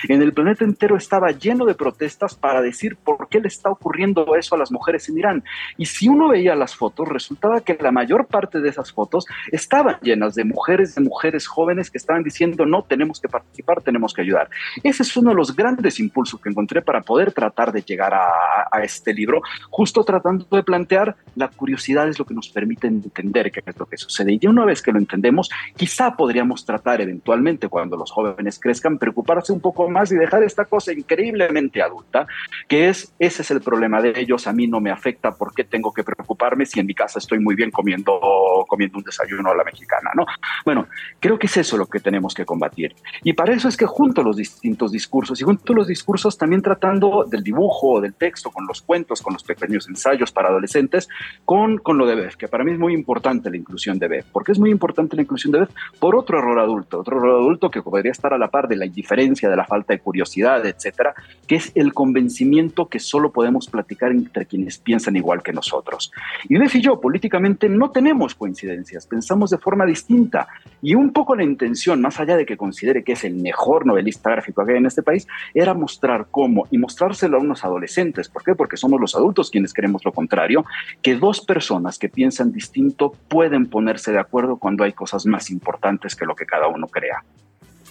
En 0.09 0.23
el 0.23 0.33
planeta 0.33 0.65
entero 0.65 0.97
estaba 0.97 1.31
lleno 1.31 1.65
de 1.65 1.75
protestas 1.75 2.35
para 2.35 2.63
decir 2.63 2.97
por 2.97 3.29
qué 3.29 3.41
le 3.41 3.49
está 3.49 3.71
ocurriendo 3.71 4.37
eso 4.37 4.55
a 4.55 4.59
las 4.59 4.71
mujeres 4.71 5.09
en 5.09 5.19
Irán. 5.19 5.45
Y 5.77 5.87
si 5.87 6.09
uno 6.09 6.29
veía 6.29 6.55
las 6.55 6.75
fotos, 6.75 7.09
resultaba 7.09 7.61
que 7.61 7.77
la 7.81 7.93
mayor 7.93 8.27
parte 8.27 8.61
de 8.61 8.69
esas 8.69 8.93
fotos 8.93 9.27
estaban 9.51 9.97
llenas 10.03 10.35
de 10.35 10.45
mujeres, 10.45 10.95
de 10.95 11.03
mujeres 11.03 11.47
jóvenes 11.47 11.91
que 11.91 11.99
estaban 11.99 12.23
diciendo, 12.23 12.67
no, 12.67 12.83
tenemos 12.83 13.21
que 13.21 13.29
participar, 13.29 13.83
tenemos 13.83 14.13
que 14.13 14.23
ayudar. 14.23 14.49
Ese 14.83 15.03
es 15.03 15.17
uno 15.17 15.31
de 15.31 15.37
los 15.37 15.55
grandes 15.55 16.01
impulsos 16.01 16.41
que 16.41 16.49
encontré 16.49 16.83
para 16.83 17.01
poder 17.03 17.33
tratar 17.33 17.73
de 17.73 17.83
llegar 17.83 18.15
a, 18.15 18.29
a 18.71 18.83
este 18.83 19.13
libro, 19.13 19.43
justo 19.71 20.05
tratando 20.05 20.47
de 20.51 20.63
plantear 20.63 21.17
la 21.37 21.49
curiosidad 21.49 22.09
es 22.09 22.19
lo 22.19 22.25
que 22.25 22.35
nos 22.35 22.49
permite 22.49 22.87
entender 22.87 23.51
qué 23.51 23.63
es 23.65 23.79
lo 23.79 23.87
que 23.87 23.97
sucede. 23.97 24.39
Y 24.41 24.47
una 24.47 24.65
vez 24.65 24.83
que 24.83 24.93
lo 24.93 24.99
entendemos, 24.99 25.51
quizá 25.77 26.17
podríamos 26.17 26.65
tratar 26.65 27.01
eventualmente, 27.01 27.69
cuando 27.69 27.97
los 27.97 28.11
jóvenes 28.11 28.59
crezcan, 28.59 28.99
preocuparse 29.15 29.53
un 29.53 29.61
poco 29.61 29.89
más 29.89 30.11
y 30.11 30.17
dejar 30.17 30.43
esta 30.43 30.65
cosa 30.65 30.93
increíblemente 30.93 31.81
adulta, 31.81 32.27
que 32.69 32.89
es, 32.89 33.15
ese 33.19 33.43
es 33.43 33.51
el 33.53 33.61
problema 33.61 34.03
de 34.03 34.13
ellos, 34.17 34.47
a 34.47 34.53
mí 34.53 34.67
no 34.67 34.81
me 34.81 34.91
afecta, 34.91 35.33
¿por 35.33 35.55
qué 35.55 35.63
tengo 35.65 35.93
que 35.93 36.03
preocuparme 36.03 36.67
si 36.67 36.81
en 36.81 36.87
mi 36.87 36.95
casa 36.95 37.21
estoy 37.21 37.39
muy 37.39 37.55
bien 37.55 37.71
comiendo, 37.71 38.21
comiendo 38.69 38.99
un 38.99 39.05
desayuno 39.05 39.51
a 39.51 39.55
la 39.55 39.65
mexicana, 39.65 40.11
¿no? 40.15 40.27
Bueno, 40.65 40.89
creo 41.21 41.39
que 41.39 41.47
es 41.47 41.57
eso 41.57 41.77
lo 41.77 41.87
que 41.87 42.01
tenemos 42.01 42.35
que 42.35 42.45
combatir. 42.45 42.95
Y 43.23 43.35
para 43.35 43.55
eso 43.55 43.69
es 43.69 43.77
que 43.77 43.87
junto 43.87 44.23
los 44.23 44.37
distintos 44.37 44.91
discursos 44.91 45.41
y 45.41 45.45
junto 45.45 45.73
los 45.73 45.87
discursos 45.87 46.37
también 46.37 46.61
tratando 46.61 47.25
del 47.25 47.43
dibujo, 47.43 48.01
del 48.01 48.15
texto, 48.15 48.51
con 48.51 48.67
los 48.67 48.83
cuentos, 48.83 49.23
con 49.23 49.35
los 49.35 49.45
pequeños 49.45 49.89
ensayos 49.89 50.33
para 50.33 50.49
adolescentes, 50.49 51.09
con, 51.45 51.79
con 51.79 51.99
lo 51.99 52.07
de 52.07 52.17
BEF, 52.17 52.37
que 52.37 52.49
para 52.49 52.65
mí 52.65 52.73
es 52.73 52.79
muy 52.79 52.95
importante 52.95 53.51
la 53.51 53.57
inclusión 53.57 53.99
de 53.99 54.09
BEF. 54.09 54.27
¿Por 54.27 54.45
qué 54.45 54.53
es 54.53 54.59
muy 54.59 54.71
importante 54.71 55.15
la 55.15 55.23
inclusión 55.23 55.53
de 55.53 55.61
BEF? 55.61 55.71
Por 56.01 56.17
otro 56.17 56.39
error 56.39 56.59
adulto, 56.59 56.99
otro 56.99 57.19
error 57.19 57.41
adulto 57.41 57.71
que 57.71 57.83
podría 57.83 58.13
estar 58.13 58.33
a 58.33 58.39
la 58.39 58.49
par 58.49 58.67
de 58.69 58.77
la 58.77 58.87
de 59.05 59.57
la 59.57 59.65
falta 59.65 59.93
de 59.93 60.01
curiosidad, 60.01 60.65
etcétera, 60.67 61.15
que 61.47 61.57
es 61.57 61.73
el 61.75 61.93
convencimiento 61.93 62.89
que 62.89 62.99
solo 62.99 63.31
podemos 63.33 63.69
platicar 63.69 64.11
entre 64.11 64.47
quienes 64.47 64.79
piensan 64.79 65.17
igual 65.17 65.43
que 65.43 65.53
nosotros. 65.53 66.11
Y 66.49 66.59
BEF 66.59 66.77
y 66.77 66.81
yo 66.81 67.01
políticamente 67.01 67.69
no 67.69 67.91
tenemos 67.91 68.35
coincidencias, 68.35 69.07
pensamos 69.07 69.51
de 69.51 69.59
forma 69.59 69.87
distinta. 69.87 70.49
Y 70.83 70.95
un 70.95 71.13
poco 71.13 71.37
la 71.37 71.45
intención, 71.45 72.01
más 72.01 72.19
allá 72.21 72.37
de 72.37 72.47
que 72.47 72.57
considere 72.57 73.05
que 73.05 73.13
es 73.13 73.25
el 73.25 73.35
mejor 73.35 73.87
novelista 73.87 74.31
gráfico 74.31 74.65
que 74.65 74.73
hay 74.73 74.79
en 74.79 74.87
este 74.87 75.03
país, 75.03 75.27
era 75.55 75.75
mostrar 75.75 76.27
cómo, 76.31 76.67
y 76.71 76.79
mostrárselo 76.79 77.37
a 77.37 77.41
unos 77.41 77.65
adolescentes. 77.65 78.29
¿Por 78.29 78.43
qué? 78.43 78.55
Porque 78.55 78.77
somos 78.77 79.01
los 79.01 79.15
adultos 79.15 79.51
quienes 79.51 79.73
queremos 79.73 80.05
lo 80.05 80.13
contrario, 80.13 80.65
que 81.03 81.17
dos 81.17 81.41
personas 81.41 81.99
que 81.99 82.09
piensan 82.09 82.53
distinto 82.53 83.13
pueden 83.29 83.67
ponerse 83.67 84.13
de 84.13 84.19
acuerdo 84.19 84.57
cuando 84.57 84.85
hay 84.85 84.93
cosas 84.93 85.27
más 85.27 85.51
importantes 85.51 86.17
que 86.17 86.27
lo 86.27 86.35
que 86.35 86.47
cada 86.47 86.69
uno 86.69 86.87
crea. 86.89 87.23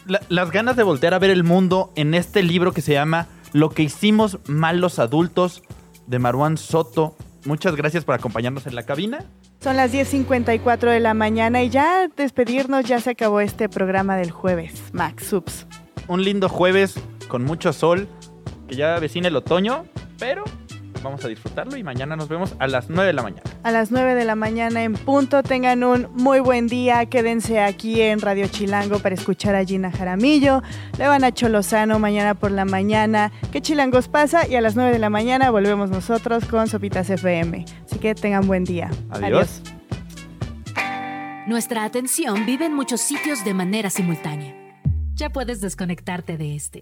La- 0.05 0.21
las 0.29 0.51
ganas 0.51 0.75
de 0.75 0.83
voltear 0.83 1.13
a 1.13 1.19
ver 1.19 1.29
el 1.29 1.43
mundo 1.43 1.91
en 1.95 2.13
este 2.13 2.43
libro 2.43 2.71
que 2.73 2.81
se 2.81 2.93
llama 2.93 3.27
Lo 3.53 3.69
que 3.69 3.83
hicimos 3.83 4.37
mal 4.47 4.79
los 4.79 4.99
adultos 4.99 5.63
de 6.07 6.19
Marwan 6.19 6.57
Soto. 6.57 7.15
Muchas 7.45 7.75
gracias 7.75 8.03
por 8.05 8.15
acompañarnos 8.15 8.67
en 8.67 8.75
la 8.75 8.83
cabina. 8.83 9.25
Son 9.61 9.77
las 9.77 9.93
10.54 9.93 10.89
de 10.91 10.99
la 10.99 11.13
mañana 11.13 11.63
y 11.63 11.69
ya 11.69 12.07
despedirnos, 12.17 12.85
ya 12.85 12.99
se 12.99 13.11
acabó 13.11 13.39
este 13.39 13.69
programa 13.69 14.17
del 14.17 14.31
jueves. 14.31 14.83
Max 14.91 15.27
Subs. 15.27 15.65
Un 16.09 16.23
lindo 16.23 16.49
jueves 16.49 16.95
con 17.29 17.43
mucho 17.45 17.71
sol, 17.71 18.09
que 18.67 18.75
ya 18.75 18.99
vecina 18.99 19.29
el 19.29 19.35
otoño, 19.37 19.85
pero 20.19 20.43
vamos 21.03 21.23
a 21.25 21.27
disfrutarlo 21.27 21.77
y 21.77 21.83
mañana 21.83 22.15
nos 22.15 22.27
vemos 22.29 22.55
a 22.59 22.67
las 22.67 22.89
9 22.89 23.07
de 23.07 23.13
la 23.13 23.21
mañana. 23.21 23.43
A 23.63 23.71
las 23.71 23.91
9 23.91 24.15
de 24.15 24.25
la 24.25 24.35
mañana 24.35 24.83
en 24.83 24.93
punto. 24.93 25.43
Tengan 25.43 25.83
un 25.83 26.07
muy 26.13 26.39
buen 26.39 26.67
día. 26.67 27.05
Quédense 27.05 27.59
aquí 27.59 28.01
en 28.01 28.21
Radio 28.21 28.47
Chilango 28.47 28.99
para 28.99 29.15
escuchar 29.15 29.55
a 29.55 29.63
Gina 29.65 29.91
Jaramillo. 29.91 30.63
Luego 30.97 31.13
a 31.13 31.19
Nacho 31.19 31.49
Lozano 31.49 31.99
mañana 31.99 32.33
por 32.33 32.51
la 32.51 32.65
mañana. 32.65 33.31
¿Qué 33.51 33.61
chilangos 33.61 34.07
pasa? 34.07 34.47
Y 34.47 34.55
a 34.55 34.61
las 34.61 34.75
9 34.75 34.91
de 34.91 34.99
la 34.99 35.09
mañana 35.09 35.51
volvemos 35.51 35.89
nosotros 35.89 36.45
con 36.45 36.67
Sopitas 36.67 37.09
FM. 37.09 37.65
Así 37.85 37.99
que 37.99 38.15
tengan 38.15 38.47
buen 38.47 38.63
día. 38.63 38.89
Adiós. 39.09 39.61
Nuestra 41.47 41.83
atención 41.83 42.45
vive 42.45 42.65
en 42.65 42.73
muchos 42.73 43.01
sitios 43.01 43.43
de 43.43 43.53
manera 43.53 43.89
simultánea. 43.89 44.55
ya 45.15 45.29
puedes 45.29 45.61
desconectarte 45.61 46.37
de 46.37 46.55
este. 46.55 46.81